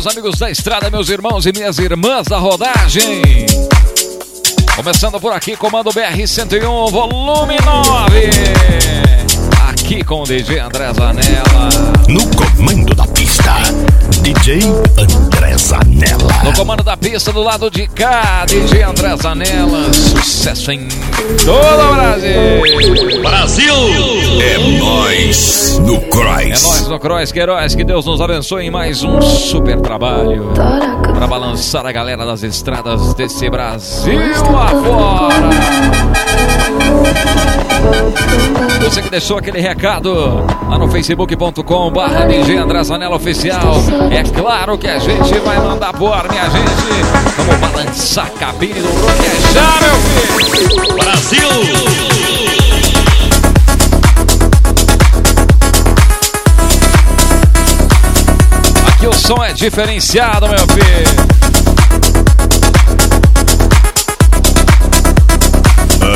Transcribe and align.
meus 0.00 0.06
amigos 0.06 0.38
da 0.38 0.50
estrada, 0.50 0.90
meus 0.90 1.10
irmãos 1.10 1.44
e 1.44 1.52
minhas 1.52 1.78
irmãs 1.78 2.26
da 2.26 2.38
rodagem. 2.38 3.20
Começando 4.74 5.20
por 5.20 5.30
aqui, 5.30 5.54
comando 5.54 5.90
BR-101, 5.90 6.90
volume 6.90 7.56
9. 7.62 8.30
Aqui 9.68 10.02
com 10.02 10.22
o 10.22 10.24
DJ 10.24 10.60
André 10.60 10.90
Zanella. 10.94 11.68
No 12.08 12.26
comando 12.34 12.94
da 12.94 13.06
pista, 13.08 13.56
DJ 14.22 14.60
André 14.96 15.58
Zanella. 15.58 16.44
No 16.44 16.54
comando 16.54 16.82
da 16.82 16.96
pista, 16.96 17.30
do 17.30 17.42
lado 17.42 17.70
de 17.70 17.86
cá, 17.88 18.46
DJ 18.46 18.84
André 18.84 19.14
Zanella. 19.18 19.92
Sucesso 19.92 20.72
em 20.72 20.88
todo 21.44 21.90
o 21.90 21.94
Brasil. 21.94 23.22
Brasil! 23.22 23.74
É 24.42 24.78
nós 24.78 25.78
no 25.80 25.96
É 25.96 26.00
Cross. 26.00 26.62
nós 26.62 26.88
no 26.88 26.98
Cross 26.98 27.32
Queiroz, 27.32 27.74
que 27.74 27.84
Deus 27.84 28.06
nos 28.06 28.20
abençoe 28.20 28.66
em 28.66 28.70
mais 28.70 29.02
um 29.02 29.20
super 29.20 29.80
trabalho. 29.80 30.52
Para 31.14 31.26
balançar 31.26 31.84
a 31.86 31.92
galera 31.92 32.24
das 32.24 32.42
estradas 32.42 33.14
desse 33.14 33.48
Brasil 33.50 34.18
afora. 34.56 35.50
Você 38.82 39.02
que 39.02 39.10
deixou 39.10 39.38
aquele 39.38 39.60
recado 39.60 40.44
lá 40.68 40.78
no 40.78 40.88
facebook.com 40.88 41.90
barra 41.92 42.26
Oficial. 43.14 43.74
É 44.10 44.22
claro 44.22 44.76
que 44.78 44.88
a 44.88 44.98
gente 44.98 45.38
vai 45.40 45.58
mandar 45.58 45.92
por 45.92 46.28
minha 46.30 46.44
gente. 46.50 46.70
Vamos 47.36 47.56
balançar 47.56 48.26
a 48.26 48.30
cabine 48.30 48.80
do 48.80 48.88
Roquejar, 48.88 49.78
meu 49.82 49.96
filho. 49.96 51.09
Brasil! 51.10 51.48
Aqui 58.86 59.08
o 59.08 59.12
som 59.12 59.42
é 59.42 59.52
diferenciado, 59.52 60.46
meu 60.48 60.58
filho. 60.68 61.10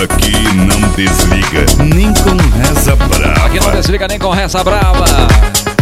Aqui 0.04 0.54
não 0.54 0.88
desliga, 0.90 1.66
nem 1.92 2.14
com 2.14 2.36
reza 2.56 2.92
Aqui 2.92 3.00
não 3.00 3.62
brava. 3.62 3.76
desliga 3.76 4.06
nem 4.06 4.18
com 4.20 4.30
reza 4.30 4.62
brava. 4.62 5.04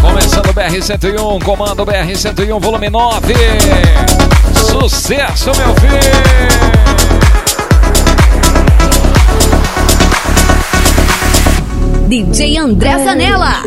Começando 0.01 0.49
o 0.49 0.55
BR-101, 0.55 1.45
comando 1.45 1.85
BR-101, 1.85 2.59
volume 2.59 2.89
9. 2.89 3.35
Sucesso, 4.55 5.51
meu 5.59 5.75
filho! 5.75 7.32
DJ 12.13 12.59
André 12.59 12.99
Zanella. 12.99 13.63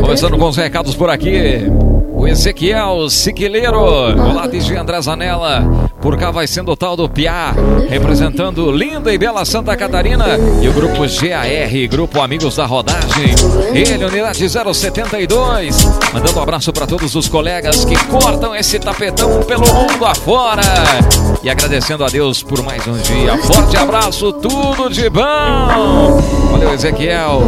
Começando 0.00 0.38
com 0.38 0.48
os 0.48 0.56
recados 0.56 0.94
por 0.94 1.10
aqui. 1.10 1.70
O 2.18 2.26
Ezequiel 2.26 3.10
Siquileiro. 3.10 3.78
Olá, 3.78 4.46
DJ 4.46 4.78
André 4.78 5.02
Zanella. 5.02 5.90
Por 6.00 6.16
cá 6.16 6.30
vai 6.30 6.46
sendo 6.46 6.72
o 6.72 6.76
tal 6.76 6.96
do 6.96 7.06
Piá, 7.10 7.54
representando 7.90 8.72
linda 8.72 9.12
e 9.12 9.18
bela 9.18 9.44
Santa 9.44 9.76
Catarina. 9.76 10.24
E 10.62 10.66
o 10.66 10.72
grupo 10.72 11.00
GAR, 11.00 11.46
Grupo 11.90 12.22
Amigos 12.22 12.56
da 12.56 12.64
Rodagem. 12.64 13.34
Ele, 13.74 14.02
unidade 14.02 14.48
072. 14.48 15.84
Mandando 16.14 16.38
um 16.38 16.42
abraço 16.42 16.72
para 16.72 16.86
todos 16.86 17.14
os 17.14 17.28
colegas 17.28 17.84
que 17.84 17.96
cortam 18.06 18.56
esse 18.56 18.78
tapetão 18.78 19.42
pelo 19.42 19.66
mundo 19.66 20.06
afora. 20.06 20.62
E 21.42 21.50
agradecendo 21.50 22.02
a 22.02 22.08
Deus 22.08 22.42
por 22.42 22.62
mais 22.62 22.86
um 22.86 22.96
dia. 22.96 23.36
Forte 23.42 23.76
abraço, 23.76 24.32
tudo 24.32 24.88
de 24.88 25.10
bom. 25.10 26.18
Valeu, 26.50 26.72
Ezequiel. 26.72 27.42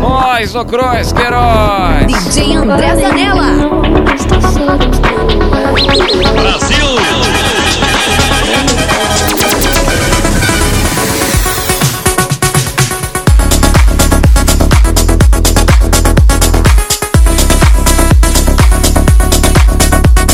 Nós 0.00 0.52
no 0.54 0.64
Cross 0.64 1.12
Queiroz. 1.12 2.06
DJ 2.06 2.56
André 2.56 2.94
Zanella. 2.96 3.46
Brasil! 6.32 6.86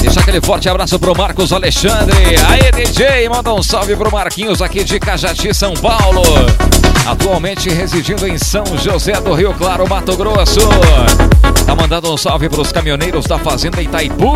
Deixa 0.01 0.21
aquele 0.21 0.41
forte 0.41 0.69
abraço 0.69 0.99
pro 0.99 1.17
Marcos 1.17 1.53
Alexandre. 1.53 2.15
Aê, 2.49 2.71
DJ, 2.73 3.29
manda 3.29 3.53
um 3.55 3.63
salve 3.63 3.97
pro 3.97 4.11
Marquinhos 4.11 4.61
aqui 4.61 4.85
de 4.85 4.99
Cajati, 4.99 5.55
São 5.55 5.75
Paulo. 5.75 6.23
Atualmente 7.07 7.69
residindo 7.69 8.27
em 8.27 8.39
São 8.39 8.65
José 8.79 9.13
do 9.21 9.35
Rio 9.35 9.53
Claro, 9.55 9.89
Mato 9.89 10.17
Grosso. 10.17 10.61
Tá 11.67 11.75
mandando 11.75 12.13
um 12.13 12.17
salve 12.17 12.49
pros 12.49 12.71
caminhoneiros 12.71 13.27
da 13.27 13.39
Fazenda 13.39 13.83
Itaipu. 13.83 14.33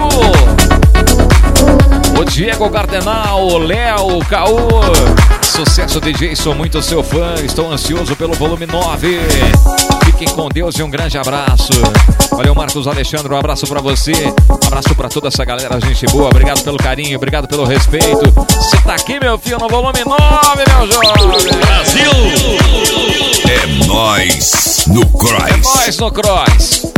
O 2.19 2.25
Diego 2.25 2.69
Gardenal, 2.69 3.47
o 3.47 3.59
Léo, 3.59 4.19
o 4.19 4.25
Caú. 4.25 4.69
Sucesso, 5.43 6.01
DJ, 6.01 6.35
sou 6.35 6.55
muito 6.55 6.83
seu 6.83 7.03
fã. 7.03 7.35
Estou 7.45 7.73
ansioso 7.73 8.17
pelo 8.17 8.35
volume 8.35 8.67
9. 8.67 9.21
Fiquem 10.19 10.35
com 10.35 10.49
Deus 10.49 10.75
e 10.79 10.83
um 10.83 10.89
grande 10.89 11.19
abraço. 11.19 11.73
Valeu, 12.31 12.55
Marcos 12.55 12.87
Alexandre, 12.87 13.31
um 13.35 13.37
abraço 13.37 13.67
pra 13.67 13.83
você. 13.83 14.13
Um 14.13 14.67
abraço 14.67 14.95
pra 14.95 15.11
toda 15.11 15.29
essa 15.29 15.45
galera, 15.45 15.79
gente 15.79 16.07
boa. 16.07 16.29
Obrigado 16.31 16.65
pelo 16.65 16.79
carinho, 16.79 17.19
obrigado 17.19 17.47
pelo 17.47 17.65
respeito. 17.65 18.33
Você 18.49 18.79
tá 18.79 18.95
aqui, 18.95 19.21
meu 19.21 19.37
filho, 19.37 19.59
no 19.59 19.69
volume 19.69 20.03
9, 20.07 20.17
meu 20.69 20.91
jovem. 20.91 21.59
Brasil! 21.59 22.11
É 23.47 23.85
nós 23.85 24.85
no 24.87 25.07
Cross. 25.07 25.63
Nós 25.63 25.99
no 25.99 26.11
Cross. 26.11 26.96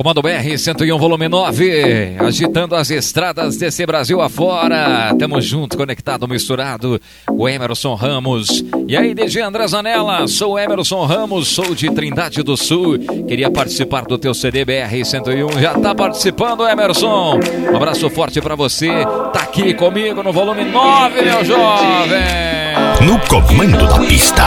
Comando 0.00 0.22
BR 0.22 0.56
101 0.56 0.96
volume 0.96 1.28
9, 1.28 2.16
agitando 2.20 2.74
as 2.74 2.90
estradas 2.90 3.58
desse 3.58 3.84
Brasil 3.84 4.18
afora. 4.22 5.14
Tamo 5.18 5.38
junto, 5.42 5.76
conectado, 5.76 6.26
misturado. 6.26 6.98
O 7.30 7.46
Emerson 7.46 7.94
Ramos. 7.94 8.64
E 8.88 8.96
aí, 8.96 9.12
DG 9.12 9.42
André 9.42 9.68
Zanella, 9.68 10.26
sou 10.26 10.58
Emerson 10.58 11.04
Ramos, 11.04 11.48
sou 11.48 11.74
de 11.74 11.90
Trindade 11.90 12.42
do 12.42 12.56
Sul. 12.56 12.98
Queria 13.28 13.50
participar 13.50 14.06
do 14.06 14.16
teu 14.16 14.32
CD 14.32 14.64
BR 14.64 15.04
101. 15.04 15.60
Já 15.60 15.78
tá 15.78 15.94
participando, 15.94 16.66
Emerson. 16.66 17.38
Um 17.70 17.76
abraço 17.76 18.08
forte 18.08 18.40
pra 18.40 18.54
você. 18.54 19.04
Tá 19.34 19.40
aqui 19.40 19.74
comigo 19.74 20.22
no 20.22 20.32
volume 20.32 20.64
9, 20.64 21.20
meu 21.20 21.44
jovem. 21.44 22.59
No 22.98 23.18
comando 23.28 23.86
da 23.86 23.98
pista, 24.00 24.44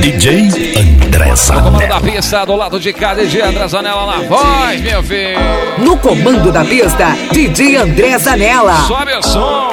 DJ 0.00 0.48
André 0.76 1.30
No 1.30 1.62
comando 1.62 1.78
da 1.78 1.94
Zanella. 1.94 2.00
pista, 2.00 2.44
do 2.44 2.56
lado 2.56 2.80
de 2.80 2.92
cá, 2.92 3.14
DJ 3.14 3.42
André 3.42 3.68
Zanella 3.68 4.06
na 4.06 4.22
voz, 4.22 4.80
meu 4.80 5.02
filho. 5.02 5.38
No 5.78 5.96
comando 5.98 6.50
da 6.50 6.64
pista, 6.64 7.16
DJ 7.32 7.76
André 7.76 8.18
Zanella. 8.18 8.74
Sobe 8.86 9.14
o 9.14 9.22
som. 9.22 9.70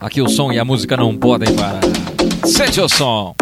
Aqui 0.00 0.22
o 0.22 0.28
som 0.28 0.52
e 0.52 0.58
a 0.60 0.64
música 0.64 0.96
não 0.96 1.16
podem 1.16 1.52
parar. 1.56 1.80
Sente 2.44 2.80
o 2.80 2.88
som. 2.88 3.34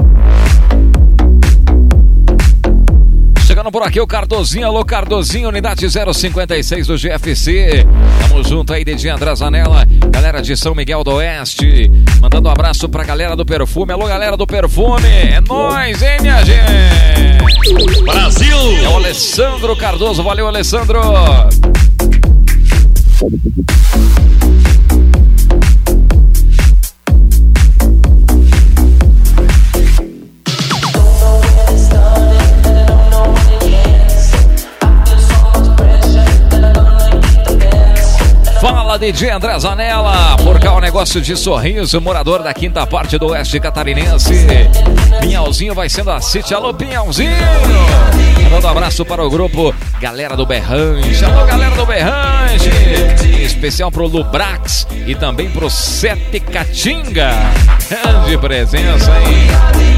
Chegando 3.62 3.78
por 3.78 3.83
aqui 3.84 4.00
o 4.00 4.06
Cardozinho, 4.09 4.67
alô 4.67 4.85
Cardozinho, 4.85 5.49
unidade 5.49 5.87
056 5.88 6.85
do 6.85 6.97
GFC. 6.97 7.87
Tamo 8.20 8.43
junto 8.43 8.73
aí, 8.73 8.85
DJ 8.85 9.11
André 9.11 9.32
Zanella, 9.37 9.87
galera 10.11 10.43
de 10.43 10.56
São 10.56 10.75
Miguel 10.75 11.05
do 11.05 11.12
Oeste. 11.12 11.88
Mandando 12.20 12.49
um 12.49 12.50
abraço 12.50 12.88
pra 12.88 13.05
galera 13.05 13.37
do 13.37 13.47
perfume. 13.47 13.93
Alô, 13.93 14.09
galera 14.09 14.37
do 14.37 14.49
perfume. 14.49 15.06
É 15.06 15.41
nóis, 15.41 16.03
hein, 16.03 16.17
minha 16.20 16.44
gente? 16.44 18.03
Brasil! 18.03 18.56
É 18.82 18.88
o 18.88 18.97
Alessandro 18.97 19.76
Cardoso. 19.76 20.25
Valeu, 20.25 20.49
Alessandro. 20.49 21.00
DJ 39.02 39.31
André 39.31 39.58
Zanella, 39.58 40.37
por 40.44 40.60
cá 40.60 40.75
o 40.75 40.81
negócio 40.81 41.20
de 41.20 41.37
sorriso, 41.37 42.00
morador 42.00 42.40
da 42.40 42.54
quinta 42.54 42.87
parte 42.87 43.19
do 43.19 43.31
oeste 43.31 43.58
catarinense. 43.58 44.46
Pinhalzinho 45.20 45.75
vai 45.75 45.88
sendo 45.88 46.12
a 46.12 46.20
City, 46.20 46.54
alô 46.54 46.72
Pinhalzinho! 46.72 47.32
Mandando 48.44 48.69
um 48.69 48.70
abraço 48.70 49.04
para 49.04 49.25
o 49.25 49.28
grupo 49.28 49.75
Galera 50.00 50.37
do 50.37 50.46
Berrante, 50.46 51.25
alô 51.25 51.44
galera 51.44 51.75
do 51.75 51.84
Berrante! 51.84 52.69
hein? 52.69 53.43
Especial 53.43 53.90
pro 53.90 54.06
Lubrax 54.06 54.87
e 55.05 55.16
também 55.16 55.50
pro 55.50 55.69
Sete 55.69 56.38
Catinga. 56.38 57.32
Grande 57.90 58.38
presença, 58.38 59.10
hein? 59.19 59.92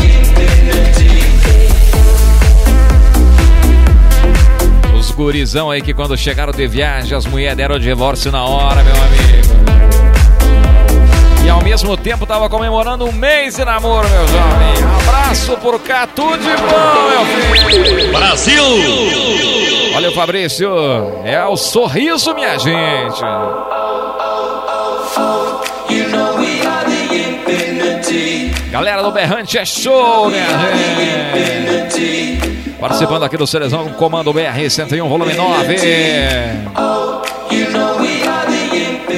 Gurizão 5.14 5.70
aí 5.70 5.80
que 5.80 5.94
quando 5.94 6.16
chegaram 6.16 6.52
de 6.52 6.66
viagem, 6.66 7.16
as 7.16 7.24
mulheres 7.24 7.56
deram 7.56 7.76
o 7.76 7.78
divórcio 7.78 8.30
na 8.30 8.44
hora, 8.44 8.82
meu 8.82 8.94
amigo. 8.94 9.54
E 11.44 11.48
ao 11.48 11.62
mesmo 11.62 11.96
tempo 11.96 12.26
tava 12.26 12.48
comemorando 12.48 13.04
um 13.04 13.12
mês 13.12 13.56
de 13.56 13.64
namoro, 13.64 14.08
meu 14.08 14.26
jovem. 14.26 14.74
Abraço 15.06 15.56
por 15.58 15.78
cá, 15.80 16.06
tudo 16.06 16.38
de 16.38 16.56
bom, 16.56 17.10
meu 17.10 17.24
filho. 17.70 18.12
Brasil! 18.12 18.64
Olha 19.94 20.08
o 20.08 20.12
Fabrício, 20.12 20.70
é 21.24 21.44
o 21.44 21.56
sorriso, 21.56 22.34
minha 22.34 22.58
gente. 22.58 23.20
Galera 28.70 29.02
do 29.02 29.12
Berrante 29.12 29.58
é 29.58 29.64
show, 29.64 30.30
minha 30.30 30.46
gente. 31.90 32.53
Participando 32.80 33.24
aqui 33.24 33.36
do 33.36 33.46
Seleção 33.46 33.88
Comando 33.90 34.32
BR 34.32 34.68
101, 34.68 35.08
volume 35.08 35.34
9. 35.34 35.76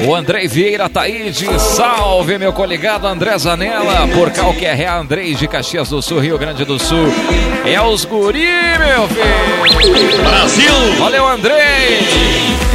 O 0.05 0.15
Andrei 0.15 0.47
Vieira 0.47 0.87
Taíde, 0.87 1.47
salve 1.59 2.37
meu 2.37 2.53
coligado 2.53 3.07
André 3.07 3.37
Zanella, 3.37 4.07
por 4.13 4.31
qualquer 4.31 4.79
é 4.79 4.87
Andrei 4.87 5.33
de 5.33 5.47
Caxias 5.47 5.89
do 5.89 6.01
Sul, 6.01 6.19
Rio 6.19 6.37
Grande 6.37 6.63
do 6.63 6.77
Sul. 6.79 7.07
É 7.65 7.81
os 7.81 8.05
guri, 8.05 8.45
meu 8.77 9.07
filho. 9.07 10.23
Brasil! 10.23 10.95
Valeu, 10.99 11.27
Andrei. 11.27 11.57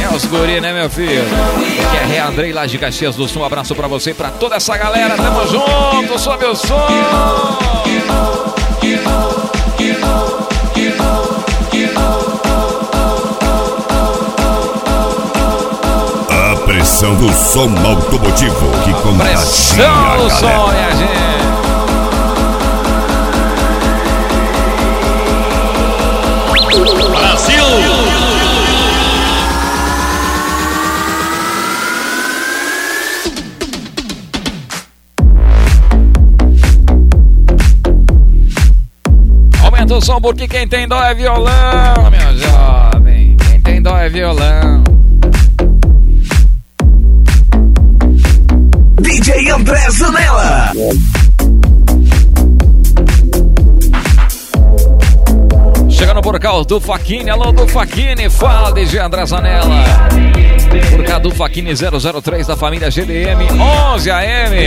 É 0.03 0.13
os 0.13 0.25
guri, 0.25 0.59
né, 0.59 0.73
meu 0.73 0.89
filho? 0.89 1.23
Que 2.07 2.15
é 2.15 2.19
Andrei 2.19 2.51
lá 2.51 2.65
de 2.65 2.77
Caxias 2.77 3.15
do 3.15 3.27
Sul. 3.27 3.41
Um 3.41 3.45
abraço 3.45 3.73
pra 3.73 3.87
você 3.87 4.11
e 4.11 4.13
pra 4.13 4.29
toda 4.29 4.57
essa 4.57 4.77
galera. 4.77 5.15
Tamo 5.15 5.47
junto, 5.47 6.19
sobe 6.19 6.45
o 6.45 6.55
som. 6.55 6.87
Pressão 17.03 17.15
do 17.15 17.33
som 17.33 17.69
automotivo 17.85 18.71
que 18.83 18.93
contagia 18.93 19.35
Pressão 19.35 20.05
a 20.05 20.15
do 20.15 20.29
som, 20.29 20.47
galera. 20.47 20.71
minha 20.71 20.95
gente. 20.95 21.13
Brasil! 27.11 27.63
Aumenta 39.61 39.95
o 39.95 40.01
som 40.01 40.21
porque 40.21 40.47
quem 40.47 40.67
tem 40.67 40.87
dó 40.87 41.03
é 41.03 41.13
violão, 41.13 42.09
meu 42.09 42.37
jovem. 42.37 43.35
Quem 43.37 43.61
tem 43.61 43.81
dó 43.81 43.97
é 43.97 44.07
violão. 44.07 44.92
DJ 49.33 49.49
André 49.49 49.79
Zanella. 49.89 50.71
Chegando 55.89 56.21
por 56.21 56.39
cá 56.39 56.51
do 56.61 56.79
Faquini, 56.79 57.31
alô 57.31 57.51
do 57.51 57.67
Faquini, 57.67 58.29
fala 58.29 58.71
DJ 58.71 58.99
André 58.99 59.25
Zanella. 59.25 60.12
Por 60.91 61.03
cá 61.03 61.19
do 61.19 61.31
Faquini 61.31 61.71
003 61.73 62.47
da 62.47 62.55
família 62.57 62.89
GDM 62.89 63.47
11 63.93 64.11
AM. 64.11 64.57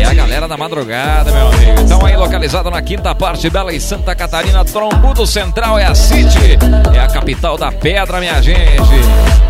É 0.00 0.04
a 0.04 0.14
galera 0.14 0.48
da 0.48 0.56
madrugada, 0.56 1.30
meu 1.30 1.48
amigo. 1.48 1.80
Então 1.80 2.04
aí 2.04 2.16
localizado 2.16 2.70
na 2.70 2.82
quinta 2.82 3.14
parte 3.14 3.48
Bela 3.48 3.72
e 3.72 3.80
Santa 3.80 4.14
Catarina, 4.14 4.64
Trombudo 4.64 5.26
Central 5.26 5.78
é 5.78 5.86
a 5.86 5.94
City. 5.94 6.58
É 6.94 7.00
a 7.00 7.06
capital 7.06 7.56
da 7.56 7.70
pedra, 7.70 8.20
minha 8.20 8.40
gente. 8.42 8.82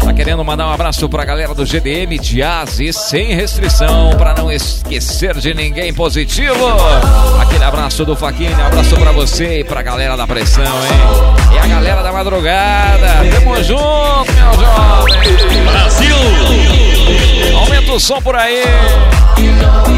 Tá 0.05 0.13
querendo 0.13 0.45
mandar 0.45 0.67
um 0.67 0.73
abraço 0.73 1.09
pra 1.09 1.25
galera 1.25 1.55
do 1.55 1.65
GDM 1.65 2.19
Jazz 2.21 2.81
e 2.81 2.93
sem 2.93 3.35
restrição, 3.35 4.11
pra 4.19 4.35
não 4.35 4.51
esquecer 4.51 5.37
de 5.39 5.55
ninguém 5.55 5.95
positivo. 5.95 6.77
Aquele 7.41 7.65
abraço 7.65 8.05
do 8.05 8.17
Faquini, 8.17 8.55
um 8.55 8.67
abraço 8.67 8.97
pra 8.97 9.13
você 9.13 9.61
e 9.61 9.65
pra 9.65 9.81
galera 9.81 10.17
da 10.17 10.27
pressão, 10.27 10.65
hein? 10.65 11.57
É 11.57 11.61
a 11.61 11.67
galera 11.67 12.03
da 12.03 12.13
madrugada. 12.13 13.09
Tamo 13.33 13.63
junto, 13.63 14.33
meu 14.33 14.53
jovem. 14.55 15.63
Brasil! 15.71 16.02
Aumenta 17.55 17.93
o 17.93 18.01
som 18.01 18.21
por 18.21 18.37
aí. 18.37 18.63
Comando 19.37 19.93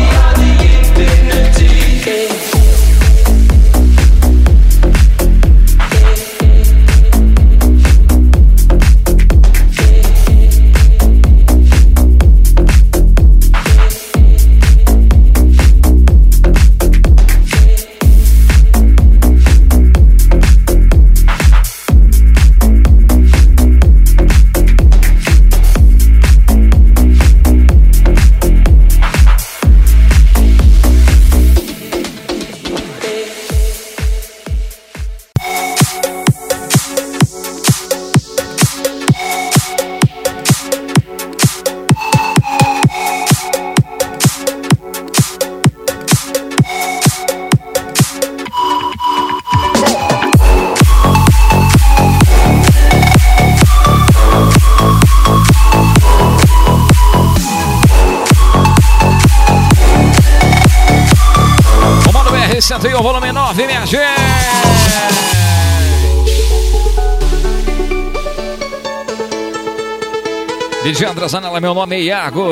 Zanella, 71.28 71.60
meu 71.60 71.74
nome 71.74 71.96
é 71.96 72.00
Iago. 72.02 72.42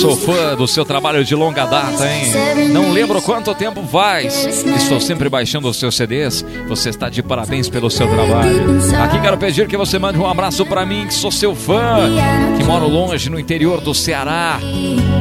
Sou 0.00 0.16
fã 0.16 0.54
do 0.54 0.68
seu 0.68 0.84
trabalho 0.84 1.24
de 1.24 1.34
longa 1.34 1.64
data, 1.64 2.06
hein? 2.06 2.68
Não 2.68 2.92
lembro 2.92 3.20
quanto 3.22 3.54
tempo 3.54 3.82
faz. 3.86 4.44
Estou 4.44 5.00
sempre 5.00 5.28
baixando 5.28 5.68
os 5.68 5.78
seus 5.78 5.96
CDs. 5.96 6.44
Você 6.68 6.90
está 6.90 7.08
de 7.08 7.22
parabéns 7.22 7.68
pelo 7.68 7.90
seu 7.90 8.06
trabalho. 8.06 8.78
Aqui 9.02 9.20
quero 9.20 9.38
pedir 9.38 9.66
que 9.66 9.76
você 9.76 9.98
mande 9.98 10.18
um 10.18 10.26
abraço 10.26 10.64
para 10.66 10.84
mim, 10.84 11.06
que 11.06 11.14
sou 11.14 11.30
seu 11.30 11.54
fã, 11.54 12.10
que 12.58 12.64
moro 12.64 12.86
longe 12.88 13.30
no 13.30 13.38
interior 13.38 13.80
do 13.80 13.94
Ceará, 13.94 14.58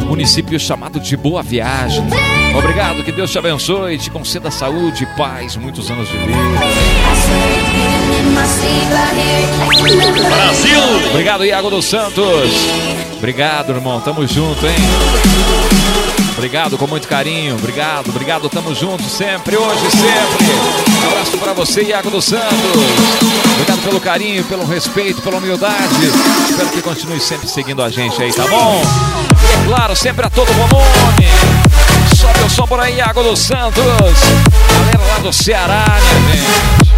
município 0.06 0.60
chamado 0.60 1.00
de 1.00 1.16
Boa 1.16 1.42
Viagem. 1.42 2.04
Obrigado, 2.58 3.04
que 3.04 3.12
Deus 3.12 3.32
te 3.32 3.40
abençoe, 3.40 3.98
te 3.98 4.10
conceda 4.10 4.52
saúde, 4.52 5.08
paz, 5.18 5.56
muitos 5.56 5.90
anos 5.90 6.10
de 6.10 6.18
vida. 6.18 6.38
Brasil! 10.28 10.82
Obrigado, 11.12 11.46
Iago 11.46 11.70
dos 11.70 11.86
Santos. 11.86 12.61
Obrigado, 13.18 13.72
irmão. 13.72 14.02
Tamo 14.02 14.26
junto, 14.26 14.66
hein? 14.66 14.76
Obrigado 16.36 16.76
com 16.78 16.88
muito 16.88 17.08
carinho. 17.08 17.56
Obrigado, 17.56 18.10
obrigado. 18.10 18.50
Tamo 18.50 18.74
junto 18.74 19.04
sempre, 19.04 19.56
hoje 19.56 19.92
sempre. 19.92 20.46
Um 21.04 21.08
abraço 21.08 21.38
pra 21.38 21.54
você, 21.54 21.84
Iago 21.84 22.10
dos 22.10 22.26
Santos. 22.26 22.48
Obrigado 23.54 23.84
pelo 23.84 24.00
carinho, 24.00 24.44
pelo 24.46 24.66
respeito, 24.66 25.22
pela 25.22 25.38
humildade. 25.38 26.12
Espero 26.50 26.70
que 26.70 26.82
continue 26.82 27.20
sempre 27.20 27.48
seguindo 27.48 27.84
a 27.84 27.90
gente 27.90 28.22
aí, 28.22 28.34
tá 28.34 28.48
bom? 28.48 28.82
E 28.82 29.54
é 29.54 29.66
claro, 29.68 29.96
sempre 29.96 30.26
a 30.26 30.30
todo 30.30 30.52
volume. 30.52 31.28
Sobe 32.16 32.44
o 32.44 32.50
som 32.50 32.66
por 32.66 32.80
aí, 32.80 32.96
Iago 32.96 33.22
dos 33.22 33.40
Santos. 33.40 33.84
Galera 33.84 35.14
lá 35.14 35.20
do 35.20 35.32
Ceará, 35.32 35.86
minha 36.26 36.38
gente. 36.38 36.91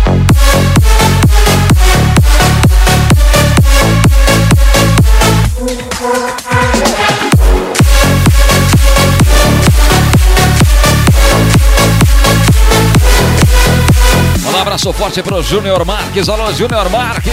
Abraço 14.83 14.93
forte 14.93 15.23
pro 15.23 15.41
Júnior 15.41 15.85
Marques. 15.85 16.27
Alô, 16.27 16.51
Júnior 16.51 16.89
Marques. 16.89 17.31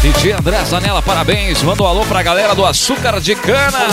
DJ 0.00 0.32
André 0.32 0.64
Zanella, 0.64 1.02
parabéns. 1.02 1.62
Manda 1.62 1.82
um 1.82 1.86
alô 1.86 2.06
pra 2.06 2.22
galera 2.22 2.54
do 2.54 2.64
Açúcar 2.64 3.20
de 3.20 3.34
Cana. 3.34 3.86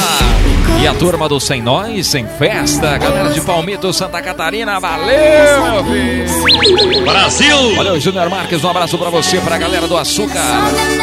E 0.82 0.88
a 0.88 0.94
turma 0.94 1.28
do 1.28 1.40
Sem 1.40 1.62
Nós, 1.62 2.08
Sem 2.08 2.26
Festa. 2.26 2.98
Galera 2.98 3.30
de 3.30 3.42
Palmito, 3.42 3.92
Santa 3.92 4.22
Catarina. 4.22 4.80
Valeu, 4.80 5.84
filho. 5.86 7.04
Brasil! 7.04 7.76
Valeu, 7.76 8.00
Júnior 8.00 8.30
Marques. 8.30 8.64
Um 8.64 8.70
abraço 8.70 8.98
pra 8.98 9.10
você, 9.10 9.40
pra 9.42 9.58
galera 9.58 9.88
do 9.88 9.98
Açúcar. 9.98 10.40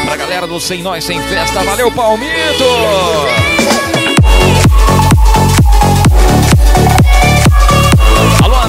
Pra 0.07 0.17
galera 0.17 0.47
do 0.47 0.59
Sem 0.59 0.83
Nós, 0.83 1.05
Sem 1.05 1.21
Festa. 1.21 1.63
Valeu, 1.65 1.93
Palmito. 1.93 2.65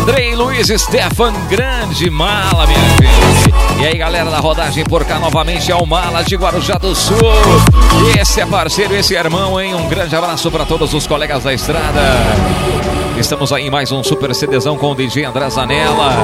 Andrei 0.09 0.33
Luiz 0.33 0.67
Stefan, 0.69 1.31
grande 1.47 2.09
mala, 2.09 2.65
minha 2.65 2.79
gente. 2.79 3.79
E 3.79 3.85
aí, 3.85 3.95
galera 3.95 4.31
da 4.31 4.39
rodagem 4.39 4.83
por 4.83 5.05
cá, 5.05 5.19
novamente 5.19 5.71
é 5.71 5.75
o 5.75 5.85
Mala 5.85 6.23
de 6.23 6.35
Guarujá 6.35 6.79
do 6.79 6.95
Sul. 6.95 7.15
Esse 8.19 8.41
é 8.41 8.45
parceiro, 8.47 8.95
esse 8.95 9.15
é 9.15 9.19
irmão, 9.19 9.61
hein? 9.61 9.75
Um 9.75 9.87
grande 9.87 10.15
abraço 10.15 10.49
para 10.49 10.65
todos 10.65 10.95
os 10.95 11.05
colegas 11.05 11.43
da 11.43 11.53
estrada. 11.53 12.01
Estamos 13.19 13.51
aí 13.51 13.67
em 13.67 13.69
mais 13.69 13.91
um 13.91 14.01
super 14.01 14.33
CDzão 14.33 14.77
com 14.77 14.91
o 14.91 14.95
DJ 14.95 15.25
André 15.25 15.49
Zanella. 15.49 16.15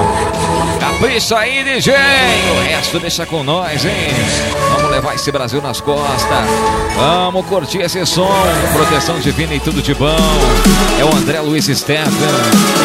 Capricha 0.80 1.38
aí, 1.38 1.62
DJ! 1.62 1.94
O 1.94 2.64
resto 2.64 3.00
deixa 3.00 3.26
com 3.26 3.44
nós, 3.44 3.84
hein? 3.84 3.92
Vamos 4.72 4.92
levar 4.92 5.14
esse 5.14 5.30
Brasil 5.30 5.62
nas 5.62 5.82
costas. 5.82 6.46
Vamos 6.96 7.46
curtir 7.48 7.80
esse 7.80 8.04
som. 8.06 8.34
Proteção 8.74 9.20
divina 9.20 9.54
e 9.54 9.60
tudo 9.60 9.82
de 9.82 9.94
bom. 9.94 10.16
É 10.98 11.04
o 11.04 11.14
André 11.14 11.42
Luiz 11.42 11.66
Stefan. 11.66 12.10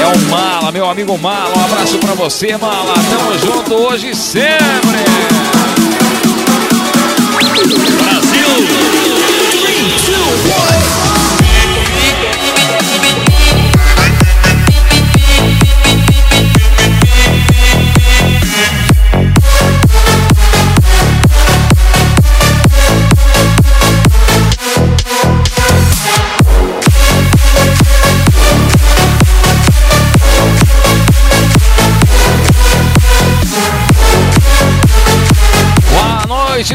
É 0.03 0.07
o 0.07 0.19
Mala, 0.29 0.73
meu 0.73 0.91
amigo 0.91 1.17
Mala. 1.17 1.57
Um 1.57 1.65
abraço 1.65 1.97
pra 1.99 2.15
você, 2.15 2.57
Mala. 2.57 2.95
Tamo 2.95 3.39
junto 3.39 3.75
hoje 3.75 4.11
e 4.11 4.15
sempre. 4.17 5.05
Brasil! 8.03 8.49
3, 9.63 10.11
2, 10.11 10.77
1. 10.77 10.80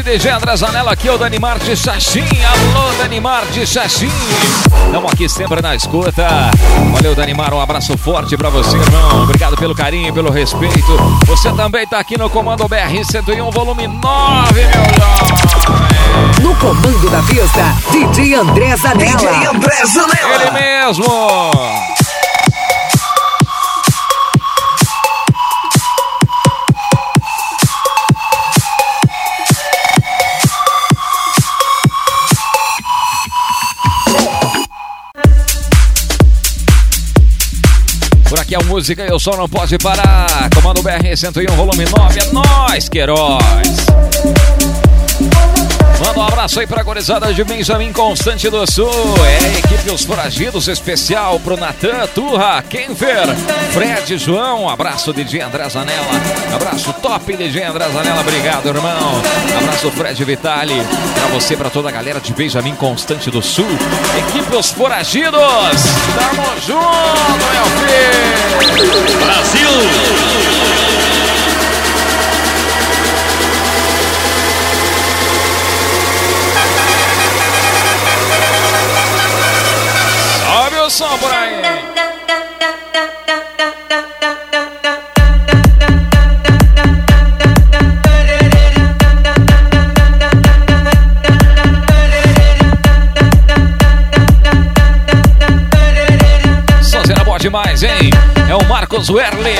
DG 0.06 0.28
André 0.28 0.56
Zanella, 0.56 0.92
aqui 0.92 1.08
é 1.08 1.12
o 1.12 1.18
Danimar 1.18 1.58
de 1.58 1.74
Xaxim. 1.74 2.20
Alô, 2.22 2.92
Danimar 2.96 3.44
de 3.46 3.66
Xaxim. 3.66 4.08
Estamos 4.86 5.12
aqui 5.12 5.28
sempre 5.28 5.60
na 5.60 5.74
escuta. 5.74 6.28
Valeu, 6.92 7.12
Danimar, 7.12 7.52
um 7.52 7.60
abraço 7.60 7.98
forte 7.98 8.36
para 8.36 8.48
você, 8.48 8.76
irmão. 8.76 9.24
Obrigado 9.24 9.56
pelo 9.56 9.74
carinho, 9.74 10.14
pelo 10.14 10.30
respeito. 10.30 10.96
Você 11.26 11.50
também 11.54 11.84
tá 11.88 11.98
aqui 11.98 12.16
no 12.16 12.30
Comando 12.30 12.68
BR-101, 12.68 13.52
volume 13.52 13.88
9, 13.88 14.54
meu 14.54 14.70
jovem. 14.70 16.40
No 16.40 16.54
Comando 16.54 17.10
da 17.10 17.20
Vista, 17.22 17.64
DJ 17.90 18.34
André 18.36 18.76
Zanella. 18.76 19.16
DJ 19.16 19.46
André 19.48 19.86
Zanella. 19.86 20.34
Ele 20.36 20.50
mesmo. 20.52 21.95
Música 38.76 39.06
e 39.06 39.10
o 39.10 39.18
som 39.18 39.34
não 39.34 39.48
pode 39.48 39.78
parar. 39.78 40.50
Comando 40.54 40.82
BR 40.82 41.16
101, 41.16 41.46
volume 41.56 41.86
9. 41.86 42.20
É 42.20 42.32
nóis, 42.32 42.90
Queiroz. 42.90 43.86
Manda 46.06 46.20
um 46.20 46.22
abraço 46.22 46.60
aí 46.60 46.66
pra 46.68 46.84
gorizada 46.84 47.34
de 47.34 47.42
Benjamin 47.42 47.92
Constante 47.92 48.48
do 48.48 48.64
Sul. 48.70 48.88
É 49.26 49.58
equipe 49.58 49.90
Os 49.90 50.04
Foragidos 50.04 50.68
especial 50.68 51.40
pro 51.40 51.56
Natan, 51.56 52.06
Turra, 52.14 52.62
Kenfer, 52.62 53.26
Fred, 53.72 54.16
João. 54.16 54.68
Abraço 54.68 55.12
DJ 55.12 55.40
André 55.40 55.68
Zanella. 55.68 56.06
Abraço 56.54 56.92
top 57.02 57.36
DJ 57.36 57.64
André 57.64 57.88
Zanella. 57.88 58.20
Obrigado, 58.20 58.68
irmão. 58.68 59.20
Abraço 59.58 59.90
Fred 59.90 60.24
Vitali. 60.24 60.80
Pra 61.14 61.26
você, 61.28 61.56
pra 61.56 61.70
toda 61.70 61.88
a 61.88 61.92
galera 61.92 62.20
de 62.20 62.32
Benjamin 62.32 62.76
Constante 62.76 63.28
do 63.28 63.42
Sul. 63.42 63.66
Equipe 64.28 64.54
Os 64.54 64.70
Foragidos. 64.70 65.32
Tamo 65.34 66.46
junto, 66.64 67.44
meu 67.52 67.64
filho. 67.82 69.24
Brasil! 69.24 70.85
Som 80.96 81.18
por 81.18 81.30
aí. 81.30 81.76
Boa 97.24 97.38
demais, 97.40 97.82
hein? 97.82 98.10
É 98.48 98.54
o 98.54 98.64
Marcos 98.66 99.10
Werle. 99.10 99.54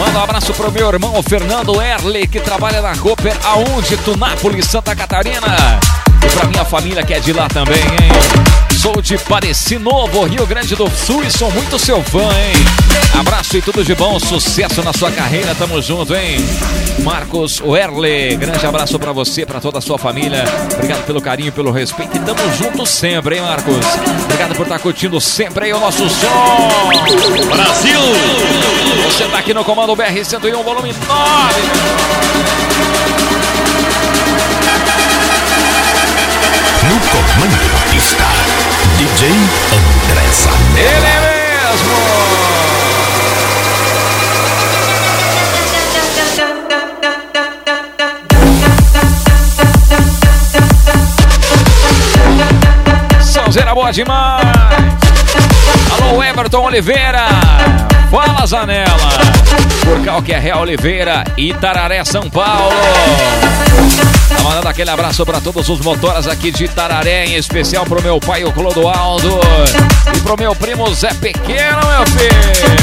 Manda 0.00 0.18
um 0.18 0.22
abraço 0.24 0.52
pro 0.54 0.72
meu 0.72 0.88
irmão 0.88 1.22
Fernando 1.22 1.76
Werle, 1.76 2.26
que 2.26 2.40
trabalha 2.40 2.82
na 2.82 2.96
Cooper, 2.96 3.36
aonde? 3.44 3.96
Tunápolis, 3.98 4.66
Santa 4.66 4.96
Catarina. 4.96 5.78
Pra 6.34 6.46
minha 6.48 6.64
família 6.64 7.02
que 7.02 7.14
é 7.14 7.20
de 7.20 7.32
lá 7.32 7.48
também, 7.48 7.78
hein? 7.78 8.76
Sou 8.76 9.00
de 9.00 9.16
Pareci 9.16 9.78
Novo, 9.78 10.24
Rio 10.24 10.46
Grande 10.46 10.76
do 10.76 10.90
Sul 10.90 11.24
e 11.24 11.30
sou 11.30 11.50
muito 11.52 11.78
seu 11.78 12.02
fã, 12.02 12.18
hein? 12.18 12.54
Abraço 13.18 13.56
e 13.56 13.62
tudo 13.62 13.82
de 13.82 13.94
bom, 13.94 14.18
sucesso 14.18 14.82
na 14.82 14.92
sua 14.92 15.10
carreira, 15.10 15.54
tamo 15.54 15.80
junto, 15.80 16.14
hein? 16.14 16.36
Marcos 16.98 17.60
Werle, 17.60 18.36
grande 18.36 18.66
abraço 18.66 18.98
pra 18.98 19.12
você, 19.12 19.46
pra 19.46 19.60
toda 19.60 19.78
a 19.78 19.80
sua 19.80 19.96
família. 19.96 20.44
Obrigado 20.74 21.06
pelo 21.06 21.22
carinho, 21.22 21.52
pelo 21.52 21.70
respeito 21.70 22.16
e 22.16 22.20
tamo 22.20 22.40
junto 22.58 22.84
sempre, 22.84 23.36
hein, 23.36 23.42
Marcos? 23.42 23.86
Obrigado 24.24 24.54
por 24.54 24.64
estar 24.64 24.78
curtindo 24.80 25.18
sempre 25.20 25.66
aí 25.66 25.72
o 25.72 25.80
nosso 25.80 26.10
som. 26.10 26.90
Brasil! 27.48 28.00
Você 29.06 29.24
tá 29.28 29.38
aqui 29.38 29.54
no 29.54 29.64
comando 29.64 29.96
BR 29.96 30.24
101, 30.24 30.62
volume 30.62 30.92
9. 30.92 31.04
No 36.84 37.00
comando 37.00 37.74
DJ 38.98 39.20
André 39.72 40.26
Zanella. 40.32 40.80
Ele 40.80 41.12
mesmo! 41.20 41.96
Sonzeira 53.22 53.74
boa 53.74 53.90
demais! 53.90 54.46
Alô, 55.92 56.22
Everton 56.22 56.64
Oliveira! 56.66 57.26
Fala, 58.14 58.46
Zanela! 58.46 59.10
Por 59.84 60.00
Calquerré 60.04 60.54
Oliveira, 60.54 61.24
Itararé, 61.36 62.04
São 62.04 62.30
Paulo! 62.30 62.70
Tá 64.28 64.38
mandando 64.40 64.68
aquele 64.68 64.90
abraço 64.90 65.26
para 65.26 65.40
todos 65.40 65.68
os 65.68 65.80
motoras 65.80 66.28
aqui 66.28 66.52
de 66.52 66.66
Itararé, 66.66 67.26
em 67.26 67.34
especial 67.34 67.84
pro 67.84 68.00
meu 68.00 68.20
pai, 68.20 68.44
o 68.44 68.52
Clodoaldo, 68.52 69.40
e 70.16 70.20
pro 70.20 70.38
meu 70.38 70.54
primo 70.54 70.94
Zé 70.94 71.12
Pequeno, 71.14 71.80
meu 71.88 72.06
filho! 72.06 72.76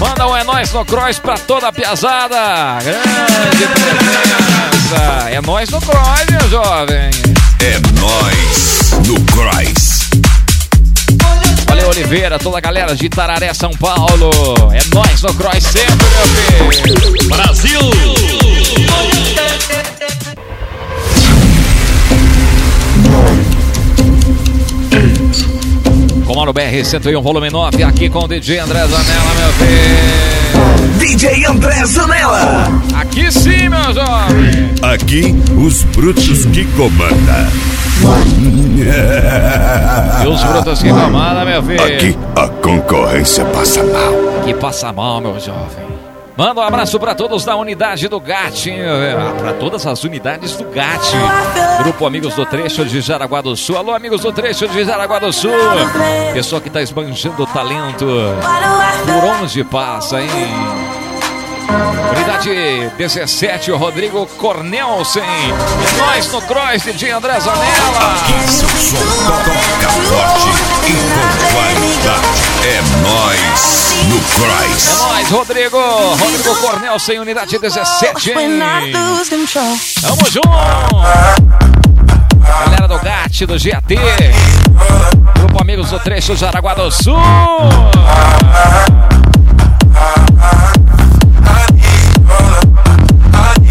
Manda 0.00 0.26
um 0.26 0.34
é 0.34 0.42
nóis 0.42 0.72
no 0.72 0.86
cross 0.86 1.18
pra 1.18 1.34
toda 1.34 1.68
a 1.68 1.72
piazada! 1.72 2.78
Grande 2.82 3.66
presença! 3.74 5.28
É 5.30 5.38
nóis 5.42 5.68
no 5.68 5.82
cross, 5.82 6.24
meu 6.30 6.48
jovem! 6.48 7.10
É 7.60 7.78
nós 8.00 8.92
no 9.06 9.22
Cross. 9.26 9.97
Oliveira, 11.88 12.38
toda 12.38 12.58
a 12.58 12.60
galera 12.60 12.94
de 12.94 13.06
Itararé, 13.06 13.52
São 13.54 13.70
Paulo. 13.70 14.30
É 14.72 14.94
nóis 14.94 15.22
no 15.22 15.32
Cross 15.34 15.64
sempre, 15.64 16.06
meu 16.14 16.72
filho. 16.72 17.28
Brasil! 17.28 17.80
Comando 26.26 26.52
BR 26.52 26.84
101, 26.84 27.22
volume 27.22 27.48
9, 27.48 27.82
aqui 27.82 28.10
com 28.10 28.24
o 28.24 28.28
DJ 28.28 28.58
André 28.58 28.80
Zanella, 28.80 29.34
meu 29.38 29.52
filho. 29.54 30.98
DJ 30.98 31.46
André 31.46 31.86
Zanella. 31.86 32.68
Aqui 32.94 33.32
sim, 33.32 33.70
meu 33.70 33.94
jovem. 33.94 34.70
Aqui, 34.82 35.34
os 35.56 35.84
brutos 35.84 36.44
que 36.46 36.66
comandam. 36.76 37.77
Os 40.30 40.44
brutos 40.44 40.82
que 40.82 40.88
comandam, 40.88 41.44
meu 41.44 41.62
filho. 41.62 41.82
Aqui, 41.82 42.18
a 42.36 42.48
concorrência 42.48 43.44
passa 43.46 43.82
mal. 43.82 44.12
Que 44.44 44.54
passa 44.54 44.92
mal, 44.92 45.20
meu 45.20 45.38
jovem. 45.40 45.88
Manda 46.38 46.60
um 46.60 46.62
abraço 46.62 47.00
para 47.00 47.16
todos 47.16 47.44
da 47.44 47.56
unidade 47.56 48.06
do 48.06 48.20
GAT, 48.20 48.70
ah, 48.70 49.34
para 49.36 49.54
todas 49.54 49.84
as 49.84 50.04
unidades 50.04 50.56
do 50.56 50.62
GAT. 50.66 51.10
Grupo 51.82 52.06
Amigos 52.06 52.36
do 52.36 52.46
Trecho 52.46 52.84
de 52.84 53.00
Jaraguá 53.00 53.40
do 53.40 53.56
Sul. 53.56 53.76
Alô, 53.76 53.92
amigos 53.92 54.20
do 54.20 54.32
Trecho 54.32 54.68
de 54.68 54.84
Jaraguá 54.84 55.18
do 55.18 55.32
Sul. 55.32 55.50
Pessoa 56.32 56.60
que 56.60 56.70
tá 56.70 56.80
esbanjando 56.80 57.44
talento. 57.48 58.06
Por 59.04 59.24
onde 59.42 59.64
passa, 59.64 60.20
hein? 60.22 60.28
Unidade 61.68 62.90
17, 62.96 63.72
o 63.72 63.76
Rodrigo 63.76 64.26
Cornelsen. 64.38 65.22
E 65.22 65.98
nós 65.98 66.32
no 66.32 66.40
Cross, 66.42 66.82
DJ 66.84 67.10
André 67.10 67.38
Zanella. 67.40 68.14
Aqui, 68.22 68.50
seu 68.50 68.68
som 68.68 68.96
toca 68.96 69.88
forte 69.90 70.48
e 70.86 70.92
com 71.12 71.28
qualidade. 71.52 72.26
É 72.64 72.80
nós 73.02 73.94
no 74.08 74.16
É 74.16 74.20
Cross. 74.34 74.98
nóis, 74.98 75.30
Rodrigo. 75.30 75.78
Rodrigo 75.78 76.56
Cornelsen, 76.56 77.18
unidade 77.20 77.58
17. 77.58 78.32
Tamo 80.00 80.30
junto! 80.30 80.48
Galera 82.64 82.88
do 82.88 82.98
GAT, 82.98 83.46
do 83.46 83.54
GAT. 83.58 83.94
Grupo 85.38 85.60
Amigos 85.60 85.90
do 85.90 85.98
Trecho 85.98 86.34
Jaraguá 86.34 86.72
do 86.74 86.90
Sul. 86.90 87.14
O 93.38 93.67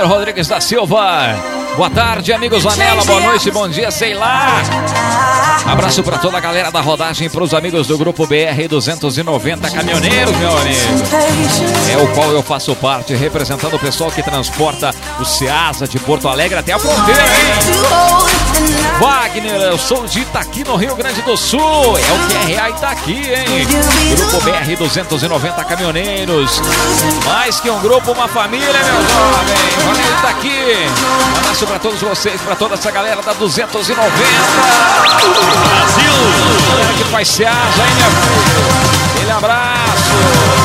Wagner 0.00 0.06
Rodrigues 0.06 0.48
da 0.48 0.60
Silva. 0.60 1.36
Boa 1.76 1.90
tarde, 1.90 2.32
amigos 2.32 2.64
Anela. 2.66 3.04
Boa 3.04 3.20
noite, 3.20 3.50
bom 3.50 3.68
dia, 3.68 3.90
sei 3.90 4.14
lá. 4.14 4.62
Abraço 5.66 6.02
para 6.02 6.18
toda 6.18 6.38
a 6.38 6.40
galera 6.40 6.70
da 6.70 6.80
rodagem, 6.80 7.28
para 7.28 7.44
os 7.44 7.52
amigos 7.52 7.86
do 7.86 7.98
grupo 7.98 8.26
BR 8.26 8.68
290 8.68 9.70
Caminhoneiros, 9.70 10.36
meu 10.36 10.56
amigo. 10.56 10.80
É 11.92 12.02
o 12.02 12.08
qual 12.14 12.30
eu 12.32 12.42
faço 12.42 12.74
parte, 12.76 13.14
representando 13.14 13.74
o 13.74 13.78
pessoal 13.78 14.10
que 14.10 14.22
transporta 14.22 14.94
o 15.18 15.24
Ceasa 15.24 15.86
de 15.86 15.98
Porto 15.98 16.28
Alegre 16.28 16.58
até 16.58 16.72
a 16.72 16.78
fronteira, 16.78 17.20
hein? 17.20 18.79
Wagner, 19.00 19.62
eu 19.62 19.78
sou 19.78 20.06
de 20.06 20.20
Itaqui, 20.20 20.62
no 20.62 20.76
Rio 20.76 20.94
Grande 20.94 21.22
do 21.22 21.34
Sul. 21.34 21.58
É 21.60 22.12
o 22.12 22.18
QRA 22.28 22.68
Itaqui, 22.68 23.32
hein? 23.32 23.66
Grupo 24.14 24.42
BR 24.42 24.76
290 24.76 25.64
Caminhoneiros. 25.64 26.60
Mais 27.24 27.58
que 27.58 27.70
um 27.70 27.80
grupo, 27.80 28.12
uma 28.12 28.28
família, 28.28 28.66
meu 28.70 28.82
jovem. 28.84 29.56
Valeu, 29.86 30.18
Itaqui. 30.18 30.76
Um 31.32 31.38
abraço 31.38 31.66
pra 31.66 31.78
todos 31.78 31.98
vocês, 31.98 32.38
pra 32.42 32.54
toda 32.54 32.74
essa 32.74 32.90
galera 32.90 33.22
da 33.22 33.32
290. 33.32 34.00
Brasil! 35.64 36.12
Galera 36.68 36.92
que 36.92 37.04
faz 37.04 37.28
Ceasa, 37.28 37.56
hein, 37.56 37.94
meu 37.96 38.10
filho? 38.10 39.14
Aquele 39.14 39.32
abraço. 39.32 40.60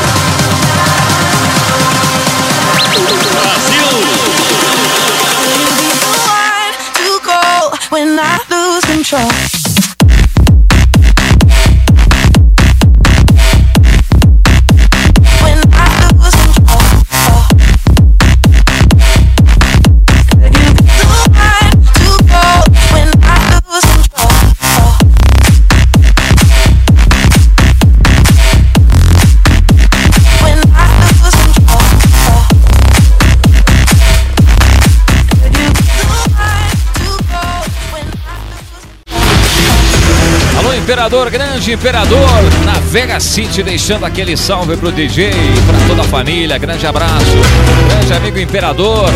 When 3.95 4.14
I 8.19 8.37
lose 8.49 8.85
control. 8.85 9.64
Imperador, 40.95 41.29
grande 41.29 41.73
Imperador, 41.73 42.41
na 42.63 42.79
Vega 42.79 43.19
City, 43.19 43.61
deixando 43.61 44.05
aquele 44.05 44.37
salve 44.37 44.77
pro 44.77 44.93
DJ, 44.93 45.29
pra 45.67 45.87
toda 45.89 46.03
a 46.03 46.05
família, 46.05 46.57
grande 46.57 46.87
abraço, 46.87 47.35
grande 47.89 48.13
amigo 48.13 48.39
Imperador. 48.39 49.09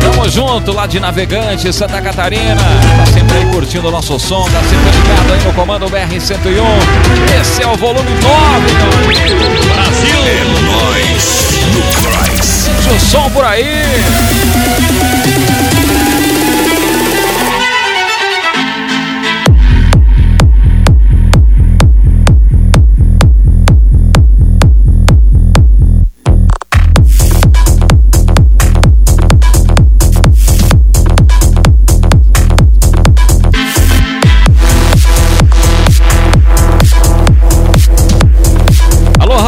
Tamo 0.00 0.26
junto 0.30 0.72
lá 0.72 0.86
de 0.86 0.98
Navegante, 0.98 1.70
Santa 1.70 2.00
Catarina, 2.00 2.56
tá 2.96 3.04
sempre 3.12 3.36
aí 3.36 3.44
curtindo 3.52 3.88
o 3.88 3.90
nosso 3.90 4.18
som, 4.18 4.48
tá 4.48 4.60
sempre 4.60 4.90
ligado 4.90 5.34
aí 5.34 5.44
no 5.44 5.52
comando 5.52 5.84
BR-101. 5.86 7.42
Esse 7.42 7.62
é 7.62 7.66
o 7.66 7.76
volume 7.76 8.08
9, 8.08 8.72
meu 8.72 9.04
amigo. 9.04 9.74
Brasil! 9.74 10.18
É 10.24 10.44
nós 10.64 11.58
no. 11.74 12.42
Sente 12.42 12.88
o 12.88 12.98
som 12.98 13.28
por 13.30 13.44
aí. 13.44 13.84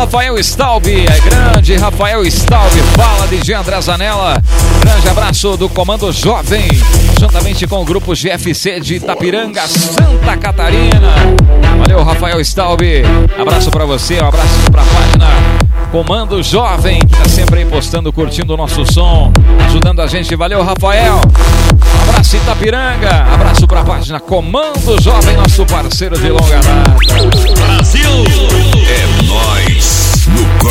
Rafael 0.01 0.39
Stalbi, 0.39 1.05
é 1.05 1.21
grande 1.21 1.77
Rafael 1.77 2.23
Stalbi, 2.25 2.79
fala 2.97 3.27
de 3.27 3.53
André 3.53 3.79
Zanella. 3.83 4.43
Grande 4.81 5.07
abraço 5.07 5.59
do 5.59 5.69
Comando 5.69 6.11
Jovem, 6.11 6.67
juntamente 7.21 7.67
com 7.67 7.83
o 7.83 7.85
grupo 7.85 8.15
GFC 8.15 8.81
de 8.81 8.95
Itapiranga, 8.95 9.61
Santa 9.69 10.39
Catarina. 10.39 11.13
Valeu, 11.81 12.03
Rafael 12.03 12.41
Stalbi. 12.41 13.03
Abraço 13.39 13.71
pra 13.71 13.85
você, 13.85 14.15
um 14.23 14.29
abraço 14.29 14.71
pra 14.73 14.83
página 14.83 15.61
Comando 15.93 16.43
Jovem, 16.43 16.99
que 17.01 17.17
tá 17.17 17.29
sempre 17.29 17.59
aí 17.59 17.67
postando, 17.67 18.11
curtindo 18.11 18.55
o 18.55 18.57
nosso 18.57 18.91
som, 18.91 19.31
ajudando 19.67 20.01
a 20.01 20.07
gente. 20.07 20.35
Valeu, 20.35 20.63
Rafael. 20.63 21.21
Abraço 22.09 22.37
Itapiranga, 22.37 23.27
abraço 23.35 23.67
pra 23.67 23.83
página 23.83 24.19
Comando 24.19 24.99
Jovem, 25.03 25.37
nosso 25.37 25.67
parceiro 25.67 26.19
de 26.19 26.31
longa 26.31 26.59
data. 26.61 26.97
Brasil! 27.67 28.25
É 28.89 29.10
nós 30.41 30.70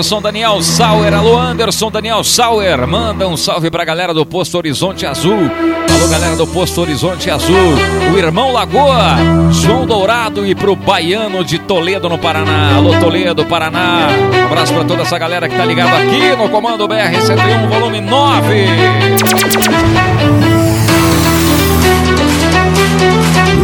Anderson 0.00 0.22
Daniel 0.22 0.62
Sauer, 0.62 1.12
alô 1.12 1.38
Anderson 1.38 1.90
Daniel 1.90 2.24
Sauer, 2.24 2.86
manda 2.86 3.28
um 3.28 3.36
salve 3.36 3.70
pra 3.70 3.84
galera 3.84 4.14
do 4.14 4.24
Posto 4.24 4.56
Horizonte 4.56 5.04
Azul. 5.04 5.36
Alô 5.36 6.08
galera 6.08 6.34
do 6.36 6.46
Posto 6.46 6.80
Horizonte 6.80 7.30
Azul, 7.30 7.74
o 8.10 8.16
irmão 8.16 8.50
Lagoa, 8.50 9.18
João 9.50 9.84
Dourado 9.84 10.46
e 10.46 10.54
pro 10.54 10.74
Baiano 10.74 11.44
de 11.44 11.58
Toledo 11.58 12.08
no 12.08 12.16
Paraná. 12.16 12.76
Alô 12.76 12.98
Toledo, 12.98 13.44
Paraná. 13.44 14.08
Um 14.42 14.46
abraço 14.46 14.72
pra 14.72 14.84
toda 14.84 15.02
essa 15.02 15.18
galera 15.18 15.46
que 15.50 15.54
tá 15.54 15.66
ligado 15.66 15.94
aqui 15.94 16.34
no 16.34 16.48
Comando 16.48 16.88
BR 16.88 17.20
101, 17.20 17.68
volume 17.68 18.00
9. 18.00 18.54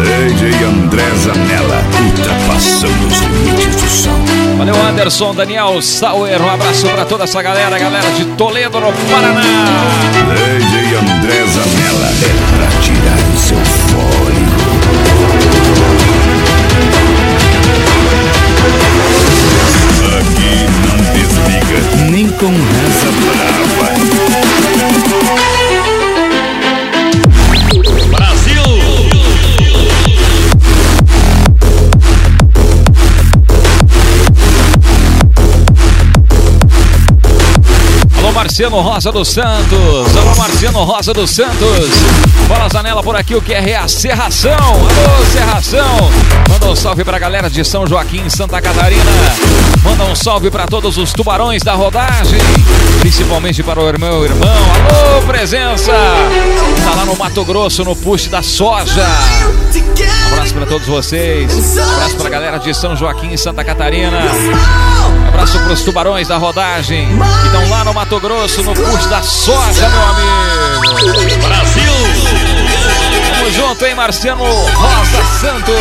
DJ 0.04 0.64
André 0.64 1.14
Zanella, 1.16 1.82
ultrapassando 2.04 3.06
os 3.06 3.20
limites 3.20 3.76
do 3.76 3.88
som. 3.88 4.45
Valeu, 4.56 4.74
Anderson, 4.86 5.34
Daniel 5.34 5.82
Sauer. 5.82 6.40
Um 6.40 6.50
abraço 6.50 6.88
pra 6.88 7.04
toda 7.04 7.24
essa 7.24 7.42
galera, 7.42 7.78
galera 7.78 8.10
de 8.12 8.24
Toledo, 8.36 8.80
no 8.80 8.92
Paraná. 8.92 9.42
André 10.98 11.44
Zanella, 11.46 12.08
é 12.22 12.32
pra 12.56 12.68
tirar 12.80 13.18
o 13.34 13.36
seu 13.38 13.58
fôlego. 13.88 14.56
Aqui 20.18 20.54
não 20.86 20.98
desliga, 21.12 21.78
nem 22.10 22.26
com 22.30 22.52
brava. 22.52 23.76
Marciano 38.56 38.80
Rosa 38.80 39.12
dos 39.12 39.28
Santos. 39.28 40.16
Alô, 40.16 40.34
Marciano 40.34 40.82
Rosa 40.84 41.12
dos 41.12 41.30
Santos. 41.30 41.90
Bola 42.48 42.66
Zanela 42.70 43.02
por 43.02 43.14
aqui, 43.14 43.34
o 43.34 43.42
que 43.42 43.52
é 43.52 43.76
a 43.76 43.86
Serração. 43.86 44.56
Alô, 44.56 45.26
Serração. 45.30 46.10
Manda 46.48 46.70
um 46.70 46.74
salve 46.74 47.04
pra 47.04 47.18
galera 47.18 47.50
de 47.50 47.62
São 47.62 47.86
Joaquim, 47.86 48.30
Santa 48.30 48.58
Catarina. 48.62 49.04
Manda 49.84 50.04
um 50.04 50.14
salve 50.14 50.50
pra 50.50 50.66
todos 50.66 50.96
os 50.96 51.12
tubarões 51.12 51.62
da 51.62 51.74
rodagem. 51.74 52.38
Principalmente 53.00 53.62
para 53.62 53.78
o 53.78 53.86
irmão 53.86 54.24
irmão. 54.24 54.48
Alô, 54.48 55.20
presença. 55.26 55.92
Tá 56.82 56.94
lá 56.96 57.04
no 57.04 57.14
Mato 57.14 57.44
Grosso, 57.44 57.84
no 57.84 57.94
push 57.94 58.28
da 58.28 58.40
soja. 58.40 59.06
Abraço 60.32 60.54
pra 60.54 60.64
todos 60.64 60.86
vocês. 60.86 61.76
Abraço 61.76 62.16
pra 62.16 62.30
galera 62.30 62.56
de 62.56 62.72
São 62.72 62.96
Joaquim, 62.96 63.36
Santa 63.36 63.62
Catarina. 63.62 64.18
Abraço 65.36 65.60
pros 65.64 65.82
tubarões 65.82 66.28
da 66.28 66.38
rodagem 66.38 67.08
que 67.08 67.46
estão 67.46 67.68
lá 67.68 67.84
no 67.84 67.92
Mato 67.92 68.18
Grosso, 68.18 68.62
no 68.62 68.74
curso 68.74 69.06
da 69.10 69.22
soja, 69.22 69.86
meu 69.86 70.02
amigo. 70.02 71.46
Brasil! 71.46 71.92
Tamo 73.34 73.52
junto, 73.52 73.84
hein, 73.84 73.94
Marciano 73.94 74.44
Rosa 74.44 75.24
Santos. 75.38 75.74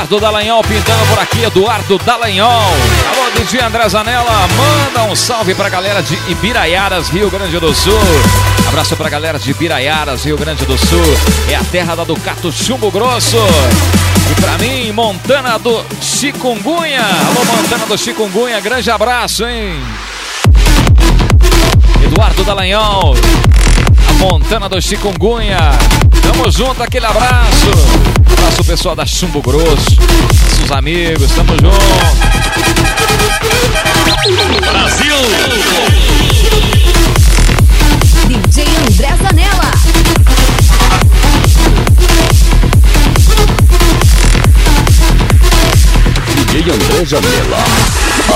Eduardo 0.00 0.18
Dallagnol 0.18 0.62
pintando 0.62 1.06
por 1.10 1.18
aqui, 1.18 1.42
Eduardo 1.44 1.98
Dallagnol. 1.98 2.48
Alô, 2.48 3.30
DJ 3.36 3.60
André 3.60 3.86
Zanella, 3.86 4.48
manda 4.56 5.02
um 5.04 5.14
salve 5.14 5.54
pra 5.54 5.68
galera 5.68 6.02
de 6.02 6.18
Ibiraiaras, 6.26 7.10
Rio 7.10 7.30
Grande 7.30 7.58
do 7.60 7.74
Sul. 7.74 8.00
Abraço 8.66 8.96
pra 8.96 9.10
galera 9.10 9.38
de 9.38 9.50
Ibiraiaras, 9.50 10.24
Rio 10.24 10.38
Grande 10.38 10.64
do 10.64 10.78
Sul. 10.78 11.04
É 11.50 11.54
a 11.54 11.62
terra 11.64 11.94
da 11.94 12.04
Ducato 12.04 12.50
Chumbo 12.50 12.90
Grosso. 12.90 13.36
E 14.30 14.40
pra 14.40 14.56
mim, 14.56 14.90
Montana 14.90 15.58
do 15.58 15.84
Chikungunya. 16.00 17.04
Alô, 17.04 17.44
Montana 17.44 17.84
do 17.84 17.98
Chikungunya, 17.98 18.58
grande 18.58 18.90
abraço, 18.90 19.44
hein? 19.44 19.78
Eduardo 22.02 22.42
Dallagnol, 22.42 23.14
a 24.08 24.12
Montana 24.14 24.66
do 24.66 24.80
Chikungunya. 24.80 25.58
Tamo 26.22 26.50
junto, 26.50 26.82
aquele 26.82 27.04
abraço. 27.04 28.19
Abraço 28.32 28.64
pessoal 28.64 28.94
da 28.96 29.06
Chumbo 29.06 29.40
Grosso, 29.42 29.96
nossos 30.58 30.70
amigos, 30.72 31.30
tamo 31.32 31.52
junto. 31.52 33.00
DJ 38.28 38.64
André 38.86 39.16
Zanella. 39.22 39.70
DJ 46.36 46.70
André 46.72 47.04
Janela. 47.04 47.58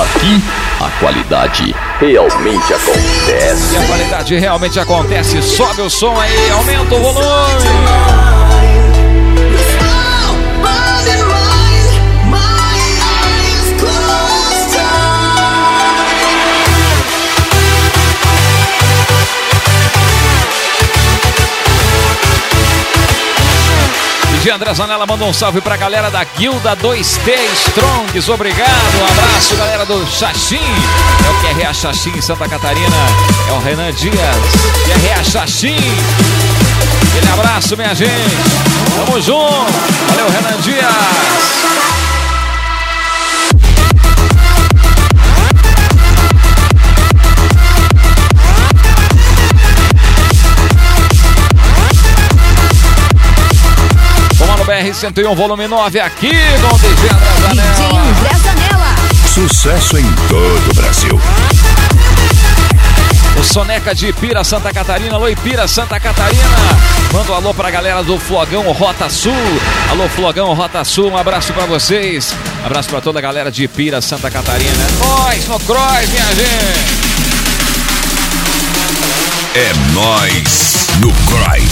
Aqui 0.02 0.42
a 0.80 0.90
qualidade 1.00 1.74
realmente 2.00 2.70
E 2.70 2.74
acontece. 2.74 3.76
a 3.76 3.86
qualidade 3.86 4.36
realmente 4.38 4.80
acontece. 4.80 5.42
Sobe 5.42 5.82
o 5.82 5.90
som 5.90 6.18
aí, 6.18 6.50
aumenta 6.50 6.94
o 6.94 7.00
volume. 7.00 8.13
DJ 24.44 24.52
André 24.52 24.74
Zanella 24.74 25.06
manda 25.06 25.24
um 25.24 25.32
salve 25.32 25.62
pra 25.62 25.74
galera 25.74 26.10
da 26.10 26.22
Guilda 26.22 26.76
2T 26.76 27.32
Strongs. 27.66 28.28
Obrigado. 28.28 28.68
Um 29.00 29.06
abraço, 29.06 29.56
galera 29.56 29.86
do 29.86 30.06
Xaxim. 30.06 30.60
É 30.60 31.30
o 31.30 31.54
QRA 31.54 31.72
Xaxim 31.72 32.12
em 32.14 32.20
Santa 32.20 32.46
Catarina. 32.46 32.94
É 33.48 33.52
o 33.52 33.58
Renan 33.60 33.90
Dias. 33.94 34.14
QRA 34.14 35.24
Xaxim. 35.24 35.78
Aquele 37.08 37.32
abraço, 37.32 37.74
minha 37.74 37.94
gente. 37.94 38.36
Tamo 38.94 39.18
junto. 39.18 39.72
Valeu, 40.10 40.28
Renan 40.28 40.60
Dias. 40.60 42.03
Comando 54.74 54.82
BR 54.82 54.92
101, 54.92 55.34
volume 55.34 55.68
9, 55.68 56.00
aqui 56.00 56.30
com 56.60 56.74
o 56.74 56.78
DJ 56.78 57.10
André 57.10 58.34
Zanella. 58.38 58.94
Sucesso 59.32 59.98
em 59.98 60.12
todo 60.28 60.70
o 60.70 60.74
Brasil. 60.74 61.20
O 63.38 63.44
Soneca 63.44 63.94
de 63.94 64.08
Ipira, 64.08 64.42
Santa 64.42 64.72
Catarina. 64.72 65.14
Alô, 65.14 65.28
Ipira, 65.28 65.68
Santa 65.68 66.00
Catarina. 66.00 66.42
Manda 67.12 67.32
um 67.32 67.34
alô 67.34 67.54
pra 67.54 67.70
galera 67.70 68.02
do 68.02 68.18
Flogão 68.18 68.62
Rota 68.72 69.08
Sul. 69.08 69.32
Alô, 69.90 70.08
Flogão 70.08 70.52
Rota 70.54 70.84
Sul. 70.84 71.10
Um 71.10 71.16
abraço 71.16 71.52
pra 71.52 71.66
vocês. 71.66 72.34
Abraço 72.64 72.88
pra 72.88 73.00
toda 73.00 73.18
a 73.18 73.22
galera 73.22 73.50
de 73.50 73.64
Ipira, 73.64 74.00
Santa 74.00 74.30
Catarina. 74.30 74.86
Nós 74.98 75.46
no 75.46 75.60
Cross, 75.60 76.08
minha 76.08 76.26
gente. 76.34 77.04
É 79.54 79.72
nós 79.92 80.88
no 81.00 81.12
Cross. 81.12 81.63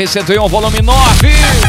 Comando 0.00 0.06
BR 0.06 0.06
101, 0.06 0.48
volume 0.48 0.82
9. 0.82 1.59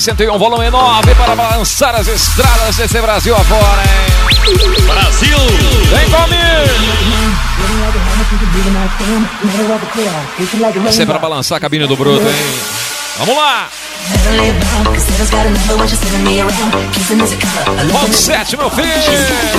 101, 0.00 0.38
volume 0.38 0.70
9. 0.70 1.14
Para 1.14 1.36
balançar 1.36 1.94
as 1.94 2.08
estradas 2.08 2.76
desse 2.76 3.00
Brasil 3.02 3.36
afora, 3.36 3.82
hein? 3.82 4.86
Brasil! 4.86 5.36
Vem 5.90 6.10
comigo! 6.10 6.40
Essa 10.88 11.02
é 11.02 11.06
pra 11.06 11.18
balançar 11.18 11.58
a 11.58 11.60
cabine 11.60 11.86
do 11.86 11.96
Bruto, 11.96 12.26
hein? 12.26 12.34
Vamos 13.18 13.36
lá! 13.36 13.68
Ponto 17.92 18.14
7, 18.14 18.56
meu 18.56 18.70
filho! 18.70 18.88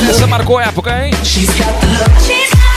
Essa 0.10 0.26
marcou 0.26 0.60
época, 0.60 1.06
hein? 1.06 1.14
She's 1.24 1.50
got 1.50 1.68
the 1.80 1.86
look. 1.86 2.10
She's 2.26 2.50
got 2.50 2.72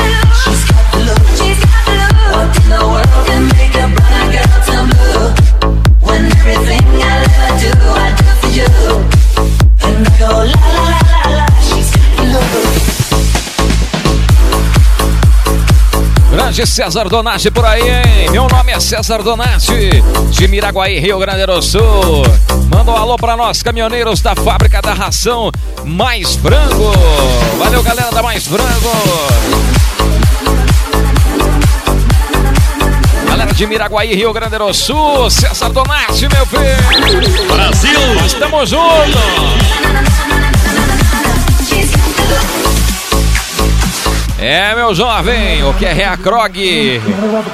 the 0.92 0.98
look. 0.98 1.20
She's 1.38 1.58
got 1.60 1.84
the 1.86 1.92
look. 1.94 2.14
What 2.34 2.56
in 2.58 2.68
the 2.68 2.84
world 2.84 3.30
am 3.30 3.48
make 3.56 3.74
a 3.78 3.88
blind 3.88 4.32
girl 4.32 4.48
turn 4.66 4.86
blue. 4.90 5.32
When 6.00 6.26
everything 6.26 6.83
Grande 16.30 16.66
César 16.66 17.08
Donati 17.08 17.50
por 17.50 17.64
aí, 17.64 17.82
hein? 17.82 18.30
Meu 18.30 18.46
nome 18.46 18.70
é 18.70 18.78
César 18.78 19.22
Donati, 19.22 19.90
de 20.30 20.48
Miraguaí, 20.48 21.00
Rio 21.00 21.18
Grande 21.18 21.46
do 21.46 21.60
Sul. 21.60 22.22
Manda 22.68 22.92
um 22.92 22.96
alô 22.96 23.16
pra 23.16 23.36
nós, 23.36 23.62
caminhoneiros 23.62 24.20
da 24.20 24.36
fábrica 24.36 24.80
da 24.80 24.92
ração 24.94 25.50
Mais 25.84 26.36
Frango. 26.36 26.92
Valeu, 27.58 27.82
galera 27.82 28.10
da 28.10 28.22
Mais 28.22 28.46
Frango. 28.46 29.83
De 33.54 33.66
Miraguaí, 33.66 34.14
Rio 34.14 34.32
Grande 34.32 34.58
do 34.58 34.72
Sul. 34.74 35.30
César 35.30 35.70
Donati, 35.70 36.28
meu 36.28 36.46
filho. 36.46 37.46
Brasil! 37.46 38.26
Estamos 38.26 38.70
juntos. 38.70 39.14
É, 44.38 44.74
meu 44.74 44.94
jovem, 44.94 45.64
o 45.64 45.72
que 45.72 45.86
é 45.86 45.92
Rea 45.92 46.16
Krog? 46.16 47.00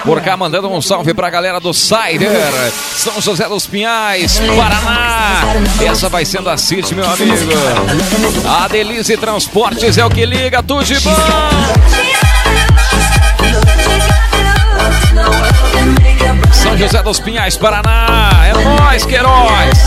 Por 0.03 0.21
cá 0.23 0.37
mandando 0.37 0.69
um 0.71 0.83
salve 0.83 1.15
pra 1.15 1.31
galera 1.31 1.61
do 1.61 1.73
Cider, 1.73 2.51
São 2.97 3.21
José 3.21 3.47
dos 3.49 3.67
Pinhais, 3.67 4.41
Paraná. 4.57 5.43
Essa 5.87 6.09
vai 6.09 6.25
sendo 6.25 6.51
a 6.51 6.57
City, 6.57 6.95
meu 6.95 7.09
amigo. 7.09 7.53
A 8.49 8.67
Delize 8.67 9.17
Transportes 9.17 9.99
é 9.99 10.05
o 10.05 10.11
que 10.11 10.27
liga, 10.27 10.63
tudo 10.63 10.83
de 10.83 10.99
bom. 10.99 12.30
São 16.53 16.77
José 16.77 17.03
dos 17.03 17.21
Pinhais, 17.21 17.57
Paraná. 17.57 18.31
É 18.45 18.53
nóis, 18.53 19.05
Queiroz. 19.05 19.79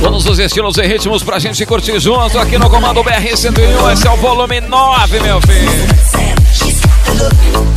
Todos 0.00 0.26
os 0.26 0.38
estilos 0.38 0.78
e 0.78 0.82
ritmos 0.82 1.22
pra 1.22 1.38
gente 1.38 1.64
curtir 1.66 1.98
junto 2.00 2.38
aqui 2.38 2.58
no 2.58 2.70
Comando 2.70 3.02
BR-101. 3.02 3.92
Esse 3.92 4.06
é 4.06 4.10
o 4.10 4.16
volume 4.16 4.60
9, 4.60 5.20
meu 5.20 5.40
filho. 5.42 7.75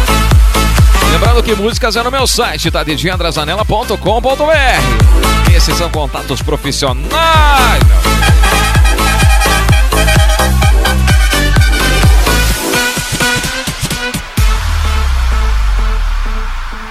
Lembrando 1.12 1.42
que 1.42 1.56
músicas 1.56 1.96
é 1.96 2.04
no 2.04 2.12
meu 2.12 2.28
site, 2.28 2.70
tá? 2.70 2.84
djandrazanella.com.br. 2.84 5.56
Esses 5.56 5.78
são 5.78 5.90
contatos 5.90 6.42
profissionais, 6.42 7.80
meu. 7.88 7.96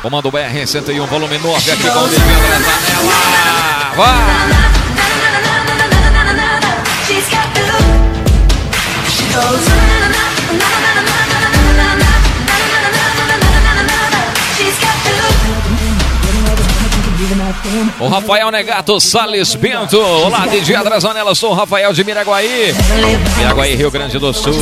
Comando 0.03 0.31
BR 0.31 0.67
101, 0.67 1.07
volume 1.07 1.39
9, 1.39 1.71
aqui 1.71 1.91
com 1.91 1.99
o 1.99 2.09
DJ 2.09 2.23
André 2.23 2.59
Zanella. 2.59 3.13
Vai! 3.97 4.65
O 17.99 18.09
Rafael 18.09 18.51
Negato 18.51 19.01
Salles 19.01 19.55
Bento. 19.55 19.99
Olá, 19.99 20.47
DJ 20.47 20.77
Andrazanella, 20.77 21.35
sou 21.35 21.51
o 21.51 21.55
Rafael 21.55 21.93
de 21.93 22.05
Miraguaí. 22.05 22.75
Miraguaí, 23.39 23.75
Rio 23.75 23.91
Grande 23.91 24.19
do 24.19 24.33
Sul. 24.35 24.53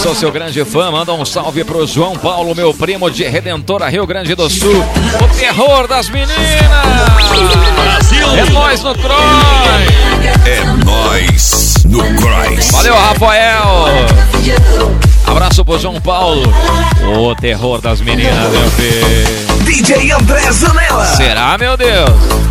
Sou 0.00 0.14
seu 0.14 0.30
grande 0.30 0.64
fã. 0.64 0.90
Manda 0.90 1.12
um 1.12 1.24
salve 1.24 1.64
pro 1.64 1.84
João 1.86 2.16
Paulo, 2.16 2.54
meu 2.54 2.72
primo 2.72 3.10
de 3.10 3.24
Redentora, 3.24 3.88
Rio 3.88 4.06
Grande 4.06 4.34
do 4.34 4.48
Sul. 4.48 4.84
O 5.20 5.36
terror 5.36 5.88
das 5.88 6.08
meninas. 6.08 6.36
Brasil! 7.74 8.26
É 8.36 8.44
nós 8.50 8.82
no 8.82 8.94
Croy. 8.94 9.14
É 10.46 10.62
nós 10.84 11.84
no 11.86 12.04
Cross. 12.14 12.70
Valeu, 12.70 12.94
Rafael. 12.94 13.86
Abraço 15.26 15.64
pro 15.64 15.78
João 15.78 16.00
Paulo. 16.00 16.42
O 17.18 17.34
terror 17.34 17.80
das 17.80 18.00
meninas, 18.00 18.50
meu 18.50 18.70
filho. 18.70 19.64
DJ 19.64 20.12
André 20.12 20.52
Zanella. 20.52 21.06
Será, 21.16 21.56
meu 21.58 21.76
Deus? 21.76 22.44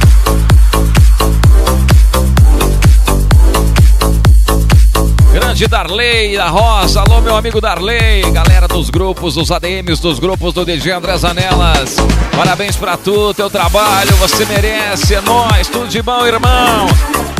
Grande 5.33 5.67
Darley 5.67 6.37
da 6.37 6.47
Roça, 6.47 7.01
alô 7.01 7.19
meu 7.19 7.35
amigo 7.35 7.59
Darley, 7.59 8.21
galera 8.31 8.67
dos 8.67 8.91
grupos, 8.91 9.33
dos 9.33 9.51
ADMs, 9.51 9.99
dos 9.99 10.19
grupos 10.19 10.53
do 10.53 10.63
DJ 10.63 10.93
André 10.93 11.17
Zanelas. 11.17 11.95
Parabéns 12.35 12.75
pra 12.75 12.97
tu, 12.97 13.33
teu 13.33 13.49
trabalho, 13.49 14.15
você 14.17 14.45
merece, 14.45 15.15
é 15.15 15.21
nóis, 15.21 15.67
tudo 15.67 15.87
de 15.87 16.01
bom, 16.01 16.25
irmão. 16.25 16.87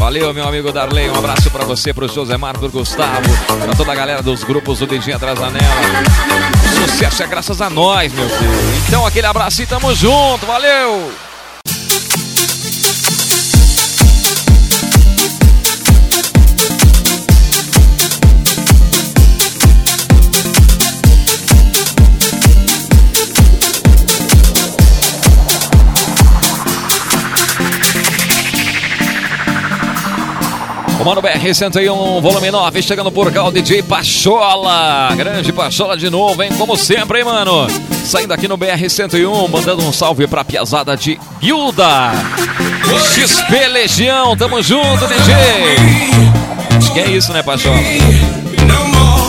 Valeu, 0.03 0.33
meu 0.33 0.45
amigo 0.45 0.69
Darley, 0.69 1.09
um 1.09 1.15
abraço 1.15 1.49
pra 1.49 1.63
você, 1.63 1.93
pro 1.93 2.09
Josemar, 2.09 2.59
pro 2.59 2.69
Gustavo, 2.69 3.21
pra 3.47 3.73
toda 3.73 3.93
a 3.93 3.95
galera 3.95 4.21
dos 4.21 4.43
grupos 4.43 4.79
do 4.79 4.85
DJ 4.85 5.13
André 5.13 5.33
Zanella. 5.33 5.75
Sucesso 6.75 7.23
é 7.23 7.27
graças 7.27 7.61
a 7.61 7.69
nós, 7.69 8.11
meu 8.11 8.27
filho. 8.27 8.51
Então 8.85 9.05
aquele 9.05 9.27
abraço 9.27 9.61
e 9.61 9.65
tamo 9.65 9.95
junto, 9.95 10.45
valeu! 10.45 11.09
Comando 31.03 31.21
BR 31.21 31.53
101, 31.53 32.21
volume 32.21 32.49
9, 32.49 32.81
chegando 32.81 33.11
por 33.11 33.29
cá 33.29 33.43
o 33.43 33.51
DJ 33.51 33.83
Pachola. 33.83 35.13
Grande 35.17 35.51
Pachola 35.51 35.97
de 35.97 36.09
novo, 36.09 36.41
hein? 36.41 36.49
Como 36.57 36.77
sempre, 36.77 37.19
hein, 37.19 37.25
mano? 37.25 37.67
Saindo 38.05 38.33
aqui 38.33 38.47
no 38.47 38.55
BR 38.55 38.87
101, 38.87 39.49
mandando 39.49 39.83
um 39.83 39.91
salve 39.91 40.27
pra 40.27 40.45
piazada 40.45 40.95
de 40.95 41.19
Guilda. 41.41 42.13
XP 43.13 43.67
Legião, 43.67 44.37
tamo 44.37 44.63
junto, 44.63 45.05
DJ. 45.05 45.35
Que 46.93 46.99
é 47.01 47.07
isso, 47.09 47.33
né, 47.33 47.43
Pachola? 47.43 47.75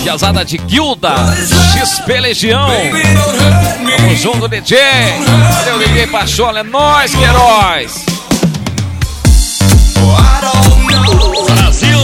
Piazada 0.04 0.44
de 0.44 0.58
Guilda, 0.58 1.12
XP 1.72 2.20
Legião. 2.20 2.68
Tamo 3.96 4.14
junto, 4.14 4.46
DJ. 4.46 4.78
Valeu, 5.58 5.78
DJ 5.88 6.06
Pachola, 6.06 6.60
é 6.60 6.62
nóis, 6.62 7.12
que 7.12 7.24
heróis. 7.24 8.14
Brasil! 11.74 11.98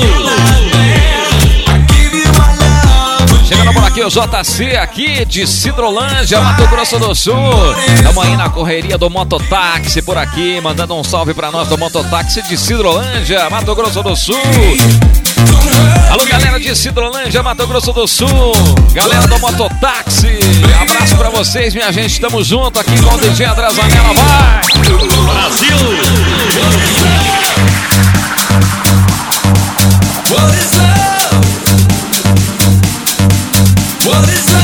Chegando 3.45 3.73
por 3.73 3.85
aqui 3.85 4.03
o 4.03 4.09
JC 4.09 4.77
aqui 4.77 5.25
de 5.25 5.47
Cidrolândia, 5.47 6.41
Mato 6.41 6.67
Grosso 6.67 6.99
do 6.99 7.15
Sul. 7.15 7.37
Estamos 7.95 8.25
aí 8.25 8.37
na 8.37 8.51
correria 8.51 8.99
do 8.99 9.09
Mototáxi 9.09 10.03
por 10.03 10.19
aqui, 10.19 10.61
mandando 10.61 10.97
um 10.97 11.05
salve 11.05 11.35
pra 11.35 11.53
nós 11.53 11.69
do 11.69 11.79
Mototáxi 11.79 12.43
de 12.43 12.57
Cidrolândia, 12.57 13.49
Mato 13.49 13.73
Grosso 13.77 14.03
do 14.03 14.17
Sul. 14.17 14.37
Alô, 16.11 16.25
galera 16.27 16.59
de 16.59 16.75
Cidrolândia, 16.75 17.41
Mato 17.41 17.65
Grosso 17.69 17.93
do 17.93 18.09
Sul. 18.09 18.53
Galera 18.93 19.29
do 19.29 19.39
Mototáxi. 19.39 20.41
Abraço 20.83 21.17
pra 21.17 21.31
vocês, 21.31 21.73
minha 21.75 21.93
gente. 21.93 22.21
Tamo 22.21 22.43
junto 22.43 22.81
aqui 22.81 23.01
com 23.01 23.15
o 23.15 23.19
DJ 23.19 23.47
André. 23.47 23.69
Vai! 23.71 23.91
Brasil! 25.33 25.77
What 30.31 30.55
is 30.55 30.79
love? 30.79 31.33
What 34.07 34.29
is 34.29 34.53
love? 34.53 34.60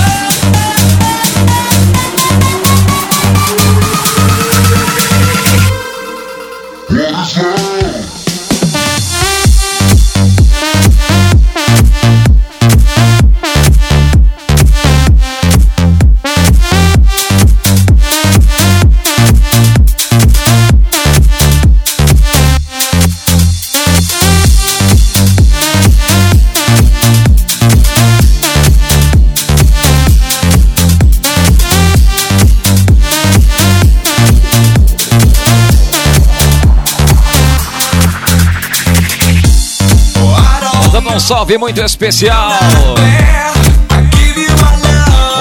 Salve 41.26 41.58
muito 41.58 41.82
especial. 41.82 42.52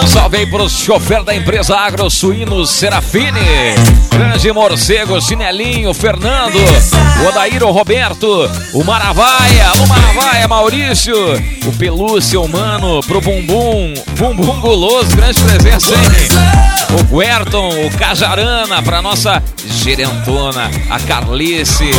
Um 0.01 0.07
salve 0.07 0.37
aí 0.37 0.47
pro 0.47 0.67
chofer 0.67 1.23
da 1.23 1.35
empresa 1.35 1.77
Agro 1.77 2.09
Suínos 2.09 2.71
Serafine. 2.71 3.75
Grande 4.09 4.51
Morcego, 4.51 5.21
Chinelinho, 5.21 5.93
Fernando, 5.93 6.55
o 6.55 7.27
Odair, 7.27 7.63
o 7.63 7.69
Roberto, 7.69 8.49
o 8.73 8.83
Maravaia, 8.83 9.73
o 9.73 9.87
Maravaia, 9.87 10.47
Maurício, 10.47 11.15
o 11.67 11.71
Pelúcia, 11.73 12.41
o 12.41 12.47
Mano, 12.47 13.01
pro 13.01 13.21
Bumbum, 13.21 13.93
Bumbum 14.17 14.59
Guloso, 14.61 15.15
grande 15.15 15.39
presença, 15.39 15.93
hein? 15.93 16.29
O 16.99 17.15
Guerton, 17.15 17.85
o 17.85 17.91
Cajarana, 17.95 18.81
pra 18.81 19.03
nossa 19.03 19.43
gerentona, 19.83 20.71
a 20.89 20.99
Carlice, 21.01 21.91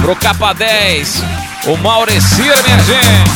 pro 0.00 0.16
Capa 0.16 0.54
10, 0.54 1.22
o 1.66 1.76
Maurecir, 1.76 2.54
minha 2.64 2.78
gente. 2.78 3.30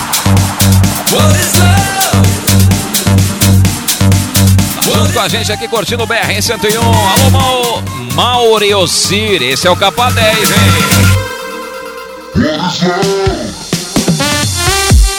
Junto 4.82 5.12
com 5.12 5.20
a 5.20 5.28
gente 5.28 5.52
aqui 5.52 5.68
curtindo 5.68 6.04
o 6.04 6.06
BR 6.06 6.40
101. 6.40 6.80
Alô, 6.80 7.30
Mau... 7.30 7.82
Maureocir. 8.14 9.42
Esse 9.42 9.66
é 9.66 9.70
o 9.70 9.76
capa 9.76 10.10
10, 10.10 10.50
hein? 10.50 10.56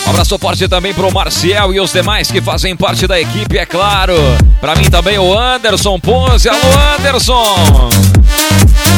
Um 0.06 0.10
abraço 0.10 0.38
forte 0.40 0.68
também 0.68 0.94
pro 0.94 1.12
Marcial 1.12 1.74
e 1.74 1.80
os 1.80 1.92
demais 1.92 2.32
que 2.32 2.42
fazem 2.42 2.76
parte 2.76 3.06
da 3.06 3.20
equipe, 3.20 3.58
é 3.58 3.66
claro. 3.66 4.16
Pra 4.62 4.76
mim 4.76 4.90
também 4.90 5.20
o 5.20 5.38
Anderson 5.38 6.00
Ponce. 6.00 6.48
Alô, 6.48 6.60
Anderson! 6.98 7.90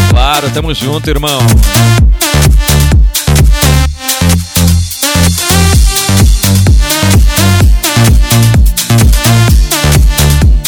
Claro, 0.10 0.50
tamo 0.52 0.74
junto, 0.74 1.10
irmão. 1.10 1.40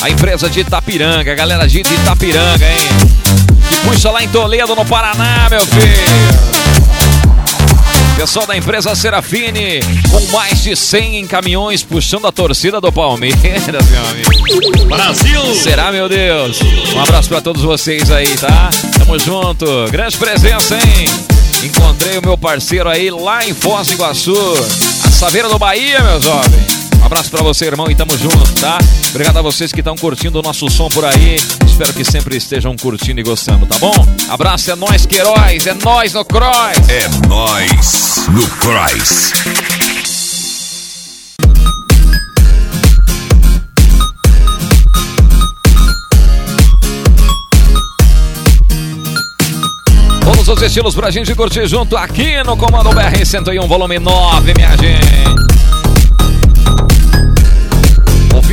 A 0.01 0.09
empresa 0.09 0.49
de 0.49 0.61
Itapiranga, 0.61 1.31
a 1.31 1.35
galera 1.35 1.67
de 1.67 1.83
de 1.83 1.93
Itapiranga, 1.93 2.65
hein? 2.65 2.77
Que 3.69 3.75
puxa 3.87 4.09
lá 4.09 4.23
em 4.23 4.29
Toledo, 4.29 4.75
no 4.75 4.85
Paraná, 4.85 5.47
meu 5.49 5.59
filho. 5.65 6.59
Pessoal 8.15 8.45
da 8.47 8.55
empresa 8.55 8.95
Serafine, 8.95 9.79
com 10.09 10.19
mais 10.31 10.63
de 10.63 10.75
100 10.75 11.17
em 11.17 11.27
caminhões 11.27 11.83
puxando 11.83 12.27
a 12.27 12.31
torcida 12.31 12.79
do 12.79 12.91
Palmeiras, 12.91 13.39
meu 13.89 14.05
amigo. 14.07 14.87
Brasil! 14.87 15.55
Será, 15.55 15.91
meu 15.91 16.07
Deus? 16.07 16.59
Um 16.95 17.01
abraço 17.01 17.29
pra 17.29 17.41
todos 17.41 17.61
vocês 17.61 18.09
aí, 18.09 18.27
tá? 18.37 18.69
Tamo 18.97 19.19
junto. 19.19 19.65
Grande 19.91 20.17
presença, 20.17 20.75
hein? 20.75 21.09
Encontrei 21.63 22.17
o 22.17 22.21
meu 22.21 22.37
parceiro 22.37 22.89
aí 22.89 23.09
lá 23.09 23.45
em 23.45 23.53
Foz 23.53 23.87
do 23.87 23.93
Iguaçu, 23.93 24.35
a 25.05 25.11
Saveira 25.11 25.49
do 25.49 25.59
Bahia, 25.59 26.01
meus 26.01 26.23
jovens. 26.23 26.78
Um 26.99 27.05
abraço 27.05 27.31
pra 27.31 27.41
você, 27.41 27.65
irmão, 27.65 27.89
e 27.89 27.95
tamo 27.95 28.17
junto, 28.17 28.53
tá? 28.59 28.77
Obrigado 29.09 29.37
a 29.37 29.41
vocês 29.41 29.71
que 29.71 29.79
estão 29.79 29.95
curtindo 29.95 30.39
o 30.39 30.41
nosso 30.41 30.69
som 30.69 30.89
por 30.89 31.05
aí. 31.05 31.37
Espero 31.65 31.93
que 31.93 32.03
sempre 32.03 32.37
estejam 32.37 32.75
curtindo 32.75 33.19
e 33.19 33.23
gostando, 33.23 33.65
tá 33.65 33.77
bom? 33.79 33.93
Abraço, 34.29 34.69
é 34.71 34.75
nós, 34.75 35.05
Queiroz, 35.05 35.65
é 35.65 35.73
nós 35.73 36.13
no 36.13 36.25
Cross. 36.25 36.89
É 36.89 37.07
nós 37.27 38.27
no 38.29 38.47
Cross. 38.57 39.33
Todos 50.23 50.47
os 50.47 50.61
estilos 50.61 50.95
pra 50.95 51.09
gente 51.09 51.33
curtir 51.33 51.67
junto 51.67 51.95
aqui 51.97 52.43
no 52.43 52.55
Comando 52.57 52.89
BR 52.91 53.25
101, 53.25 53.67
volume 53.67 53.99
9, 53.99 54.53
minha 54.55 54.69
gente. 54.77 55.88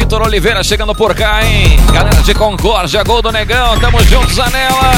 Vitor 0.06 0.22
Oliveira 0.22 0.62
chegando 0.62 0.94
por 0.94 1.16
cá, 1.16 1.44
hein? 1.44 1.76
Galera 1.92 2.22
de 2.22 2.32
Concórdia, 2.32 3.02
gol 3.02 3.20
do 3.20 3.32
Negão, 3.32 3.76
tamo 3.80 4.00
juntos, 4.04 4.38
Anela! 4.38 4.92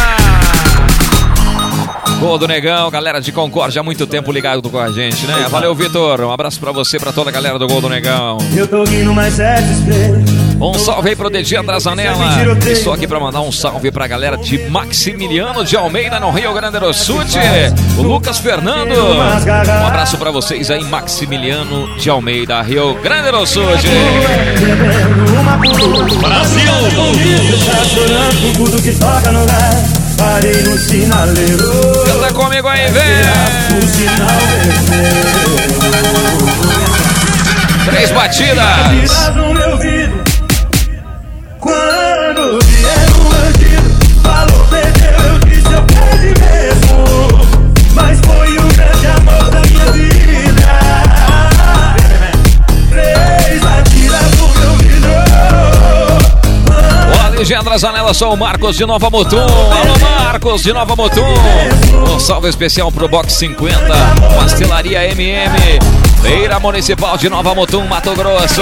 Gol 2.21 2.37
do 2.37 2.47
Negão, 2.47 2.91
galera 2.91 3.19
de 3.19 3.33
Concórdia, 3.33 3.81
há 3.81 3.83
muito 3.83 4.07
tempo 4.07 4.31
ligado 4.31 4.69
com 4.69 4.79
a 4.79 4.91
gente, 4.91 5.27
né? 5.27 5.47
Valeu, 5.49 5.75
Vitor. 5.75 6.21
Um 6.21 6.31
abraço 6.31 6.61
pra 6.61 6.73
você, 6.73 6.99
pra 6.99 7.11
toda 7.11 7.31
a 7.31 7.33
galera 7.33 7.59
do 7.59 7.67
Gol 7.67 7.81
do 7.81 7.89
Negão. 7.89 8.37
Eu 8.55 8.69
tô 8.69 8.85
rindo, 8.85 9.15
mas 9.15 9.41
é 9.41 9.63
desespero. 9.63 10.48
Um 10.61 10.75
salve 10.75 11.11
aí 11.11 11.17
pro 11.17 11.31
DJ 11.31 11.59
Andrazanella. 11.59 12.17
Estou 12.71 12.93
aqui 12.93 13.07
pra 13.07 13.21
mandar 13.21 13.41
um 13.43 13.53
salve 13.53 13.93
pra 13.93 14.09
galera 14.09 14.37
de 14.37 14.59
Maximiliano 14.69 15.65
de 15.65 15.77
Almeida, 15.77 16.19
no 16.19 16.31
Rio 16.31 16.53
Grande 16.53 16.81
do 16.81 16.93
Sul. 16.93 17.25
tchê. 17.25 17.39
O 17.97 18.03
Lucas 18.03 18.39
Fernando. 18.39 18.93
Um 18.93 19.87
abraço 19.87 20.19
pra 20.19 20.31
vocês 20.33 20.69
aí, 20.71 20.83
Maximiliano 20.85 21.89
de 21.97 22.11
Almeida, 22.11 22.61
Rio 22.63 22.95
Grande 23.03 23.31
do 23.31 23.47
Sul. 23.47 23.67
Brasil! 23.67 23.91
Tá. 30.17 30.41
Canta 32.13 32.33
comigo 32.35 32.67
aí, 32.67 32.91
vem. 32.91 33.03
Três 37.87 38.11
batidas. 38.11 39.29
DJ 57.39 57.55
Andrazanella, 57.55 58.13
sou 58.13 58.33
o 58.33 58.37
Marcos 58.37 58.77
de 58.77 58.85
Nova 58.85 59.09
Mutum. 59.09 59.39
Alô, 59.39 59.99
Marcos 60.25 60.61
de 60.61 60.73
Nova 60.73 60.97
Mutum. 60.97 61.23
Um 62.13 62.19
salve 62.19 62.49
especial 62.49 62.91
pro 62.91 63.07
Box 63.07 63.35
50, 63.35 63.79
Pastelaria 64.37 65.05
MM, 65.15 65.79
Feira 66.21 66.59
Municipal 66.59 67.17
de 67.17 67.29
Nova 67.29 67.55
Mutum, 67.55 67.87
Mato 67.87 68.13
Grosso. 68.15 68.61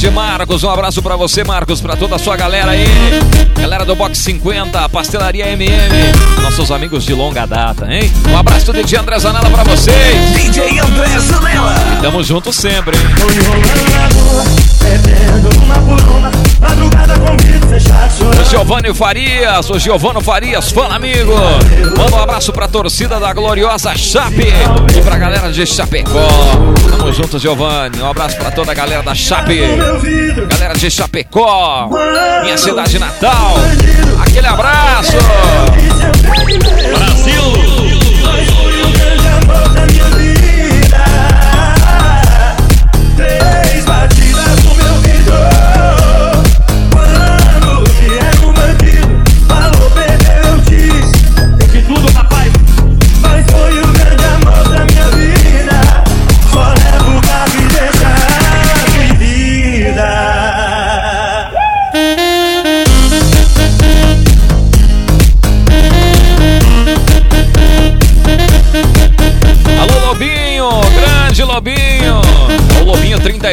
Grande 0.00 0.14
Marcos, 0.14 0.62
um 0.62 0.70
abraço 0.70 1.02
pra 1.02 1.16
você, 1.16 1.42
Marcos, 1.42 1.80
pra 1.80 1.96
toda 1.96 2.14
a 2.14 2.18
sua 2.20 2.36
galera 2.36 2.70
aí. 2.70 2.86
Galera 3.60 3.84
do 3.84 3.96
Box 3.96 4.18
50, 4.18 4.88
Pastelaria 4.90 5.48
MM, 5.48 5.72
nossos 6.40 6.70
amigos 6.70 7.02
de 7.02 7.12
longa 7.14 7.44
data, 7.46 7.92
hein? 7.92 8.08
Um 8.30 8.36
abraço 8.36 8.66
do 8.66 8.74
DJ 8.74 9.00
André 9.00 9.18
Zanella 9.18 9.50
pra 9.50 9.64
vocês. 9.64 10.32
DJ 10.34 10.78
André 10.78 11.18
Zanella. 11.18 11.74
Tamo 12.00 12.22
junto 12.22 12.52
sempre, 12.52 12.96
hein? 12.96 13.02
Tô 13.18 13.28
enrolando 13.28 13.90
na 13.90 14.06
rua, 14.14 14.44
bebendo 14.84 15.64
uma 15.64 15.74
por 15.74 16.08
uma. 16.10 16.30
Madrugada 16.60 17.18
com 17.18 17.36
vidro 17.36 17.68
fechado, 17.68 18.40
O. 18.40 18.50
Giovanni 18.50 18.94
Farias, 18.94 19.70
o 19.70 19.78
Giovano 19.78 20.20
Farias, 20.20 20.70
fã 20.70 20.86
amigo. 20.88 21.32
Manda 21.96 22.16
um 22.16 22.22
abraço 22.22 22.52
pra 22.52 22.68
torcida 22.68 23.18
da 23.18 23.32
gloriosa 23.32 23.96
Chape 23.96 24.52
e 24.96 25.02
pra 25.02 25.16
galera 25.18 25.52
de 25.52 25.66
Chapecó. 25.66 26.28
Tamo 26.90 27.12
junto, 27.12 27.38
Giovanni. 27.38 28.00
Um 28.00 28.10
abraço 28.10 28.36
pra 28.36 28.50
toda 28.50 28.72
a 28.72 28.74
galera 28.74 29.02
da 29.02 29.14
Chape. 29.14 29.60
Meu 29.88 29.98
vidro. 30.00 30.46
Galera 30.48 30.74
de 30.74 30.90
Chapecó, 30.90 31.88
minha 32.42 32.58
cidade 32.58 32.98
natal. 32.98 33.54
Aquele 34.20 34.46
abraço. 34.46 35.12
Mesmo. 35.74 36.98
Brasil! 36.98 37.97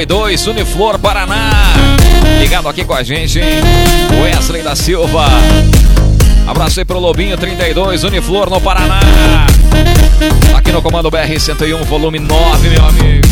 32, 0.05 0.47
Uniflor, 0.47 0.99
Paraná. 0.99 1.49
Ligado 2.39 2.69
aqui 2.69 2.85
com 2.85 2.93
a 2.93 3.01
gente? 3.01 3.39
Wesley 4.21 4.61
da 4.61 4.75
Silva. 4.75 5.25
Abraço 6.47 6.79
aí 6.79 6.85
pro 6.85 6.99
Lobinho 6.99 7.35
32, 7.35 8.03
Uniflor 8.03 8.47
no 8.49 8.61
Paraná. 8.61 8.99
Aqui 10.55 10.71
no 10.71 10.81
comando 10.81 11.09
BR 11.09 11.39
101, 11.39 11.83
volume 11.85 12.19
9, 12.19 12.69
meu 12.69 12.85
amigo. 12.85 13.27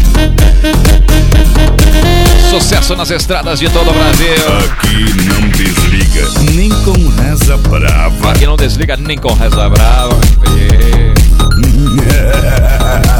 Sucesso 2.49 2.95
nas 2.95 3.11
estradas 3.11 3.59
de 3.59 3.69
todo 3.69 3.91
o 3.91 3.93
Brasil. 3.93 4.33
Aqui 4.71 5.13
não 5.25 5.49
desliga, 5.49 6.27
nem 6.53 6.69
com 6.69 7.21
reza 7.21 7.55
brava. 7.57 8.31
Aqui 8.31 8.47
não 8.47 8.55
desliga 8.55 8.97
nem 8.97 9.17
com 9.17 9.31
reza 9.33 9.69
brava. 9.69 10.19
meu 11.93 13.03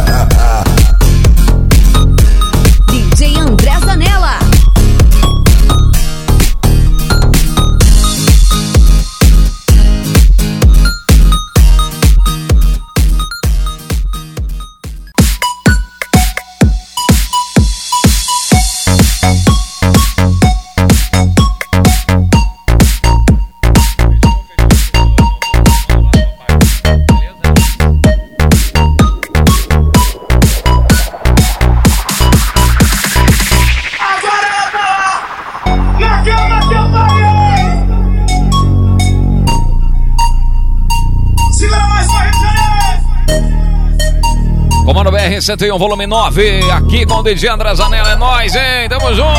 101, 45.58 45.78
volume 45.78 46.08
9. 46.08 46.72
Aqui 46.72 47.06
com 47.06 47.18
o 47.18 47.24
DJ 47.24 47.50
André 47.50 47.76
Zanella. 47.76 48.14
É 48.14 48.16
nóis, 48.16 48.56
hein? 48.56 48.90
Tamo 48.90 49.14
junto. 49.14 49.30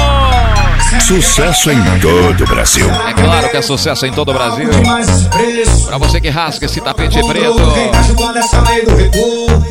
Sucesso 1.01 1.73
em 1.73 1.83
todo 2.01 2.45
o 2.45 2.47
Brasil. 2.47 2.89
É 2.89 3.13
claro 3.15 3.49
que 3.49 3.57
é 3.57 3.63
sucesso 3.63 4.07
em 4.07 4.13
todo 4.13 4.31
o 4.31 4.35
Brasil. 4.35 4.69
Pra 5.87 5.99
você 5.99 6.21
que 6.21 6.29
rasga 6.29 6.67
esse 6.67 6.81
tapete 6.81 7.19
preto. 7.27 7.57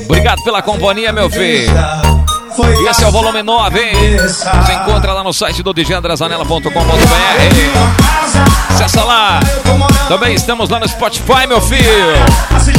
Obrigado 0.06 0.44
pela 0.44 0.62
companhia, 0.62 1.14
meu 1.14 1.30
filho. 1.30 1.72
E 2.82 2.88
esse 2.90 3.06
é 3.06 3.08
o 3.08 3.12
volume 3.12 3.42
9, 3.42 3.80
hein? 3.80 4.18
Você 4.18 4.74
encontra 4.74 5.14
lá 5.14 5.24
no 5.24 5.32
site 5.32 5.64
do 5.64 5.74
djandrazanella.com.br. 5.74 8.13
Acessa 8.84 9.06
lá. 9.06 9.40
Também 10.10 10.36
estamos 10.36 10.70
lá 10.70 10.78
no 10.78 10.86
Spotify, 10.86 11.48
meu 11.48 11.62
filho. 11.62 11.82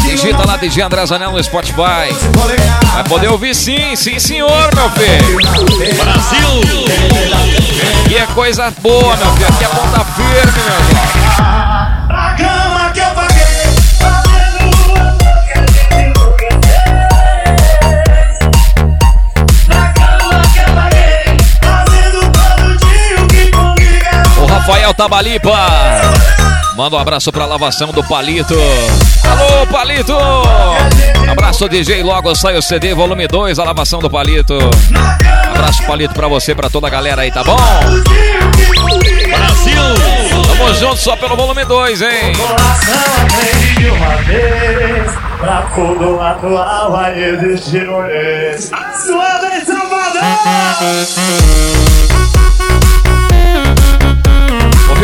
Digita 0.02 0.46
lá 0.46 0.58
DJ 0.58 0.82
André 0.82 1.06
Zanella 1.06 1.32
no 1.32 1.42
Spotify. 1.42 2.12
Vai 2.92 3.04
poder 3.08 3.28
ouvir 3.28 3.54
sim, 3.54 3.96
sim 3.96 4.18
senhor, 4.18 4.68
meu 4.74 4.90
filho. 4.90 5.38
Brasil! 5.96 6.60
E 8.10 8.16
é 8.16 8.26
coisa 8.34 8.70
boa, 8.82 9.16
meu 9.16 9.32
filho. 9.32 9.48
Aqui 9.48 9.64
é 9.64 9.68
ponta 9.68 10.04
firme, 10.04 10.52
meu 10.66 10.74
irmão. 10.74 11.73
Tabalipa. 24.94 25.52
Manda 26.76 26.96
um 26.96 26.98
abraço 26.98 27.30
pra 27.32 27.46
lavação 27.46 27.92
do 27.92 28.02
Palito. 28.02 28.54
Alô, 29.24 29.66
Palito! 29.66 30.16
Abraço, 31.30 31.68
DJ. 31.68 32.02
Logo 32.02 32.34
sai 32.34 32.56
o 32.56 32.62
CD, 32.62 32.94
volume 32.94 33.26
2, 33.28 33.58
a 33.58 33.64
lavação 33.64 34.00
do 34.00 34.10
Palito. 34.10 34.58
Abraço, 35.54 35.84
Palito, 35.86 36.14
pra 36.14 36.28
você, 36.28 36.54
pra 36.54 36.68
toda 36.68 36.86
a 36.86 36.90
galera 36.90 37.22
aí, 37.22 37.30
tá 37.30 37.44
bom? 37.44 37.56
Brasil! 39.28 39.82
Tamo 40.46 40.74
junto 40.74 40.96
só 40.96 41.16
pelo 41.16 41.36
volume 41.36 41.64
2, 41.64 42.02
hein? 42.02 42.32
Pra 45.38 45.58
atual 45.58 46.96
aí 46.96 47.22
existir 47.22 47.88
um 47.88 48.02
Sua 48.58 49.38
vez, 49.38 49.68
O 51.90 51.93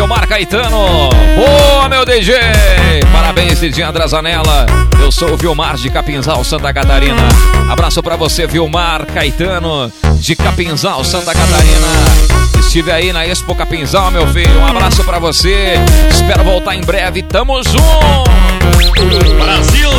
Vilmar 0.00 0.26
Caetano. 0.26 1.10
Boa, 1.36 1.86
meu 1.90 2.06
DJ! 2.06 2.34
Parabéns, 3.12 3.60
DJ 3.60 3.84
André 3.84 4.08
Zanella. 4.08 4.64
Eu 4.98 5.12
sou 5.12 5.34
o 5.34 5.36
Vilmar 5.36 5.76
de 5.76 5.90
Capinzal, 5.90 6.42
Santa 6.42 6.72
Catarina. 6.72 7.28
Abraço 7.68 8.02
pra 8.02 8.16
você, 8.16 8.46
Vilmar 8.46 9.04
Caetano, 9.04 9.92
de 10.14 10.34
Capinzal, 10.34 11.04
Santa 11.04 11.34
Catarina. 11.34 11.86
Estive 12.58 12.90
aí 12.90 13.12
na 13.12 13.26
Expo 13.26 13.54
Capinzal, 13.54 14.10
meu 14.10 14.26
filho. 14.28 14.58
Um 14.58 14.66
abraço 14.66 15.04
pra 15.04 15.18
você. 15.18 15.74
Espero 16.10 16.44
voltar 16.44 16.74
em 16.74 16.80
breve. 16.80 17.22
Tamo 17.22 17.62
junto! 17.62 18.30
Brasil! 19.38 19.90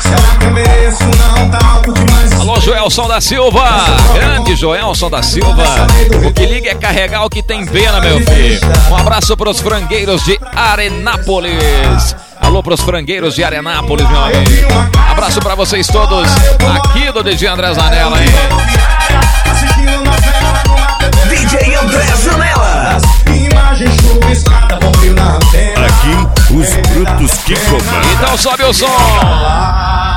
Será 0.00 0.36
que 0.40 0.46
mereço? 0.46 1.04
Não 1.18 1.51
Joelson 2.64 3.08
da 3.08 3.20
Silva. 3.20 3.64
Grande 4.14 4.54
Joelson 4.54 5.10
da 5.10 5.20
Silva. 5.20 5.64
O 6.24 6.32
que 6.32 6.46
liga 6.46 6.70
é 6.70 6.74
carregar 6.76 7.24
o 7.24 7.30
que 7.30 7.42
tem 7.42 7.66
pena, 7.66 8.00
meu 8.00 8.20
filho. 8.20 8.60
Um 8.88 8.96
abraço 8.96 9.36
pros 9.36 9.60
frangueiros 9.60 10.24
de 10.24 10.38
Arenápolis. 10.54 12.14
Alô 12.40 12.62
pros 12.62 12.80
frangueiros 12.80 13.34
de 13.34 13.42
Arenápolis, 13.42 14.08
meu 14.08 14.20
amigo. 14.24 14.90
Abraço 15.10 15.40
pra 15.40 15.56
vocês 15.56 15.88
todos 15.88 16.30
aqui 16.76 17.10
do 17.10 17.24
DJ 17.24 17.48
André 17.48 17.74
Zanella, 17.74 18.22
hein? 18.22 18.30
DJ 21.28 21.74
André 21.74 22.06
Zanella. 22.16 22.98
Aqui, 25.84 26.54
os 26.54 26.74
brutos 26.90 27.38
que 27.44 27.56
comandam. 27.56 28.12
Então 28.12 28.38
sobe 28.38 28.62
o 28.62 28.72
som. 28.72 30.11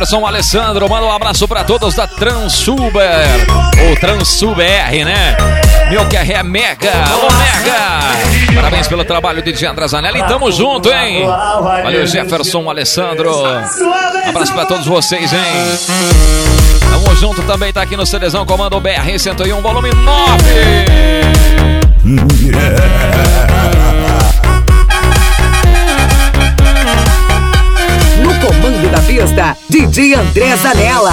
Jefferson 0.00 0.26
Alessandro 0.26 0.88
manda 0.88 1.04
um 1.04 1.12
abraço 1.12 1.46
pra 1.46 1.62
todos 1.62 1.94
da 1.94 2.06
Transuber. 2.06 3.04
Ou 3.86 3.96
Transuber, 3.96 5.04
né? 5.04 5.36
Meu 5.90 6.08
que 6.08 6.16
é 6.16 6.42
Mega. 6.42 6.90
Alô, 6.90 7.28
Mega. 7.34 8.54
Parabéns 8.54 8.88
pelo 8.88 9.04
trabalho 9.04 9.42
de 9.42 9.52
DJ. 9.52 9.68
E 9.68 10.22
tamo 10.22 10.50
junto, 10.50 10.90
hein? 10.90 11.26
Valeu, 11.26 12.06
Jefferson 12.06 12.70
Alessandro. 12.70 13.30
Abraço 14.26 14.54
pra 14.54 14.64
todos 14.64 14.86
vocês, 14.86 15.34
hein? 15.34 15.78
Tamo 16.80 17.14
junto 17.16 17.42
também, 17.42 17.70
tá 17.70 17.82
aqui 17.82 17.94
no 17.94 18.06
CDzão 18.06 18.46
Comando 18.46 18.80
BR 18.80 19.18
101, 19.18 19.60
volume 19.60 19.90
9. 19.92 20.44
No 22.04 22.26
pista, 29.20 29.56
DJ 29.68 30.14
André 30.14 30.56
Zanella. 30.56 31.12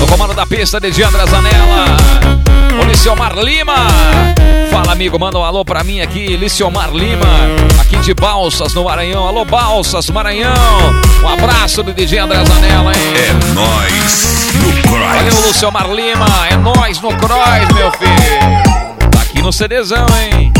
No 0.00 0.06
comando 0.08 0.34
da 0.34 0.44
pista, 0.44 0.80
DJ 0.80 1.04
André 1.04 1.26
Zanella. 1.26 1.96
O 2.80 2.84
Liciomar 2.84 3.36
Lima. 3.38 3.74
Fala, 4.70 4.92
amigo, 4.92 5.18
manda 5.18 5.38
um 5.38 5.44
alô 5.44 5.64
pra 5.64 5.84
mim 5.84 6.00
aqui, 6.00 6.36
Liciomar 6.36 6.90
Lima. 6.92 7.26
Aqui 7.80 7.96
de 7.98 8.14
Balsas, 8.14 8.74
no 8.74 8.84
Maranhão. 8.84 9.28
Alô, 9.28 9.44
Balsas, 9.44 10.10
Maranhão. 10.10 10.52
Um 11.22 11.28
abraço 11.28 11.84
do 11.84 11.92
DJ 11.92 12.18
André 12.18 12.44
Zanella, 12.44 12.92
hein? 12.92 13.14
É 13.16 13.54
nós 13.54 14.52
no 14.54 14.98
Valeu, 14.98 15.30
Cross. 15.30 15.46
Luciomar 15.46 15.90
Lima. 15.92 16.26
É 16.50 16.56
nós 16.56 17.00
no 17.00 17.14
Cross, 17.16 17.74
meu 17.74 17.92
filho. 17.92 19.10
Tá 19.10 19.20
aqui 19.22 19.40
no 19.40 19.52
CDzão, 19.52 20.06
hein? 20.20 20.52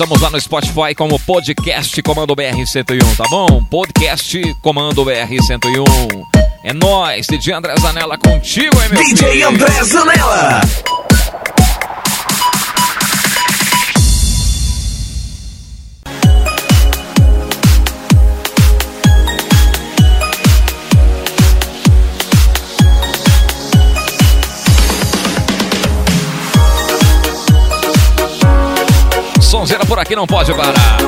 Estamos 0.00 0.22
lá 0.22 0.30
no 0.30 0.40
Spotify 0.40 0.94
como 0.96 1.20
podcast 1.20 2.00
Comando 2.00 2.34
BR-101, 2.34 3.16
tá 3.18 3.24
bom? 3.28 3.62
Podcast 3.64 4.40
Comando 4.62 5.04
BR-101. 5.04 6.26
É 6.64 6.72
nóis, 6.72 7.26
DJ 7.26 7.52
André 7.52 7.74
Zanella 7.78 8.16
contigo, 8.16 8.80
hein, 8.80 8.88
meu 8.90 9.04
DJ 9.04 9.30
filho? 9.30 9.48
André 9.50 9.84
Zanella. 9.84 10.60
Por 29.90 29.98
aqui 29.98 30.14
não 30.14 30.24
pode 30.24 30.54
parar. 30.54 30.98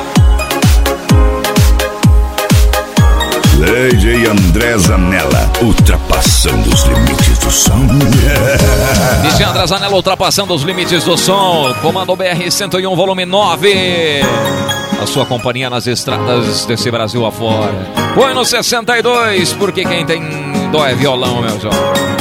DJ 3.55 4.27
André 4.27 4.77
Zanella, 4.77 5.49
ultrapassando 5.61 6.69
os 6.69 6.83
limites 6.83 7.37
do 7.39 7.49
som. 7.49 7.87
DJ 9.23 9.45
André 9.45 9.67
Zanella 9.67 9.95
ultrapassando 9.95 10.53
os 10.53 10.63
limites 10.63 11.05
do 11.05 11.17
som. 11.17 11.73
Comando 11.81 12.13
BR-101, 12.17 12.93
volume 12.93 13.25
9. 13.25 14.21
A 15.01 15.07
sua 15.07 15.25
companhia 15.25 15.69
nas 15.69 15.87
estradas 15.87 16.65
desse 16.65 16.91
Brasil 16.91 17.25
afora. 17.25 17.87
Põe 18.13 18.33
no 18.33 18.43
62, 18.43 19.53
porque 19.53 19.85
quem 19.85 20.05
tem 20.05 20.21
dó 20.73 20.85
é 20.85 20.93
violão, 20.93 21.41
meu 21.41 21.57
jovem. 21.57 22.13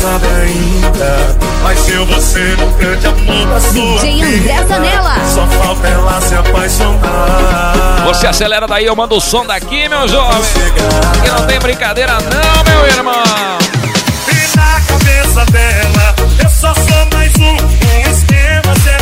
Sabe 0.00 0.26
ainda, 0.26 1.49
mas 1.62 1.78
se 1.80 1.96
você 1.96 2.56
nunca 2.56 2.96
de 2.96 3.06
amor 3.06 3.46
na 3.46 3.60
sua 3.60 3.72
DJ 3.72 4.22
André 4.22 4.66
Zanella. 4.66 5.14
Só 5.26 5.46
falta 5.46 5.88
ela 5.88 6.20
se 6.20 6.34
apaixonar. 6.34 8.04
Você 8.06 8.26
acelera 8.26 8.66
daí, 8.66 8.86
eu 8.86 8.96
mando 8.96 9.16
o 9.16 9.20
som 9.20 9.44
daqui, 9.44 9.88
meu 9.88 10.08
jovem. 10.08 10.40
Que 11.22 11.30
não 11.30 11.46
tem 11.46 11.58
brincadeira 11.58 12.14
não, 12.14 12.72
meu 12.72 12.86
irmão. 12.86 13.22
E 14.28 14.56
na 14.56 14.80
cabeça 14.80 15.44
dela, 15.52 16.14
eu 16.42 16.50
só 16.50 16.74
sou 16.74 17.08
mais 17.12 17.32
um, 17.36 17.56
um 17.56 18.10
esquema 18.10 18.74
se 18.82 18.99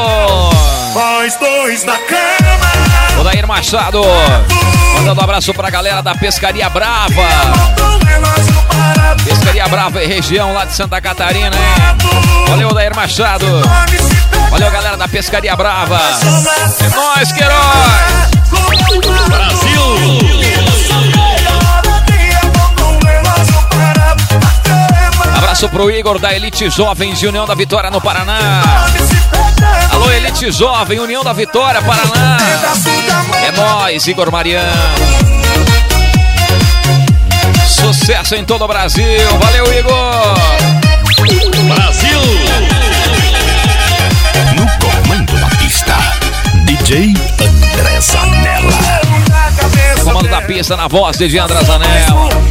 Nós 0.93 1.35
dois 1.37 1.83
na 1.83 1.97
cama. 1.97 3.19
Ô, 3.19 3.23
Dair 3.23 3.47
Machado. 3.47 4.01
Mandando 4.95 5.19
um 5.19 5.23
abraço 5.23 5.53
pra 5.53 5.69
galera 5.69 6.01
da 6.01 6.15
Pescaria 6.15 6.69
Brava. 6.69 7.23
Pescaria 9.23 9.67
Brava 9.67 10.03
e 10.03 10.07
região 10.07 10.53
lá 10.53 10.65
de 10.65 10.73
Santa 10.73 11.01
Catarina, 11.01 11.55
hein? 11.55 12.47
Valeu, 12.47 12.73
Dair 12.73 12.95
Machado. 12.95 13.45
Valeu, 14.49 14.71
galera 14.71 14.95
da 14.95 15.07
Pescaria 15.07 15.55
Brava. 15.55 15.99
É 16.79 16.89
nóis, 16.95 17.31
Queiroz. 17.31 17.55
Abraço 25.55 25.69
pro 25.69 25.89
Igor 25.89 26.19
da 26.19 26.33
Elite 26.33 26.69
Jovens 26.69 27.17
de 27.17 27.27
União 27.27 27.45
da 27.45 27.55
Vitória 27.55 27.89
no 27.89 28.01
Paraná. 28.01 28.61
Alô, 29.89 30.11
Elite 30.11 30.51
Jovem, 30.51 30.99
União 30.99 31.23
da 31.23 31.31
Vitória, 31.31 31.81
Paraná. 31.81 32.37
É 33.41 33.51
nóis, 33.53 34.05
Igor 34.05 34.29
Mariano. 34.29 34.69
Sucesso 37.69 38.35
em 38.35 38.43
todo 38.43 38.65
o 38.65 38.67
Brasil. 38.67 39.05
Valeu, 39.39 39.79
Igor. 39.79 40.35
Brasil! 41.73 42.19
No 44.57 44.67
comando 44.85 45.39
da 45.39 45.55
pista, 45.55 45.95
DJ 46.65 47.13
André 47.39 48.01
Zanella. 48.01 48.73
Comando 50.03 50.27
da 50.27 50.41
pista 50.41 50.75
na 50.75 50.89
voz 50.89 51.17
de 51.17 51.39
André 51.39 51.63
Zanella. 51.63 52.45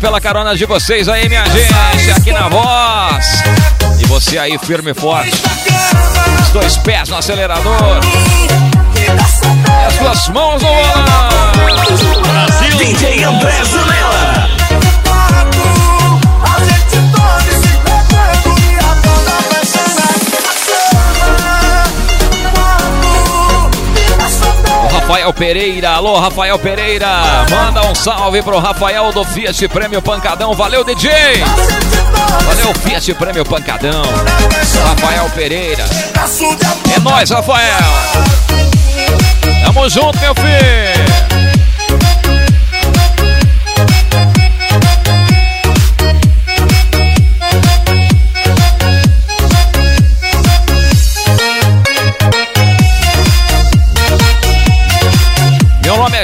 Pela 0.00 0.20
carona 0.20 0.56
de 0.56 0.64
vocês 0.64 1.08
aí, 1.08 1.28
minha 1.28 1.44
gente, 1.46 2.10
aqui 2.16 2.32
na 2.32 2.48
voz. 2.48 3.42
E 4.00 4.06
você 4.06 4.38
aí, 4.38 4.58
firme 4.58 4.92
e 4.92 4.94
forte. 4.94 5.42
Os 6.42 6.48
dois 6.50 6.76
pés 6.78 7.08
no 7.10 7.16
acelerador. 7.16 8.00
E 8.96 9.86
as 9.86 9.98
duas 9.98 10.28
mãos 10.30 10.62
no 10.62 10.68
volante. 10.68 12.20
Brasil! 12.22 12.76
DJ 12.78 13.24
André 13.24 13.64
Zanella. 13.64 14.29
Rafael 25.10 25.32
Pereira, 25.32 25.90
alô 25.90 26.20
Rafael 26.20 26.56
Pereira, 26.56 27.44
manda 27.50 27.84
um 27.84 27.94
salve 27.96 28.40
pro 28.42 28.60
Rafael 28.60 29.10
do 29.10 29.24
Fiat 29.24 29.66
Prêmio 29.66 30.00
Pancadão, 30.00 30.54
valeu 30.54 30.84
DJ, 30.84 31.10
valeu 32.46 32.72
Fiat 32.74 33.12
Prêmio 33.14 33.44
Pancadão, 33.44 34.04
Rafael 34.84 35.28
Pereira, 35.30 35.84
é 36.94 37.00
nóis 37.00 37.28
Rafael, 37.28 37.82
tamo 39.64 39.90
junto 39.90 40.16
meu 40.20 40.34
filho. 40.36 41.29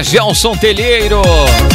Gelson 0.08 0.56
Telheiro. 0.56 1.20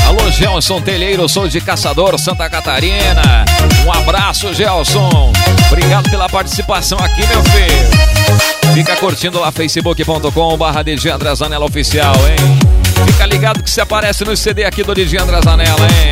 Alô, 0.07 0.31
Gelson 0.31 0.79
Telheiro, 0.79 1.27
sou 1.27 1.49
de 1.49 1.59
Caçador, 1.59 2.17
Santa 2.17 2.49
Catarina. 2.49 3.43
Um 3.85 3.91
abraço, 3.91 4.53
Gelson. 4.53 5.33
Obrigado 5.67 6.09
pela 6.09 6.29
participação 6.29 6.97
aqui, 6.99 7.27
meu 7.27 7.43
filho. 7.43 8.73
Fica 8.73 8.95
curtindo 8.95 9.37
lá 9.37 9.51
facebook.com 9.51 10.57
barra 10.57 10.81
DJ 10.81 11.11
André 11.11 11.35
Zanella 11.35 11.65
Oficial, 11.65 12.15
hein? 12.29 13.05
Fica 13.05 13.25
ligado 13.25 13.61
que 13.61 13.69
você 13.69 13.81
aparece 13.81 14.23
no 14.23 14.35
CD 14.37 14.63
aqui 14.63 14.81
do 14.81 14.95
DJ 14.95 15.19
André 15.19 15.41
Zanella, 15.41 15.87
hein? 15.87 16.11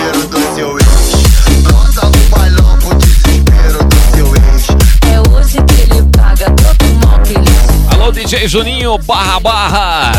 desespero 0.10 0.28
do 0.28 0.56
seu 0.56 0.78
ex. 0.78 1.64
Brota 1.64 2.08
no 2.08 2.38
bailão 2.38 2.78
pro 2.80 2.96
desespero 2.96 3.84
do 3.86 4.16
seu 4.16 4.36
ex. 4.36 4.68
É 5.12 5.30
hoje 5.30 5.58
que 5.64 5.82
ele 5.82 6.04
paga 6.18 6.46
todo 6.52 7.08
mal 7.08 7.20
que 7.20 7.34
ele 7.34 7.94
Alô, 7.94 8.12
DJ 8.12 8.48
Juninho, 8.48 8.98
barra 9.00 9.40
barra. 9.40 10.12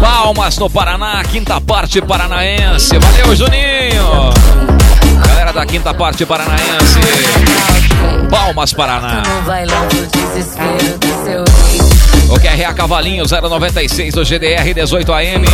Palmas 0.00 0.58
no 0.58 0.68
Paraná, 0.70 1.22
quinta 1.24 1.60
parte 1.60 2.00
paranaense. 2.00 2.98
Valeu, 2.98 3.34
Juninho. 3.36 4.32
Galera 5.26 5.52
da 5.52 5.66
quinta 5.66 5.92
parte 5.94 6.24
paranaense. 6.24 7.00
Palmas, 8.30 8.72
Paraná. 8.72 9.22
no 9.22 9.42
bailão 9.42 9.88
pro 9.88 10.06
desespero 10.06 10.98
do 10.98 11.24
seu 11.24 11.44
ex. 11.74 11.91
O 12.32 12.40
QRA 12.40 12.72
Cavalinho 12.72 13.24
096 13.26 14.14
do 14.14 14.24
GDR 14.24 14.64
18AM. 14.74 15.44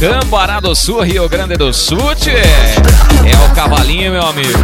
Cambará 0.00 0.58
do 0.58 0.74
Sul, 0.74 1.02
Rio 1.02 1.28
Grande 1.28 1.56
do 1.56 1.72
Sul, 1.72 2.12
tchê. 2.16 2.32
É 2.32 3.48
o 3.48 3.54
Cavalinho, 3.54 4.10
meu 4.10 4.26
amigo. 4.26 4.58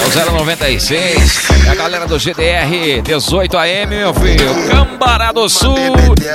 É 0.00 0.30
o 0.30 0.32
096. 0.38 1.50
É 1.66 1.70
a 1.70 1.74
galera 1.74 2.06
do 2.06 2.20
GDR 2.20 3.02
18AM, 3.02 3.86
meu 3.88 4.14
filho. 4.14 4.68
Cambará 4.68 5.32
do 5.32 5.48
Sul, 5.48 5.74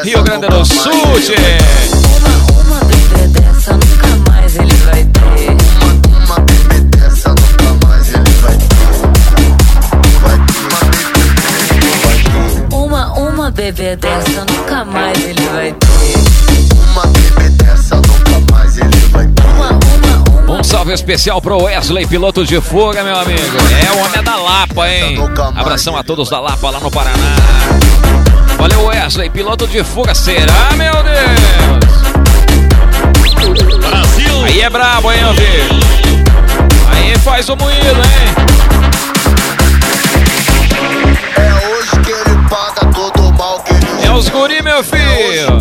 Rio 0.03 0.21
Grande 0.21 0.47
do 0.47 0.65
Sul, 0.65 0.91
tchê. 1.21 2.06
Bebê, 13.71 13.95
dessa 13.97 14.45
nunca 14.45 14.85
mais 14.85 15.17
ele 15.23 15.41
vai 15.49 15.73
ter. 15.73 15.87
Uma 16.91 17.05
bebê 17.07 17.49
dessa 17.49 17.95
nunca 17.95 18.53
mais 18.53 18.77
ele 18.77 18.97
vai 19.11 19.27
ter. 19.27 19.43
Uma, 19.43 19.71
uma, 19.71 20.41
uma. 20.41 20.59
Um 20.59 20.63
salve 20.63 20.93
especial 20.93 21.41
pro 21.41 21.63
Wesley, 21.63 22.07
piloto 22.07 22.45
de 22.45 22.61
fuga, 22.61 23.03
meu 23.03 23.17
amigo. 23.19 23.57
É 23.85 23.91
o 23.91 23.97
homem 24.05 24.23
da 24.23 24.35
Lapa, 24.37 24.87
hein? 24.89 25.17
Abração 25.55 25.97
a 25.97 26.03
todos 26.03 26.29
da 26.29 26.39
Lapa 26.39 26.69
lá 26.69 26.79
no 26.79 26.89
Paraná. 26.89 27.35
Valeu, 28.57 28.85
Wesley, 28.85 29.29
piloto 29.29 29.67
de 29.67 29.83
fuga. 29.83 30.15
Será, 30.15 30.71
meu 30.77 30.93
Deus? 31.03 31.17
Brasil. 33.79 34.45
Aí 34.45 34.61
é 34.61 34.69
brabo, 34.69 35.11
hein, 35.11 35.23
meu 35.23 35.33
filho? 35.33 35.79
Aí 36.89 37.17
faz 37.19 37.49
o 37.49 37.55
moído, 37.57 37.85
hein? 37.85 38.56
Os 44.17 44.29
guri, 44.29 44.61
meu 44.63 44.83
filho. 44.83 45.59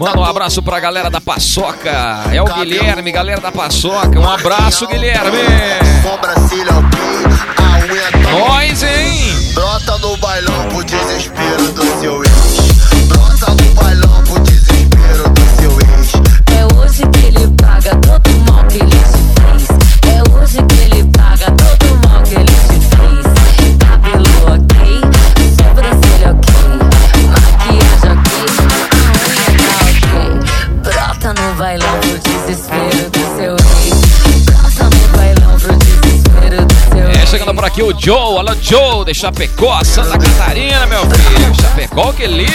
Manda 0.00 0.18
um 0.18 0.24
abraço 0.24 0.62
pra 0.62 0.80
galera 0.80 1.08
da 1.08 1.20
Paçoca. 1.20 1.90
É 2.32 2.42
o 2.42 2.44
Guilherme, 2.44 3.12
galera 3.12 3.40
da 3.40 3.52
Paçoca. 3.52 4.18
Um 4.18 4.28
abraço, 4.28 4.86
Guilherme. 4.88 5.38
Tá 6.02 6.10
Nós, 8.32 8.82
hein? 8.82 9.52
Brota 9.54 9.98
no 9.98 10.16
bailão 10.16 10.68
pro 10.70 10.82
desespero 10.82 11.72
do 11.72 12.00
seu 12.00 12.23
aqui 37.74 37.82
o 37.82 37.92
Joe. 37.98 38.38
Alô, 38.38 38.54
Joe, 38.60 39.04
de 39.04 39.12
Chapecó, 39.12 39.82
Santa 39.82 40.16
Catarina, 40.16 40.86
meu 40.86 41.00
filho. 41.00 41.54
Chapecó 41.60 42.12
que 42.12 42.26
liga. 42.26 42.52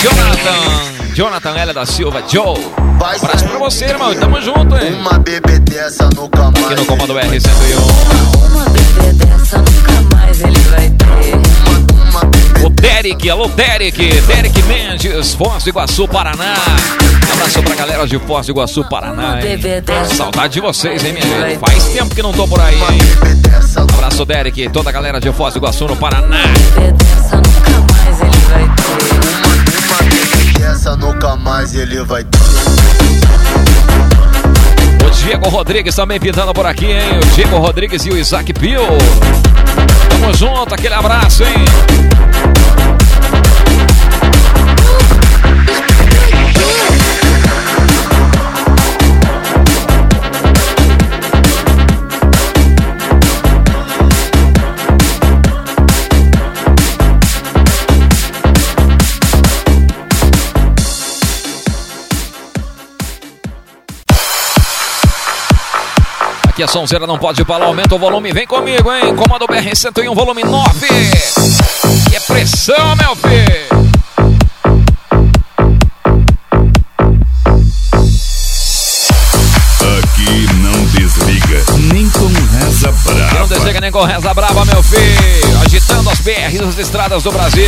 Jonathan. 0.00 1.14
Jonathan 1.14 1.58
L. 1.58 1.72
da 1.72 1.84
Silva. 1.84 2.22
Joe. 2.28 2.56
Abraço 2.96 3.44
pra 3.44 3.58
você, 3.58 3.86
irmão. 3.86 4.14
Tamo 4.14 4.40
junto, 4.40 4.76
hein? 4.76 4.94
Uma 4.94 5.18
bebê 5.18 5.58
dessa 5.58 6.08
nunca 6.14 6.50
mais. 6.52 6.64
Aqui 6.64 6.74
no 6.76 6.86
comando 6.86 7.14
R101. 7.14 7.76
Uma, 7.76 8.46
uma 8.46 8.70
bebê 8.70 9.12
dessa 9.14 9.58
nunca 9.58 10.16
mais 10.16 10.40
ele 10.40 10.60
vai 10.60 10.88
ter. 10.90 11.81
O 12.64 12.68
Derek, 12.68 13.28
alô 13.30 13.48
Derek, 13.48 14.20
Derek 14.22 14.62
Mendes, 14.64 15.34
Foz 15.34 15.64
do 15.64 15.70
Iguaçu, 15.70 16.06
Paraná. 16.06 16.54
Abraço 17.32 17.62
pra 17.62 17.74
galera 17.74 18.06
de 18.06 18.18
Foz 18.18 18.46
do 18.46 18.52
Iguaçu, 18.52 18.84
Paraná. 18.88 19.38
hein? 19.40 19.58
Saudade 20.14 20.54
de 20.54 20.60
vocês, 20.60 21.02
hein, 21.04 21.12
minha 21.14 21.24
gente? 21.24 21.58
Faz 21.58 21.84
tempo 21.88 22.14
que 22.14 22.22
não 22.22 22.32
tô 22.32 22.46
por 22.46 22.60
aí, 22.60 22.74
hein? 22.76 22.98
Abraço, 23.94 24.24
Derek, 24.24 24.68
toda 24.70 24.90
a 24.90 24.92
galera 24.92 25.20
de 25.20 25.32
Foz 25.32 25.54
do 25.54 25.58
Iguaçu, 25.58 25.86
no 25.86 25.96
Paraná. 25.96 26.42
Nunca 30.98 31.36
mais 31.36 31.74
ele 31.74 32.02
vai 32.04 32.24
ter. 32.24 32.38
O 35.06 35.10
Diego 35.10 35.48
Rodrigues 35.48 35.94
também 35.94 36.20
pintando 36.20 36.52
por 36.52 36.66
aqui, 36.66 36.86
hein? 36.86 37.18
O 37.22 37.34
Diego 37.34 37.58
Rodrigues 37.58 38.04
e 38.06 38.10
o 38.10 38.16
Isaac 38.18 38.52
Pio. 38.52 38.80
Tamo 40.12 40.34
junto, 40.34 40.74
aquele 40.74 40.94
abraço, 40.94 41.42
hein? 41.42 41.64
Aqui 66.62 66.70
a 66.70 66.72
Sonzeira 66.72 67.08
não 67.08 67.18
pode 67.18 67.44
falar, 67.44 67.66
aumenta 67.66 67.96
o 67.96 67.98
volume, 67.98 68.32
vem 68.32 68.46
comigo, 68.46 68.92
hein? 68.92 69.16
Comando 69.16 69.48
BR 69.48 69.74
101, 69.74 70.14
volume 70.14 70.44
9. 70.44 70.86
Que 72.08 72.20
pressão, 72.20 72.94
meu 72.94 73.16
filho! 73.16 73.71
Não 83.42 83.48
desliga 83.48 83.80
nem 83.80 83.90
com 83.90 84.04
reza 84.04 84.32
brava, 84.32 84.64
meu 84.64 84.80
filho. 84.84 85.60
Agitando 85.66 86.08
as 86.08 86.20
BRs 86.20 86.60
nas 86.60 86.78
estradas 86.78 87.24
do 87.24 87.32
Brasil. 87.32 87.66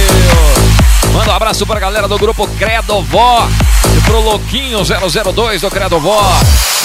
Manda 1.12 1.32
um 1.32 1.34
abraço 1.34 1.66
pra 1.66 1.80
galera 1.80 2.06
do 2.06 2.16
grupo 2.16 2.46
Credo 2.56 3.02
Vó. 3.02 3.48
E 3.96 4.00
pro 4.02 4.20
Louquinho 4.20 4.78
002 4.84 5.62
do 5.62 5.70
Credo 5.72 5.98
Vó. 5.98 6.22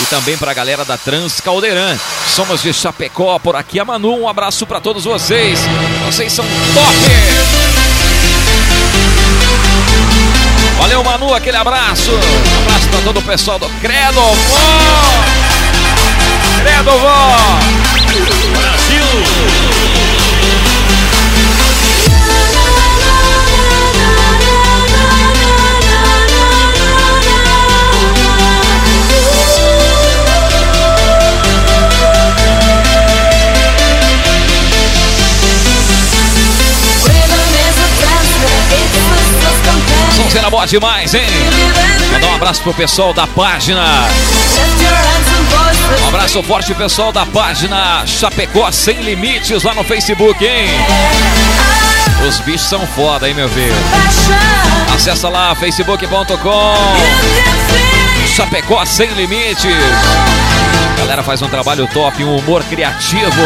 E 0.02 0.06
também 0.08 0.36
pra 0.38 0.56
galera 0.56 0.84
da 0.84 0.98
Trans 0.98 1.40
Caldeirã. 1.40 1.96
Somos 2.30 2.64
de 2.64 2.74
Chapecó, 2.74 3.38
por 3.38 3.56
aqui 3.56 3.80
a 3.80 3.86
Manu. 3.86 4.22
Um 4.22 4.28
abraço 4.28 4.66
pra 4.66 4.80
todos 4.82 5.04
vocês. 5.04 5.60
Vocês 6.08 6.34
são 6.34 6.44
top! 6.74 6.96
Valeu, 10.80 11.04
Manu, 11.04 11.36
aquele 11.36 11.58
abraço. 11.58 12.10
Um 12.10 12.62
abraço 12.68 12.88
pra 12.90 13.02
todo 13.02 13.20
o 13.20 13.22
pessoal 13.22 13.60
do 13.60 13.70
Credo 13.82 14.20
Vó. 14.20 15.30
Sonzeira 40.30 40.50
boa 40.52 40.68
demais, 40.68 41.16
hein? 41.16 41.24
Mandar 42.12 42.28
um 42.28 42.36
abraço 42.36 42.62
pro 42.62 42.72
pessoal 42.72 43.12
da 43.12 43.26
página. 43.26 43.82
Um 46.04 46.08
abraço 46.08 46.44
forte, 46.44 46.72
pessoal 46.76 47.12
da 47.12 47.26
página 47.26 48.06
Chapecó 48.06 48.72
Sem 48.72 49.00
Limites 49.02 49.64
lá 49.64 49.74
no 49.74 49.84
Facebook, 49.84 50.46
hein? 50.46 50.70
Os 52.28 52.40
bichos 52.42 52.70
são 52.70 52.86
foda, 52.86 53.28
hein, 53.28 53.34
meu 53.34 53.50
filho? 53.50 53.74
Acessa 54.94 55.30
lá, 55.30 55.56
facebook.com 55.56 56.76
Chapecó 58.36 58.86
Sem 58.86 59.10
Limites. 59.14 59.66
Galera 60.96 61.24
faz 61.24 61.42
um 61.42 61.50
trabalho 61.50 61.88
top, 61.88 62.24
um 62.24 62.36
humor 62.36 62.64
criativo. 62.66 63.42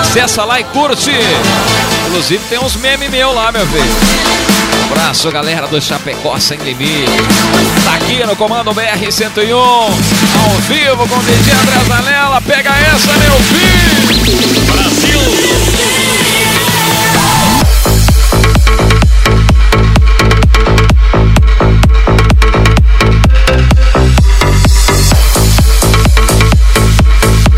Acessa 0.00 0.46
lá 0.46 0.58
e 0.58 0.64
curte. 0.64 1.12
Inclusive 2.06 2.42
tem 2.48 2.58
uns 2.58 2.74
memes 2.76 3.10
meu 3.10 3.34
lá, 3.34 3.52
meu 3.52 3.66
filho. 3.66 4.53
Abraço, 4.94 5.28
galera 5.32 5.66
do 5.66 5.82
Chapecó 5.82 6.38
Sem 6.38 6.56
Limite. 6.58 7.10
Tá 7.84 7.94
aqui 7.94 8.24
no 8.24 8.36
Comando 8.36 8.72
BR-101, 8.72 9.52
ao 9.52 10.50
vivo 10.68 11.08
com 11.08 11.16
o 11.16 11.22
DJ 11.24 11.52
André 11.52 11.80
Zanella. 11.88 12.40
Pega 12.40 12.70
essa, 12.70 13.12
meu 13.14 13.32
filho! 13.40 14.64
Brasil! 14.72 15.18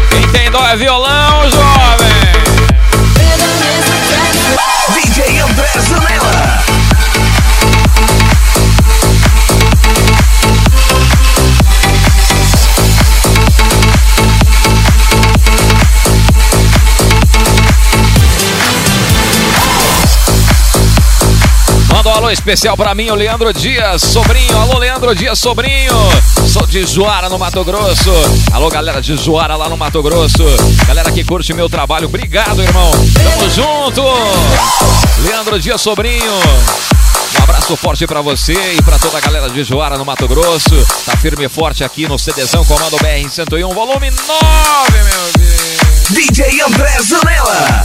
Quem 0.08 0.28
tem 0.32 0.50
dó 0.50 0.66
é 0.66 0.76
violão, 0.76 1.50
jovem! 1.50 1.65
Especial 22.30 22.76
pra 22.76 22.94
mim, 22.94 23.10
o 23.10 23.14
Leandro 23.14 23.52
Dias, 23.52 24.02
sobrinho. 24.02 24.56
Alô, 24.58 24.78
Leandro 24.78 25.14
Dias, 25.14 25.38
sobrinho. 25.38 25.92
Sou 26.48 26.66
de 26.66 26.84
Juara, 26.86 27.28
no 27.28 27.38
Mato 27.38 27.64
Grosso. 27.64 28.10
Alô, 28.52 28.68
galera 28.68 29.00
de 29.00 29.16
Juara, 29.16 29.56
lá 29.56 29.68
no 29.68 29.76
Mato 29.76 30.02
Grosso. 30.02 30.44
Galera 30.86 31.12
que 31.12 31.22
curte 31.22 31.52
meu 31.52 31.68
trabalho, 31.68 32.06
obrigado, 32.06 32.62
irmão. 32.62 32.90
Tamo 32.90 33.50
junto. 33.50 34.02
Leandro 35.22 35.58
Dias, 35.60 35.80
sobrinho. 35.80 36.32
Um 37.38 37.42
abraço 37.42 37.76
forte 37.76 38.06
pra 38.06 38.20
você 38.20 38.54
e 38.74 38.82
pra 38.82 38.98
toda 38.98 39.18
a 39.18 39.20
galera 39.20 39.48
de 39.50 39.62
Juara, 39.62 39.98
no 39.98 40.04
Mato 40.04 40.26
Grosso. 40.26 40.74
Tá 41.04 41.16
firme 41.16 41.44
e 41.44 41.48
forte 41.48 41.84
aqui 41.84 42.08
no 42.08 42.18
CDzão 42.18 42.64
Comando 42.64 42.96
BR 42.96 43.28
101, 43.28 43.68
volume 43.74 44.10
9, 44.10 44.22
meu 44.92 45.32
Deus. 45.38 46.08
DJ 46.10 46.62
André 46.62 46.98
Zanella. 47.02 47.82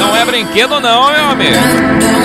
Não 0.00 0.16
é 0.16 0.24
brinquedo 0.24 0.80
não, 0.80 1.12
meu 1.12 1.24
amigo. 1.26 2.23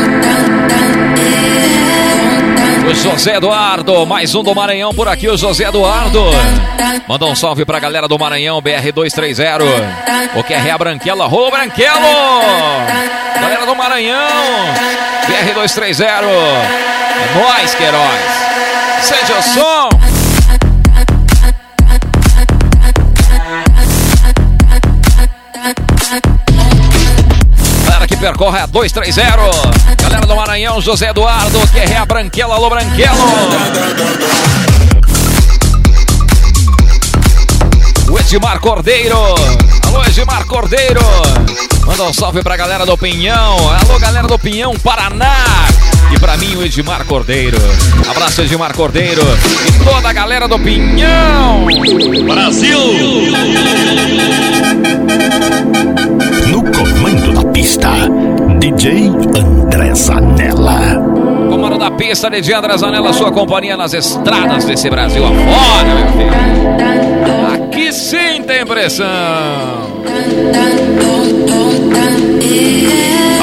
José 3.02 3.36
Eduardo, 3.36 4.06
mais 4.06 4.36
um 4.36 4.44
do 4.44 4.54
Maranhão 4.54 4.94
por 4.94 5.08
aqui, 5.08 5.30
o 5.30 5.38
José 5.38 5.66
Eduardo. 5.66 6.22
Manda 7.08 7.26
um 7.26 7.36
salve 7.36 7.64
pra 7.64 7.80
galera 7.80 8.08
do 8.08 8.20
Maranhão, 8.20 8.62
BR230. 8.62 9.52
O 10.36 10.44
que 10.44 10.54
é 10.54 10.70
a 10.72 10.78
Branquela, 10.78 11.26
Rô 11.26 11.50
Branquelo! 11.50 12.42
Galera 13.36 13.66
do 13.66 13.76
Maranhão, 13.76 14.18
BR230. 15.28 16.04
É 16.04 17.40
nóis, 17.40 17.76
Queiroz. 17.76 18.22
Sente 19.02 19.32
o 19.32 19.42
som. 19.42 19.90
Galera 25.60 25.99
percorre 28.20 28.60
a 28.60 28.66
230. 28.66 29.22
Galera 30.02 30.26
do 30.26 30.36
Maranhão, 30.36 30.82
José 30.82 31.10
Eduardo, 31.10 31.60
que 31.72 31.80
é 31.80 31.98
a 31.98 32.06
Branquela, 32.06 32.56
alô 32.56 32.70
Branquelo. 32.70 33.18
O 38.10 38.20
Edmar 38.20 38.60
Cordeiro. 38.60 39.18
Alô, 39.86 40.04
Edmar 40.06 40.46
Cordeiro. 40.46 41.02
Manda 41.86 42.04
um 42.04 42.14
salve 42.14 42.44
pra 42.44 42.58
galera 42.58 42.86
do 42.86 42.98
Pinhão. 42.98 43.58
Alô, 43.70 44.00
galera 44.00 44.28
do 44.28 44.38
Pinhão, 44.38 44.74
Paraná. 44.80 45.36
E 46.14 46.20
pra 46.20 46.36
mim, 46.38 46.56
o 46.56 46.64
Edmar 46.64 47.06
Cordeiro. 47.06 47.58
Abraço, 48.10 48.42
Edmar 48.42 48.74
Cordeiro. 48.76 49.22
E 49.68 49.84
toda 49.84 50.10
a 50.10 50.14
galera 50.14 50.48
do 50.48 50.60
Pinhão. 50.60 51.66
Brasil! 52.26 52.80
Da 55.96 56.19
pista, 57.60 57.92
DJ 58.60 59.12
André 59.36 59.94
Zanella. 59.94 60.96
Comando 61.50 61.78
da 61.78 61.92
pista 61.92 62.30
de 62.30 62.54
André 62.54 62.78
Zanella, 62.78 63.12
sua 63.12 63.34
companhia 63.34 63.76
nas 63.76 63.94
estradas 63.94 64.64
desse 64.64 64.90
Brasil 64.90 65.26
afora, 65.26 65.94
meu 65.94 66.08
filho. 66.14 66.32
Aqui 67.54 67.92
sim 67.92 68.44
tem 68.44 68.66
pressão. 68.66 69.06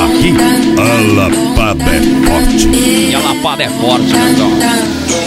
Aqui, 0.03 0.35
a 0.79 0.85
lapada 1.15 1.85
é 1.85 2.01
forte. 2.27 2.69
E 2.69 3.15
a 3.15 3.19
lapada 3.19 3.65
é 3.65 3.69
forte, 3.69 4.15
meu 4.15 5.26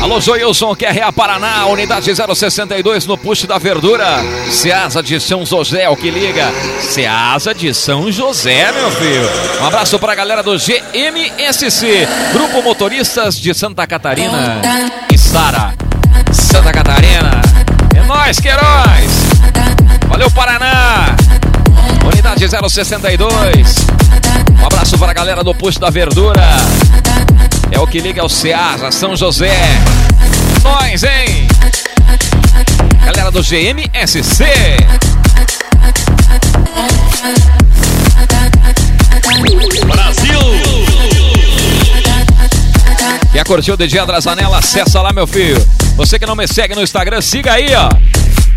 Alô, 0.00 0.18
Joilson, 0.18 0.74
QRA 0.74 1.12
Paraná, 1.12 1.66
unidade 1.66 2.10
062 2.14 3.06
no 3.06 3.18
Puxo 3.18 3.46
da 3.46 3.58
Verdura. 3.58 4.22
Ceasa 4.50 5.02
de 5.02 5.20
São 5.20 5.44
José, 5.44 5.88
o 5.90 5.96
que 5.96 6.10
liga? 6.10 6.50
Ceasa 6.80 7.54
de 7.54 7.74
São 7.74 8.10
José, 8.10 8.72
meu 8.72 8.90
filho. 8.92 9.28
Um 9.60 9.66
abraço 9.66 9.98
pra 9.98 10.14
galera 10.14 10.42
do 10.42 10.56
GMSC, 10.56 12.08
Grupo 12.32 12.62
Motoristas 12.62 13.38
de 13.38 13.52
Santa 13.52 13.86
Catarina. 13.86 14.60
E 15.12 15.18
Sara, 15.18 15.74
Santa 16.32 16.72
Catarina. 16.72 17.42
É 17.94 18.02
nóis, 18.06 18.40
Queiroz. 18.40 19.10
Valeu, 20.08 20.30
Paraná. 20.30 21.14
Unidade 22.10 22.48
062. 22.48 23.76
Um 24.58 24.66
abraço 24.66 24.98
pra 24.98 25.12
galera 25.12 25.44
do 25.44 25.54
Puxo 25.54 25.78
da 25.78 25.90
Verdura. 25.90 26.40
É 27.72 27.78
o 27.78 27.86
que 27.86 28.00
liga 28.00 28.22
ao 28.22 28.28
Ceasa, 28.28 28.90
São 28.90 29.14
José. 29.16 29.54
Nós, 30.62 31.02
hein? 31.02 31.46
Galera 33.04 33.30
do 33.30 33.42
GMSC. 33.42 34.44
Brasil! 39.86 40.40
Quer 43.32 43.44
curtir 43.44 43.72
o 43.72 43.76
DJ 43.76 44.00
André 44.00 44.20
Zanella? 44.20 44.58
Acessa 44.58 45.00
lá, 45.00 45.12
meu 45.12 45.26
filho. 45.26 45.64
Você 45.96 46.18
que 46.18 46.26
não 46.26 46.34
me 46.34 46.46
segue 46.48 46.74
no 46.74 46.82
Instagram, 46.82 47.20
siga 47.20 47.52
aí, 47.52 47.68
ó. 47.74 47.88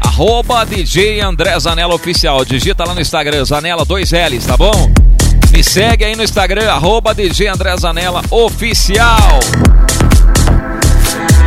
Arroba 0.02 0.66
DJ 0.66 1.22
André 1.22 1.58
Zanella 1.60 1.94
Oficial. 1.94 2.44
Digita 2.44 2.84
lá 2.86 2.94
no 2.94 3.02
Instagram, 3.02 3.46
Zanella 3.46 3.86
2Ls, 3.86 4.46
tá 4.46 4.58
bom? 4.58 4.92
Me 5.54 5.64
segue 5.64 6.04
aí 6.04 6.16
no 6.16 6.24
Instagram, 6.24 6.68
arroba 6.68 7.14
DJ 7.14 7.48
André 7.48 7.78
Zanella 7.78 8.24
Oficial. 8.32 9.40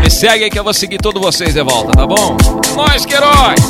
Me 0.00 0.08
segue 0.08 0.44
aí 0.44 0.50
que 0.50 0.56
eu 0.56 0.62
vou 0.62 0.72
seguir 0.72 0.98
todos 0.98 1.20
vocês 1.20 1.54
de 1.54 1.62
volta, 1.62 1.90
tá 1.90 2.06
bom? 2.06 2.36
Nós, 2.76 3.04
Queiroz! 3.04 3.60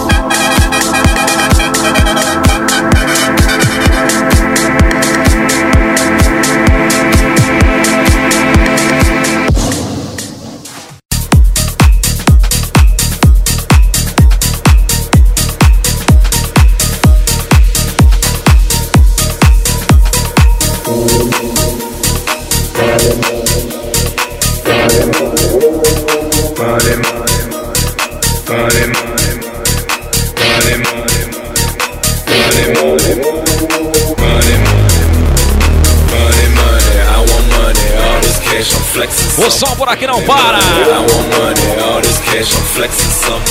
O 39.86 39.88
por 39.88 39.92
aqui 39.92 40.04
não 40.04 40.20
para. 40.22 40.58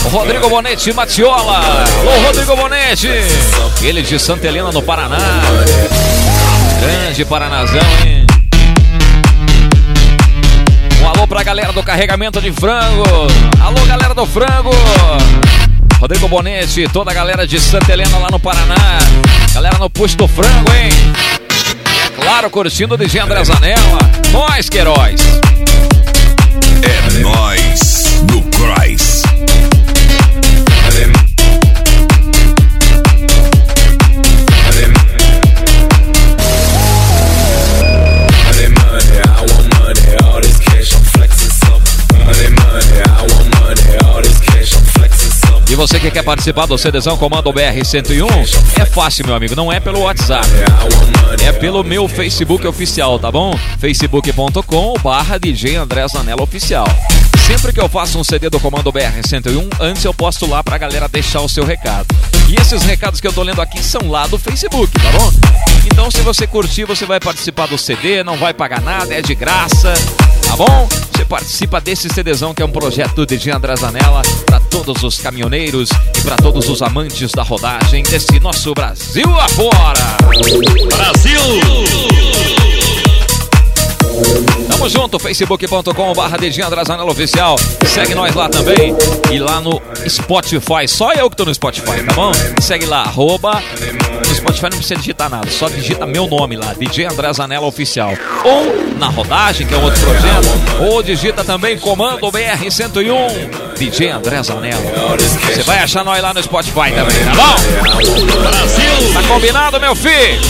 O 0.03 0.09
Rodrigo 0.09 0.49
Bonetti 0.49 0.91
Matiola. 0.91 1.59
Alô, 2.01 2.25
Rodrigo 2.25 2.57
Bonetti. 2.57 3.07
Ele 3.81 4.01
de 4.01 4.19
Santa 4.19 4.45
Helena, 4.45 4.69
no 4.69 4.81
Paraná. 4.81 5.17
Grande 6.81 7.23
Paranazão, 7.23 7.79
hein? 8.05 8.27
Um 11.01 11.07
alô 11.07 11.25
pra 11.25 11.41
galera 11.41 11.71
do 11.71 11.81
carregamento 11.81 12.41
de 12.41 12.51
frango. 12.51 13.05
Alô, 13.61 13.86
galera 13.86 14.13
do 14.13 14.25
frango. 14.25 14.71
Rodrigo 16.01 16.27
Bonetti, 16.27 16.86
toda 16.91 17.11
a 17.11 17.13
galera 17.13 17.47
de 17.47 17.61
Santa 17.61 17.93
Helena 17.93 18.17
lá 18.17 18.27
no 18.29 18.41
Paraná. 18.41 18.75
Galera 19.53 19.77
no 19.77 19.89
Puxo 19.89 20.17
do 20.17 20.27
Frango, 20.27 20.69
hein? 20.73 20.89
Claro, 22.13 22.49
curtindo 22.49 22.95
o 22.95 22.97
DJ 22.97 23.21
André 23.21 23.41
Zanella. 23.45 23.99
Nós, 24.33 24.67
Queiroz. 24.67 25.21
É 26.86 27.19
nós 27.19 28.21
no 28.31 28.41
Cross. 28.51 29.14
E 45.76 45.78
você 45.78 45.99
que 45.99 46.09
quer 46.09 46.23
participar 46.23 46.65
do 46.67 46.78
CDzão 46.78 47.17
Comando 47.17 47.51
BR-101, 47.51 48.80
é 48.80 48.86
fácil, 48.86 49.26
meu 49.26 49.36
amigo, 49.36 49.57
não 49.57 49.69
é 49.69 49.78
pelo 49.78 49.99
WhatsApp. 50.03 50.47
É 51.45 51.51
pelo 51.51 51.84
meu 51.84 52.07
Facebook 52.07 52.65
oficial, 52.65 53.19
tá 53.19 53.30
bom? 53.30 53.53
facebook.com 53.78 54.93
barra 55.03 55.38
DJ 55.38 55.76
André 55.76 56.07
Zanella 56.07 56.41
Oficial. 56.41 56.88
Sempre 57.45 57.73
que 57.73 57.82
eu 57.82 57.89
faço 57.89 58.17
um 58.17 58.23
CD 58.23 58.49
do 58.49 58.57
Comando 58.57 58.89
BR-101, 58.89 59.67
antes 59.82 60.05
eu 60.05 60.13
posto 60.13 60.49
lá 60.49 60.63
pra 60.63 60.78
galera 60.78 61.09
deixar 61.09 61.41
o 61.41 61.49
seu 61.49 61.65
recado. 61.65 62.07
E 62.47 62.55
esses 62.61 62.83
recados 62.83 63.19
que 63.19 63.27
eu 63.27 63.33
tô 63.33 63.41
lendo 63.41 63.61
aqui 63.61 63.83
são 63.83 64.09
lá 64.09 64.27
do 64.27 64.37
Facebook, 64.37 64.91
tá 64.91 65.11
bom? 65.17 65.31
Então 65.85 66.11
se 66.11 66.21
você 66.21 66.45
curtir, 66.45 66.85
você 66.85 67.05
vai 67.05 67.19
participar 67.19 67.67
do 67.67 67.77
CD, 67.77 68.23
não 68.23 68.37
vai 68.37 68.53
pagar 68.53 68.81
nada, 68.81 69.13
é 69.13 69.21
de 69.21 69.33
graça, 69.33 69.93
tá 70.47 70.55
bom? 70.55 70.87
Você 71.11 71.25
participa 71.25 71.81
desse 71.81 72.07
CDzão 72.09 72.53
que 72.53 72.61
é 72.61 72.65
um 72.65 72.71
projeto 72.71 73.15
do 73.15 73.25
DJ 73.25 73.53
André 73.53 73.75
Zanella 73.75 74.21
para 74.45 74.59
todos 74.59 75.01
os 75.03 75.17
caminhoneiros 75.19 75.89
e 76.17 76.21
para 76.21 76.35
todos 76.35 76.69
os 76.69 76.81
amantes 76.81 77.31
da 77.31 77.43
rodagem 77.43 78.03
desse 78.03 78.39
nosso 78.39 78.73
Brasil 78.73 79.27
afora. 79.39 80.17
Brasil! 80.95 81.41
Tamo 84.76 84.89
junto, 84.89 85.17
facebook.com 85.17 86.13
barra 86.13 86.38
DJ 86.38 86.65
André 86.65 86.84
Zanella 86.84 87.09
Oficial. 87.09 87.55
Segue 87.86 88.13
nós 88.13 88.36
lá 88.36 88.49
também. 88.49 88.93
E 89.32 89.39
lá 89.39 89.61
no 89.61 89.82
Spotify, 90.05 90.86
só 90.86 91.13
eu 91.13 91.30
que 91.30 91.38
tô 91.38 91.45
no 91.45 91.55
Spotify, 91.55 92.03
tá 92.05 92.11
bom? 92.13 92.34
Segue 92.59 92.86
lá, 92.86 93.03
arroba. 93.03 93.63
No 94.28 94.36
Spotify 94.36 94.63
não 94.63 94.78
precisa 94.78 94.95
digitar 94.97 95.30
nada, 95.30 95.49
só 95.49 95.69
digita 95.69 96.05
meu 96.05 96.28
nome 96.28 96.57
lá, 96.57 96.73
DJ 96.73 97.05
André 97.05 97.32
Zanella 97.32 97.65
Oficial. 97.65 98.11
Ou 98.43 98.97
na 98.97 99.07
rodagem, 99.07 99.65
que 99.65 99.73
é 99.73 99.78
um 99.78 99.84
outro 99.84 100.01
projeto, 100.01 100.49
ou 100.82 101.01
digita 101.01 101.43
também 101.45 101.78
Comando 101.80 102.30
BR-101, 102.30 103.78
DJ 103.78 104.09
André 104.09 104.43
Zanella. 104.43 104.82
Você 105.17 105.63
vai 105.63 105.80
achar 105.80 106.03
nós 106.03 106.21
lá 106.21 106.34
no 106.34 106.43
Spotify 106.43 106.91
também, 106.93 107.23
tá 107.23 107.34
bom? 107.34 108.41
Brasil! 108.41 109.13
Tá 109.13 109.23
combinado, 109.23 109.80
meu 109.80 109.95
filho? 109.95 110.41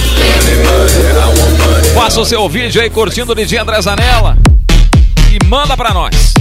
Faça 1.93 2.19
o 2.19 2.25
seu 2.25 2.47
vídeo 2.49 2.81
aí 2.81 2.89
curtindo 2.89 3.31
o 3.31 3.35
DJ 3.35 3.59
André 3.59 3.81
E 4.15 5.45
manda 5.45 5.75
pra 5.75 5.93
nós. 5.93 6.33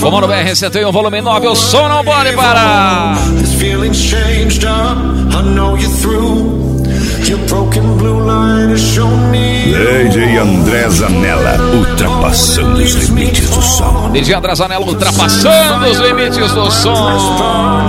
Comando 0.00 0.28
BR-101, 0.28 0.92
volume 0.92 1.20
9, 1.20 1.48
o 1.48 1.56
som 1.56 1.88
não 1.88 2.04
pode 2.04 2.32
parar. 2.32 3.16
This 3.38 3.54
feeling's 3.54 3.98
changed 3.98 4.64
up. 4.64 4.96
I 5.34 5.42
know 5.42 5.76
you're 5.76 5.90
through. 6.00 6.84
Your 7.28 7.38
broken 7.48 7.96
blue 7.96 8.20
line 8.20 8.70
has 8.70 8.80
shown 8.80 9.30
me. 9.32 9.74
DJ 9.74 10.38
André 10.38 10.88
Zanella, 10.90 11.56
ultrapassando 11.74 12.80
os 12.80 12.92
limites 12.92 13.50
do 13.50 13.62
som. 13.62 14.12
DJ 14.12 14.34
André 14.34 14.54
Zanella 14.54 14.86
ultrapassando 14.86 15.90
os 15.90 15.98
limites 15.98 16.52
do 16.52 16.70
som. 16.70 17.86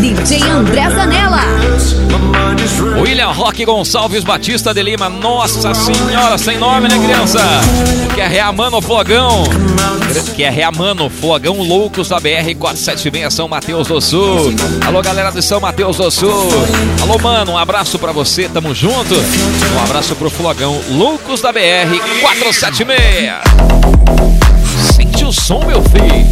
DJ 0.00 0.42
André 0.50 0.90
Zanella. 0.90 1.97
William 3.00 3.32
Roque 3.32 3.64
Gonçalves 3.64 4.24
Batista 4.24 4.74
de 4.74 4.82
Lima. 4.82 5.08
Nossa 5.08 5.72
senhora, 5.74 6.36
sem 6.36 6.58
nome, 6.58 6.88
né, 6.88 6.98
criança? 6.98 7.38
Que 8.14 8.20
é 8.20 8.26
Reamano 8.26 8.80
Flogão. 8.80 9.44
Que 10.34 10.44
é 10.44 10.50
Reamano 10.50 11.08
Flogão 11.08 11.62
Loucos 11.62 12.08
da 12.08 12.18
BR 12.18 12.54
476 12.58 13.32
São 13.32 13.48
Mateus 13.48 13.88
do 13.88 14.00
Sul. 14.00 14.52
Alô, 14.86 15.02
galera 15.02 15.30
de 15.30 15.42
São 15.42 15.60
Mateus 15.60 15.96
do 15.96 16.10
Sul. 16.10 16.48
Alô, 17.02 17.18
mano, 17.18 17.52
um 17.52 17.58
abraço 17.58 17.98
pra 17.98 18.12
você, 18.12 18.48
tamo 18.48 18.74
junto. 18.74 19.14
Um 19.14 19.82
abraço 19.84 20.14
pro 20.16 20.30
Flogão 20.30 20.80
Loucos 20.90 21.40
da 21.40 21.52
BR 21.52 21.98
476. 22.20 23.32
Sente 24.94 25.24
o 25.24 25.32
som, 25.32 25.64
meu 25.64 25.82
filho. 25.82 26.28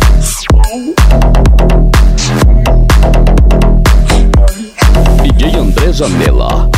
Zanella. 5.92 6.68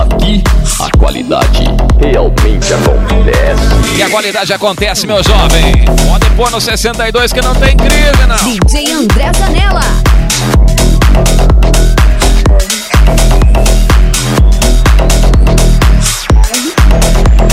Aqui 0.00 0.42
a 0.78 0.98
qualidade 0.98 1.64
realmente 2.00 2.72
acontece. 2.72 3.96
E 3.96 4.02
a 4.02 4.10
qualidade 4.10 4.52
acontece, 4.52 5.06
meu 5.06 5.22
jovem. 5.22 5.84
Pode 6.08 6.30
pôr 6.30 6.50
no 6.50 6.60
62 6.60 7.32
que 7.32 7.40
não 7.40 7.54
tem 7.54 7.76
crise, 7.76 8.26
não. 8.28 8.36
DJ 8.36 8.92
André 8.92 9.30
Zanella. 9.36 9.80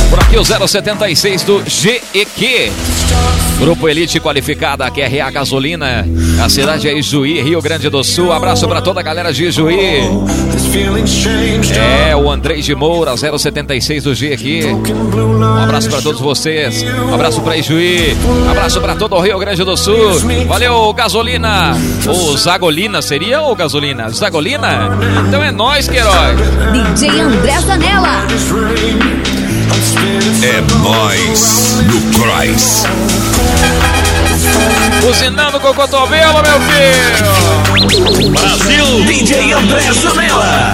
Por 0.09 0.19
aqui 0.19 0.37
o 0.37 0.67
076 0.67 1.43
do 1.43 1.63
GEQ. 1.67 2.71
Grupo 3.59 3.89
Elite 3.89 4.19
Qualificada, 4.19 4.89
QRA 4.89 5.29
Gasolina. 5.31 6.07
A 6.41 6.47
cidade 6.47 6.87
é 6.87 6.97
Ijuí, 6.97 7.41
Rio 7.41 7.61
Grande 7.61 7.89
do 7.89 8.03
Sul. 8.03 8.31
Abraço 8.31 8.67
pra 8.67 8.81
toda 8.81 9.01
a 9.01 9.03
galera 9.03 9.33
de 9.33 9.45
Ijuí. 9.45 9.99
É, 12.09 12.15
o 12.15 12.31
Andrei 12.31 12.61
de 12.61 12.73
Moura, 12.73 13.15
076 13.17 14.03
do. 14.03 14.13
Broken 14.15 14.95
blue 15.09 15.39
Um 15.39 15.57
abraço 15.57 15.89
pra 15.89 16.01
todos 16.01 16.21
vocês. 16.21 16.83
Um 16.83 17.13
abraço 17.13 17.41
pra 17.41 17.57
Ijuí. 17.57 18.15
Um 18.25 18.49
abraço 18.49 18.79
pra 18.79 18.95
todo 18.95 19.15
o 19.15 19.19
Rio 19.19 19.37
Grande 19.37 19.63
do 19.63 19.75
Sul. 19.75 20.19
Valeu, 20.47 20.93
Gasolina. 20.93 21.75
Ou 22.07 22.37
Zagolina 22.37 23.01
seria 23.01 23.41
ou 23.41 23.55
Gasolina? 23.55 24.09
Zagolina? 24.09 24.89
Então 25.27 25.43
é 25.43 25.51
nóis, 25.51 25.87
Queiroz. 25.87 26.39
DJ 26.95 27.21
André 27.21 27.59
Zanella. 27.59 28.25
É 30.41 30.61
nós 30.81 31.77
no 31.85 32.19
Cross. 32.19 32.85
Buzinando 35.01 35.59
com 35.59 35.69
o 35.69 35.73
cotovelo, 35.73 36.41
meu 36.41 36.59
filho. 36.61 38.31
Brasil! 38.31 39.05
DJ 39.05 39.53
André 39.53 39.91
Zanella. 39.93 40.73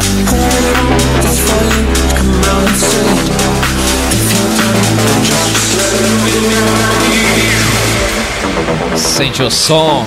Sente 8.96 9.44
o 9.44 9.52
som. 9.52 10.06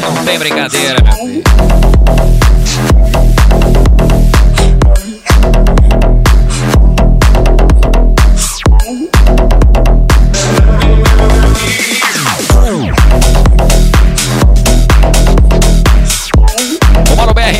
Não 0.00 0.24
tem 0.24 0.38
brincadeira, 0.38 0.96
meu 1.02 1.12
filho. 1.12 1.42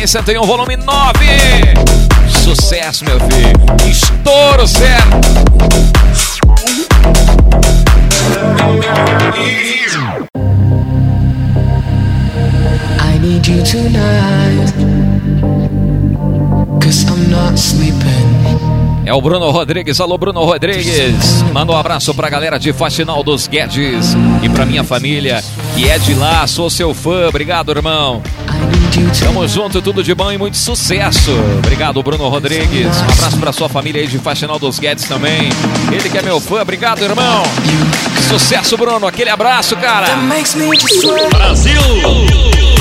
101, 0.07 0.45
volume 0.45 0.77
9. 0.77 1.19
Sucesso, 2.43 3.03
meu 3.05 3.19
filho. 3.21 3.89
Estouro 3.89 4.67
certo. 4.67 5.17
I 12.99 13.19
need 13.19 13.47
you 13.47 13.63
tonight. 13.63 14.73
Cause 16.81 17.03
I'm 17.05 17.29
not 17.29 17.57
sleeping. 17.57 17.95
É 19.05 19.13
o 19.13 19.21
Bruno 19.21 19.49
Rodrigues. 19.51 19.99
Alô, 19.99 20.17
Bruno 20.17 20.43
Rodrigues. 20.43 21.41
Manda 21.53 21.71
um 21.71 21.77
abraço 21.77 22.13
pra 22.13 22.29
galera 22.29 22.59
de 22.59 22.73
Faxinal 22.73 23.23
dos 23.23 23.47
Guedes 23.47 24.15
e 24.43 24.49
pra 24.49 24.65
minha 24.65 24.83
família, 24.83 25.43
que 25.75 25.89
é 25.89 25.97
de 25.97 26.13
lá. 26.13 26.45
Sou 26.47 26.69
seu 26.69 26.93
fã. 26.93 27.27
Obrigado, 27.27 27.71
irmão. 27.71 28.21
Tamo 29.19 29.47
junto, 29.47 29.81
tudo 29.81 30.03
de 30.03 30.13
bom 30.13 30.31
e 30.31 30.37
muito 30.37 30.57
sucesso. 30.57 31.31
Obrigado, 31.57 32.01
Bruno 32.03 32.27
Rodrigues. 32.29 32.95
Um 32.97 33.11
abraço 33.13 33.37
pra 33.37 33.51
sua 33.51 33.67
família 33.69 34.01
aí 34.01 34.07
de 34.07 34.17
Faxinal 34.19 34.59
dos 34.59 34.79
Guedes 34.79 35.05
também. 35.05 35.49
Ele 35.91 36.09
que 36.09 36.17
é 36.17 36.21
meu 36.21 36.39
fã. 36.39 36.61
Obrigado, 36.61 37.03
irmão. 37.03 37.43
Sucesso, 38.29 38.77
Bruno. 38.77 39.07
Aquele 39.07 39.29
abraço, 39.29 39.75
cara. 39.77 40.15
Brasil! 41.29 42.74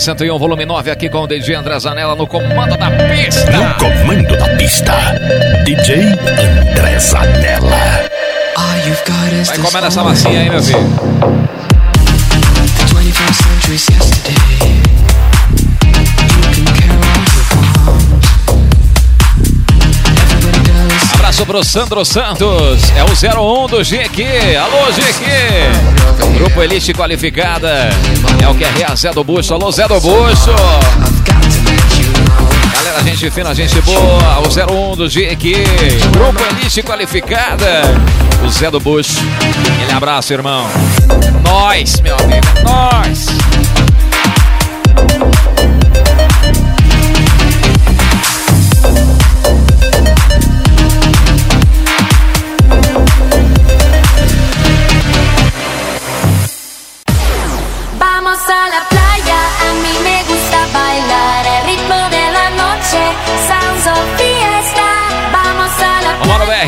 101, 0.00 0.38
volume 0.38 0.64
9, 0.64 0.90
aqui 0.90 1.08
com 1.08 1.22
o 1.22 1.26
DJ 1.26 1.54
André 1.56 1.78
Zanella 1.78 2.14
no 2.14 2.26
comando 2.26 2.76
da 2.76 2.90
pista. 2.90 3.50
No 3.50 3.74
comando 3.74 4.36
da 4.36 4.48
pista, 4.56 4.94
DJ 5.64 6.02
André 6.02 6.98
Zanella. 6.98 8.08
Vai 9.46 9.58
comer 9.58 9.84
essa 9.84 10.02
massinha 10.02 10.40
aí, 10.40 10.50
meu 10.50 10.62
filho. 10.62 11.53
Pro 21.46 21.64
Sandro 21.64 22.04
Santos, 22.04 22.82
é 22.96 23.02
o 23.02 23.64
01 23.64 23.66
do 23.66 23.84
GQ. 23.84 24.56
Alô, 24.56 24.92
GQ. 24.92 26.38
Grupo 26.38 26.62
Elite 26.62 26.92
Qualificada. 26.94 27.90
É 28.42 28.48
o 28.48 28.54
QRA 28.54 28.96
Zé 28.96 29.10
do 29.10 29.22
Bucho. 29.22 29.52
Alô, 29.54 29.70
Zé 29.70 29.86
do 29.86 30.00
Bucho. 30.00 30.54
Galera, 32.72 33.02
gente 33.04 33.30
fina, 33.30 33.54
gente 33.54 33.80
boa. 33.82 34.40
O 34.40 34.92
01 34.92 34.96
do 34.96 35.08
GQ. 35.08 35.54
Grupo 36.12 36.42
Elite 36.50 36.82
Qualificada. 36.82 37.82
O 38.44 38.48
Zé 38.48 38.70
do 38.70 38.80
Bucho. 38.80 39.20
Aquele 39.76 39.92
abraço, 39.92 40.32
irmão. 40.32 40.66
Nós, 41.44 42.00
meu 42.00 42.16
amigo. 42.16 42.46
Nós. 42.62 43.26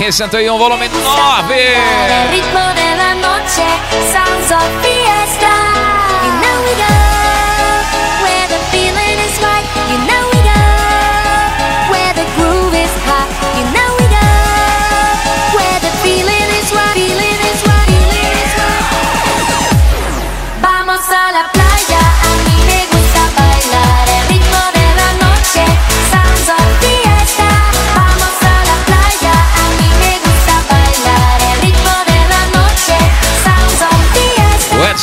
Comando 0.06 0.12
BR 0.12 0.12
101, 0.12 0.58
volume 0.58 0.88
9. 0.88 1.74
El 2.22 2.30
ritmo 2.30 2.60
de 2.74 2.96
la 2.96 3.14
noche, 3.14 3.64
sounds 4.12 4.52
of 4.52 4.62
fiesta. 4.82 5.75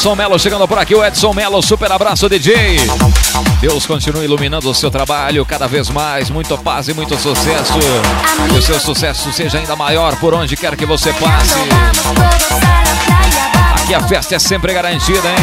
Edson 0.04 0.16
Melo 0.18 0.38
chegando 0.38 0.68
por 0.68 0.78
aqui, 0.78 0.94
o 0.94 1.02
Edson 1.02 1.34
Melo, 1.34 1.62
super 1.62 1.90
abraço 1.90 2.28
DJ. 2.28 2.76
Deus 3.62 3.86
continue 3.86 4.26
iluminando 4.26 4.70
o 4.70 4.76
seu 4.76 4.92
trabalho 4.92 5.46
cada 5.46 5.66
vez 5.66 5.90
mais, 5.90 6.30
muito 6.30 6.58
paz 6.58 6.90
e 6.90 6.94
muito 6.94 7.18
sucesso. 7.18 7.72
Que 8.50 8.58
o 8.58 8.62
seu 8.62 8.78
sucesso 8.82 9.32
seja 9.32 9.60
ainda 9.60 9.78
maior 9.78 10.18
por 10.18 10.34
onde 10.34 10.58
quer 10.58 10.76
que 10.76 10.86
você 10.86 11.14
passe. 11.14 11.54
Aqui 13.82 13.94
a 13.94 14.02
festa 14.02 14.36
é 14.36 14.40
sempre 14.40 14.74
garantida, 14.74 15.30
hein? 15.30 15.36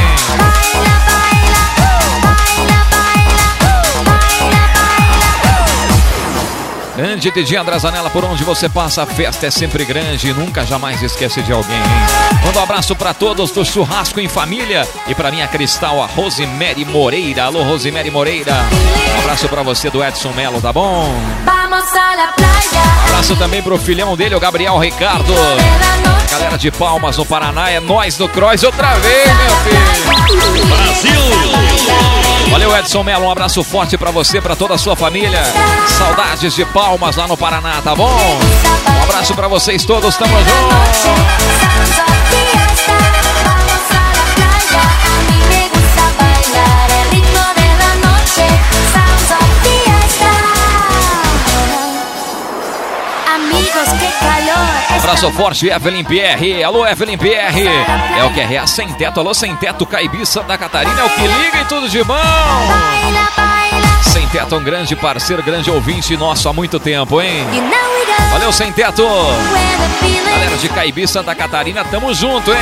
Grande 6.99 7.31
DJ 7.31 7.57
André 7.57 7.79
Zanella, 7.79 8.11
por 8.11 8.27
onde 8.27 8.45
você 8.45 8.69
passa, 8.69 9.05
a 9.05 9.07
festa 9.07 9.47
é 9.47 9.51
sempre 9.51 9.87
grande 9.87 10.29
e 10.29 10.35
nunca 10.35 10.67
jamais 10.67 11.03
esquece 11.03 11.41
de 11.41 11.51
alguém, 11.51 11.75
hein? 11.75 12.30
Manda 12.45 12.59
um 12.59 12.63
abraço 12.63 12.97
pra 12.97 13.13
todos 13.13 13.51
do 13.51 13.65
Churrasco 13.65 14.19
em 14.19 14.29
Família 14.29 14.89
e 15.07 15.15
pra 15.15 15.31
minha 15.31 15.47
cristal, 15.47 16.03
a 16.03 16.07
Rosemary 16.07 16.85
Moreira. 16.85 17.45
Alô, 17.45 17.63
Rosemary 17.63 18.11
Moreira. 18.11 18.55
Um 19.15 19.19
abraço 19.21 19.49
pra 19.49 19.63
você 19.63 19.91
do 19.91 20.03
Edson 20.03 20.33
Melo, 20.33 20.61
tá 20.61 20.73
bom? 20.73 21.15
Playa. 22.37 23.05
Abraço 23.07 23.37
também 23.37 23.63
pro 23.63 23.79
filhão 23.79 24.17
dele, 24.17 24.35
o 24.35 24.41
Gabriel 24.41 24.79
Ricardo. 24.79 25.33
Galera 26.31 26.57
de 26.57 26.71
Palmas 26.71 27.17
no 27.17 27.27
Paraná, 27.27 27.71
é 27.71 27.81
nós 27.81 28.17
do 28.17 28.29
Cross 28.29 28.63
outra 28.63 28.95
vez, 28.97 29.27
meu 29.27 29.57
filho. 29.57 30.67
Brasil! 30.67 31.21
Valeu, 32.51 32.77
Edson 32.77 33.03
Mello. 33.03 33.27
Um 33.27 33.31
abraço 33.31 33.63
forte 33.63 33.97
pra 33.97 34.11
você, 34.11 34.41
pra 34.41 34.57
toda 34.57 34.75
a 34.75 34.79
sua 34.79 34.97
família. 34.97 35.41
Saudades 35.89 36.55
de 36.55 36.65
Palmas 36.65 37.17
lá 37.17 37.29
no 37.29 37.37
Paraná, 37.37 37.81
tá 37.83 37.95
bom? 37.95 38.39
Um 38.99 39.03
abraço 39.03 39.35
pra 39.35 39.47
vocês 39.49 39.85
todos, 39.85 40.17
tamo 40.17 40.37
junto. 40.39 42.30
Abraço 54.97 55.31
forte, 55.33 55.69
Evelyn 55.69 56.05
Pierre. 56.05 56.63
Alô, 56.63 56.87
Evelyn 56.87 57.17
Pierre. 57.17 57.67
É 58.19 58.25
o 58.25 58.31
que 58.33 58.41
é 58.41 58.67
sem 58.67 58.89
teto. 58.95 59.21
Alô, 59.21 59.33
sem 59.35 59.55
teto, 59.57 59.87
Caibi, 59.87 60.25
Santa 60.27 60.57
Catarina. 60.59 61.01
É 61.01 61.05
o 61.05 61.11
que 61.11 61.23
liga 61.23 61.61
e 61.61 61.65
tudo 61.67 61.89
de 61.89 62.03
bom. 62.05 62.15
Sem 64.03 64.27
teto, 64.29 64.57
um 64.57 64.63
grande 64.63 64.97
parceiro, 64.97 65.43
grande 65.43 65.71
ouvinte 65.71 66.17
nosso 66.17 66.49
há 66.49 66.53
muito 66.53 66.79
tempo, 66.81 67.21
hein? 67.21 67.47
Valeu, 68.33 68.53
sem 68.53 68.73
teto. 68.73 69.07
feeling 69.99 70.25
Galera 70.25 70.57
de 70.57 70.69
Caibi, 70.69 71.07
Santa 71.07 71.35
Catarina, 71.35 71.85
tamo 71.85 72.13
junto, 72.15 72.53
hein? 72.53 72.59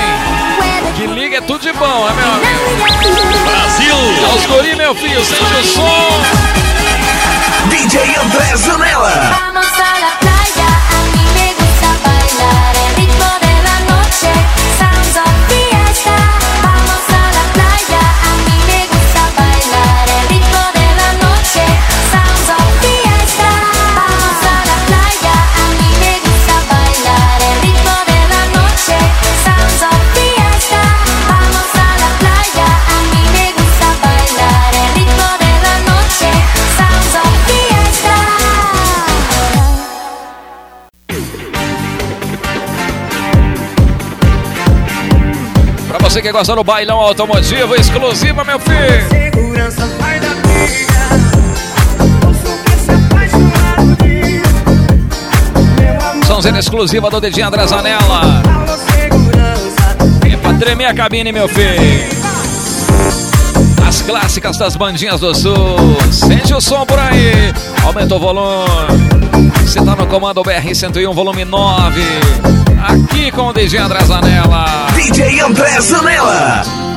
the 0.88 0.92
Que 0.96 1.06
liga 1.06 1.36
é 1.36 1.40
tudo 1.40 1.60
de 1.60 1.72
bom, 1.72 2.06
né, 2.06 2.12
meu 2.14 2.32
amigo? 2.32 3.44
Brasil! 3.44 3.94
É 3.94 4.34
os 4.34 4.46
guri, 4.46 4.74
meu 4.74 4.94
filho, 4.94 5.24
sente 5.24 5.54
o 5.54 5.64
som. 5.64 6.22
DJ 7.70 8.16
André 8.16 8.56
Zanella. 8.56 9.47
Você 46.08 46.22
que 46.22 46.32
gosta 46.32 46.54
do 46.54 46.64
bailão 46.64 46.96
automotivo 46.96 47.74
exclusivo, 47.74 48.42
meu 48.42 48.58
filho. 48.58 49.08
Segurança 49.10 49.86
vai 50.00 50.18
da 50.18 50.28
Sonzeira 56.26 56.58
exclusiva 56.58 57.10
do 57.10 57.20
Dedinho 57.20 57.48
André 57.48 57.66
Zanella. 57.66 58.42
É 60.24 60.36
pra 60.38 60.54
tremer 60.54 60.86
a 60.86 60.94
cabine, 60.94 61.30
meu 61.30 61.46
filho. 61.46 62.08
As 63.86 64.00
clássicas 64.00 64.56
das 64.56 64.76
bandinhas 64.76 65.20
do 65.20 65.34
sul. 65.34 65.76
Sente 66.10 66.54
o 66.54 66.60
som 66.60 66.86
por 66.86 66.98
aí. 66.98 67.52
Aumenta 67.84 68.14
o 68.14 68.18
volume. 68.18 68.66
Você 69.60 69.84
tá 69.84 69.94
no 69.94 70.06
comando 70.06 70.42
BR-101, 70.42 71.12
volume 71.12 71.44
9. 71.44 72.67
Aqui 72.80 73.30
com 73.32 73.48
o 73.48 73.52
DJ 73.52 73.80
André 73.80 74.04
Zanella. 74.04 74.66
DJ 74.94 75.40
André 75.40 75.80
Zanella. 75.80 76.87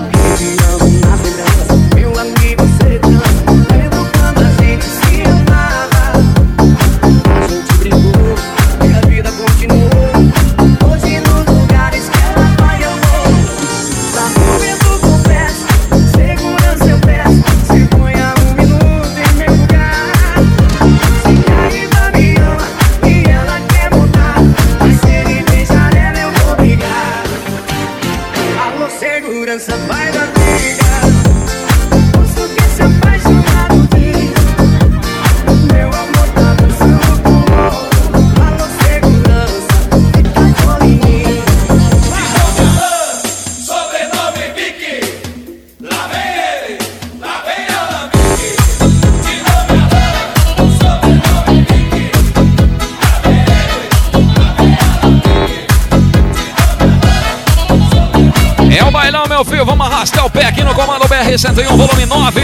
O 60.23 60.29
pé 60.31 60.45
aqui 60.45 60.63
no 60.63 60.73
comando 60.73 61.07
BR-101, 61.07 61.67
volume 61.77 62.05
9. 62.07 62.41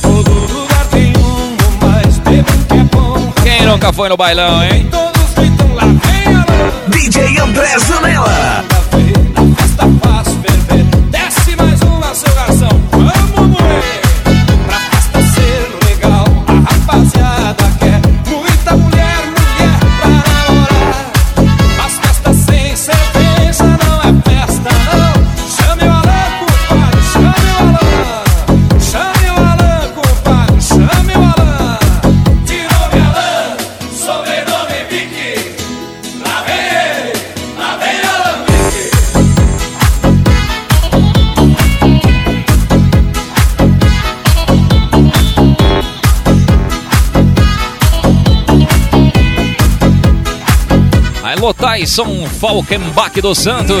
Todo 0.00 0.30
lugar 0.30 0.86
tem 0.86 1.12
um, 1.16 1.56
mas 1.80 2.20
que 2.20 2.74
é 2.74 2.84
bom. 2.84 3.32
Quem 3.42 3.66
nunca 3.66 3.92
foi 3.92 4.08
no 4.08 4.16
bailão, 4.16 4.62
hein? 4.62 4.88
Todos 4.88 5.34
gritam 5.34 5.74
lá 5.74 5.82
vem 5.84 6.90
DJ 6.90 7.40
André 7.40 7.76
Zanella. 7.80 8.51
Alô, 51.34 51.54
Tyson 51.54 52.26
Falkenbach 52.38 53.18
dos 53.22 53.38
Santos. 53.38 53.74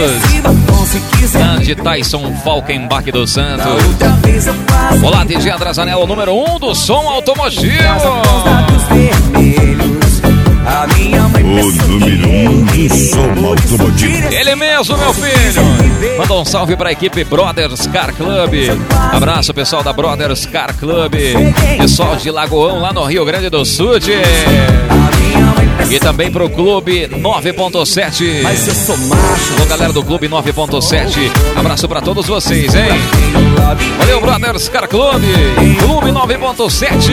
Grande 1.30 1.74
Tyson 1.74 2.34
Falkenbach 2.42 3.12
dos 3.12 3.30
Santos. 3.30 3.66
Olá, 5.04 5.22
DJ 5.22 5.52
o 5.98 6.06
número 6.06 6.32
1 6.32 6.54
um 6.54 6.58
do 6.58 6.74
som 6.74 7.06
automotivo. 7.10 7.74
O 11.36 11.90
número 11.90 12.28
um 12.30 12.64
do 12.64 12.94
som 12.94 13.46
automotivo. 13.46 14.32
Ele 14.32 14.54
mesmo, 14.54 14.96
meu 14.96 15.12
filho. 15.12 16.16
Manda 16.16 16.32
um 16.32 16.46
salve 16.46 16.74
pra 16.74 16.90
equipe 16.90 17.22
Brothers 17.22 17.86
Car 17.88 18.14
Club. 18.14 18.54
Abraço, 19.12 19.52
pessoal 19.52 19.82
da 19.82 19.92
Brothers 19.92 20.46
Car 20.46 20.74
Club. 20.74 21.12
Pessoal 21.76 22.16
de 22.16 22.30
Lagoão, 22.30 22.80
lá 22.80 22.94
no 22.94 23.04
Rio 23.04 23.26
Grande 23.26 23.50
do 23.50 23.62
Sul. 23.66 24.00
tchê. 24.00 24.22
E 25.90 25.98
também 25.98 26.30
pro 26.30 26.48
Clube 26.48 27.06
9.7. 27.08 28.42
Mas 28.42 28.66
eu 28.66 28.74
sou 28.74 28.96
macho. 28.96 29.54
Alô, 29.56 29.66
galera 29.66 29.92
do 29.92 30.02
Clube 30.02 30.26
9.7. 30.26 31.30
Abraço 31.54 31.86
pra 31.86 32.00
todos 32.00 32.26
vocês, 32.26 32.74
hein? 32.74 32.88
Valeu, 33.98 34.20
Brothers 34.20 34.68
Car 34.70 34.88
Club. 34.88 35.22
Clube 35.80 36.10
9.7. 36.10 37.12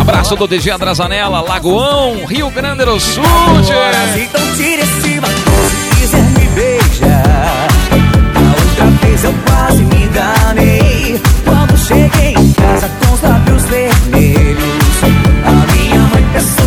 Abraço 0.00 0.36
do 0.36 0.46
DJ 0.46 0.72
André 0.72 0.94
Zanella, 0.94 1.40
Lagoão, 1.40 2.26
Rio 2.26 2.50
Grande 2.50 2.84
do 2.84 3.00
Sul. 3.00 3.24
Então 4.16 4.42
tira 4.56 4.82
esse 4.82 5.20
batom 5.20 5.68
se 5.70 5.96
quiser 6.00 6.22
me 6.22 6.46
beijar. 6.48 7.68
A 8.34 8.50
outra 8.60 9.06
vez 9.06 9.24
eu 9.24 9.34
quase 9.46 9.82
me 9.82 10.04
enganei. 10.04 11.20
Quando 11.44 11.78
cheguei 11.78 12.34
em 12.34 12.52
casa 12.52 12.90
com 13.00 13.14
os 13.14 13.22
lábios 13.22 13.62
vermelhos. 13.64 14.64
A 15.46 15.72
minha 15.72 16.00
mãe 16.00 16.24
pensou 16.34 16.63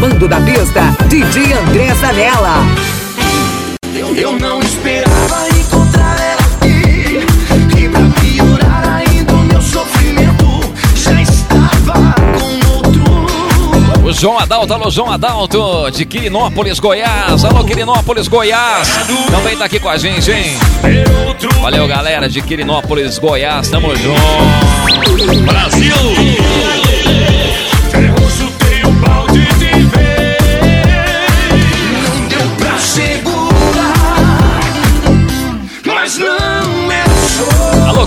Comando 0.00 0.28
da 0.28 0.40
pista, 0.42 0.80
DJ 1.08 1.54
André 1.54 1.92
Zanella. 1.96 2.54
Eu, 3.92 4.14
eu 4.14 4.32
não 4.38 4.60
esperava 4.60 5.48
encontrar 5.58 6.16
ela 6.20 6.40
aqui. 6.54 7.26
E 7.76 7.88
pra 7.88 8.02
piorar 8.20 9.02
ainda 9.04 9.32
o 9.32 9.38
meu 9.38 9.60
sofrimento 9.60 10.72
já 10.94 11.20
estava 11.20 12.14
com 12.14 12.76
outro. 12.76 14.06
O 14.06 14.12
João 14.12 14.38
Adalto, 14.38 14.72
alô 14.72 14.88
João 14.88 15.10
Adalto, 15.10 15.90
de 15.90 16.04
Quirinópolis, 16.04 16.78
Goiás. 16.78 17.44
Alô 17.44 17.64
Quirinópolis, 17.64 18.28
Goiás. 18.28 18.88
Também 19.32 19.56
tá 19.56 19.64
aqui 19.64 19.80
com 19.80 19.88
a 19.88 19.96
gente, 19.98 20.30
hein? 20.30 20.56
Valeu, 21.60 21.88
galera 21.88 22.28
de 22.28 22.40
Quirinópolis, 22.40 23.18
Goiás. 23.18 23.68
Tamo 23.68 23.92
junto. 23.96 25.44
Brasil! 25.44 26.87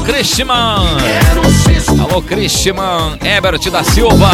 Alô 0.01 0.07
Christian. 0.07 0.47
Alô 2.01 2.21
Christian 2.23 2.73
Ebert 3.23 3.69
da 3.69 3.83
Silva. 3.83 4.31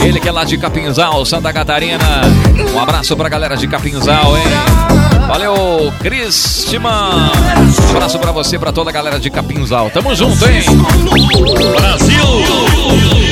Ele 0.00 0.18
que 0.18 0.28
é 0.28 0.32
lá 0.32 0.42
de 0.42 0.58
Capinzal, 0.58 1.24
Santa 1.24 1.52
Catarina. 1.52 2.04
Um 2.74 2.80
abraço 2.80 3.16
pra 3.16 3.28
galera 3.28 3.56
de 3.56 3.68
Capinzal, 3.68 4.36
hein? 4.36 4.42
Valeu, 5.28 5.92
Christian. 6.00 6.80
Um 6.80 7.90
abraço 7.90 8.18
pra 8.18 8.32
você, 8.32 8.58
pra 8.58 8.72
toda 8.72 8.90
a 8.90 8.92
galera 8.92 9.20
de 9.20 9.30
Capinzal. 9.30 9.90
Tamo 9.90 10.12
junto, 10.16 10.44
hein? 10.48 10.64
Brasil! 11.76 13.27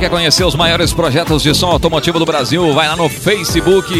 Quer 0.00 0.08
conhecer 0.08 0.44
os 0.44 0.54
maiores 0.54 0.94
projetos 0.94 1.42
de 1.42 1.54
som 1.54 1.66
automotivo 1.66 2.18
do 2.18 2.24
Brasil, 2.24 2.72
vai 2.72 2.88
lá 2.88 2.96
no 2.96 3.06
Facebook, 3.06 3.92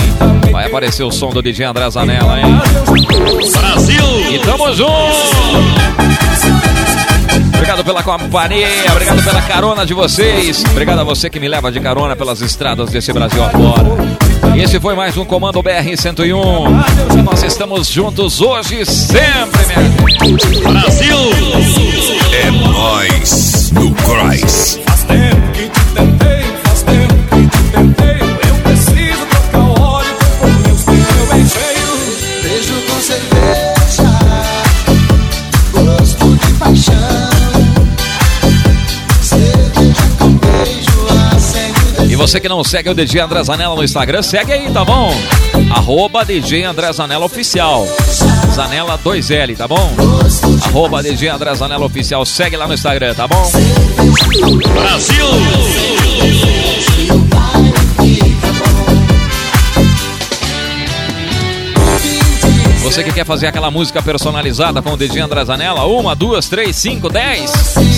Vai 0.51 0.65
aparecer 0.65 1.03
o 1.03 1.11
som 1.11 1.29
do 1.29 1.41
DJ 1.41 1.65
André 1.65 1.89
Zanella, 1.89 2.39
hein? 2.39 2.59
Brasil! 3.51 4.33
E 4.33 4.39
tamo 4.39 4.73
junto! 4.73 6.05
Obrigado 7.55 7.83
pela 7.83 8.03
companhia, 8.03 8.67
obrigado 8.91 9.23
pela 9.23 9.41
carona 9.41 9.85
de 9.85 9.93
vocês. 9.93 10.63
Obrigado 10.71 10.99
a 10.99 11.03
você 11.03 11.29
que 11.29 11.39
me 11.39 11.47
leva 11.47 11.71
de 11.71 11.79
carona 11.79 12.15
pelas 12.15 12.41
estradas 12.41 12.89
desse 12.91 13.11
Brasil 13.11 13.43
afora. 13.43 13.89
Esse 14.55 14.79
foi 14.79 14.95
mais 14.95 15.17
um 15.17 15.25
Comando 15.25 15.61
BR-101. 15.61 17.17
E 17.17 17.21
nós 17.21 17.43
estamos 17.43 17.87
juntos 17.89 18.39
hoje 18.39 18.81
e 18.81 18.85
sempre, 18.85 19.65
minha 19.65 19.81
gente. 20.19 20.47
Brasil! 20.59 21.17
É 22.37 22.51
nós 22.51 23.71
no 23.71 23.95
Cross. 23.95 24.77
Faz 24.85 25.03
tempo 25.03 25.51
que 25.53 25.69
te 25.69 25.79
tentei, 25.93 26.43
faz 26.65 26.81
tempo 26.83 27.13
que 27.29 27.47
te 27.47 27.63
tentei. 27.71 28.19
Eu 28.49 28.55
preciso 28.61 29.25
trocar 29.25 29.59
o 29.59 29.81
óleo, 29.81 30.15
com 30.41 30.47
meus 30.47 30.83
pneus 30.83 31.29
bem 31.31 31.47
cheios. 31.47 32.43
Beijo 32.43 32.73
com 32.89 32.99
cerveja, 32.99 34.11
gosto 35.71 36.35
de 36.35 36.53
paixão. 36.59 37.29
Cerveja 39.21 40.03
com 40.19 40.31
beijo, 40.31 41.07
acende 41.37 42.01
o 42.01 42.11
E 42.11 42.15
você 42.17 42.41
que 42.41 42.49
não 42.49 42.61
segue 42.65 42.89
o 42.89 42.93
DJ 42.93 43.21
André 43.21 43.43
Zanella 43.45 43.75
no 43.75 43.83
Instagram, 43.83 44.21
segue 44.21 44.51
aí, 44.51 44.69
tá 44.73 44.83
bom? 44.83 45.15
Arroba 45.75 46.23
DJ 46.23 46.63
André 46.63 46.91
Zanella 46.93 47.25
Oficial. 47.25 47.85
Zanella 48.53 48.97
2L, 48.97 49.57
tá 49.57 49.67
bom? 49.67 49.93
Arroba 50.67 51.03
DJ 51.03 51.27
André 51.27 51.53
Zanella 51.53 51.85
Oficial. 51.85 52.25
Segue 52.25 52.55
lá 52.55 52.65
no 52.65 52.73
Instagram, 52.73 53.13
tá 53.13 53.27
bom? 53.27 53.51
Brasil! 54.73 55.25
Você 62.81 63.03
que 63.03 63.11
quer 63.11 63.25
fazer 63.25 63.47
aquela 63.47 63.69
música 63.69 64.01
personalizada 64.01 64.81
com 64.81 64.91
o 64.91 64.97
DJ 64.97 65.21
André 65.21 65.43
Zanella, 65.43 65.83
uma, 65.83 66.15
duas, 66.15 66.47
três, 66.47 66.77
cinco, 66.77 67.09
dez, 67.09 67.51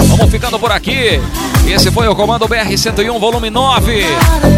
Vamos 0.08 0.30
ficando 0.30 0.60
por 0.60 0.72
aqui. 0.72 1.20
Esse 1.74 1.90
foi 1.90 2.06
o 2.10 2.16
Comando 2.16 2.46
BR-101, 2.50 3.18
volume 3.18 3.50
9. 3.50 4.04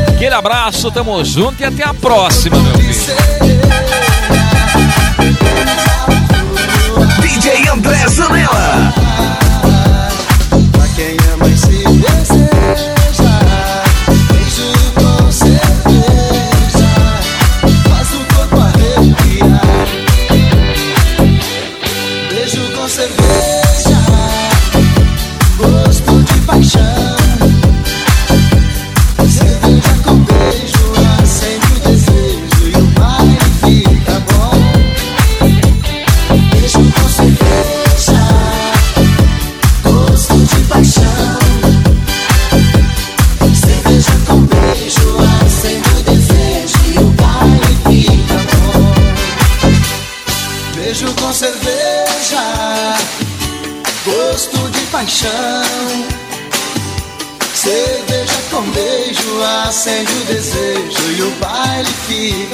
Aquele 0.07 0.34
abraço, 0.34 0.90
tamo 0.90 1.23
junto 1.23 1.61
e 1.61 1.64
até 1.64 1.84
a 1.84 1.94
próxima, 1.94 2.57
meu 2.57 2.73
filho. 2.73 3.15
DJ 7.22 7.69
André 7.69 8.07
Zanella. 8.07 8.94
Pra 10.72 10.88
quem 10.95 11.15
ama 11.34 11.48
e 11.48 11.56
se 11.56 11.84
deseja, 11.84 12.95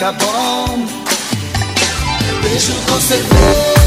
fica 0.09 0.13
bom. 0.13 0.85
Beijo 2.41 2.73
com 2.87 3.01
cerveja, 3.01 3.78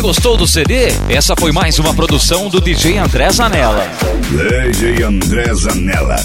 Você 0.00 0.06
gostou 0.06 0.34
do 0.34 0.48
CD? 0.48 0.86
Essa 1.10 1.36
foi 1.36 1.52
mais 1.52 1.78
uma 1.78 1.92
produção 1.92 2.48
do 2.48 2.58
DJ 2.58 2.96
André 2.96 3.30
Zanella. 3.30 3.86
DJ 4.72 5.02
André 5.02 5.52
Zanella. 5.52 6.16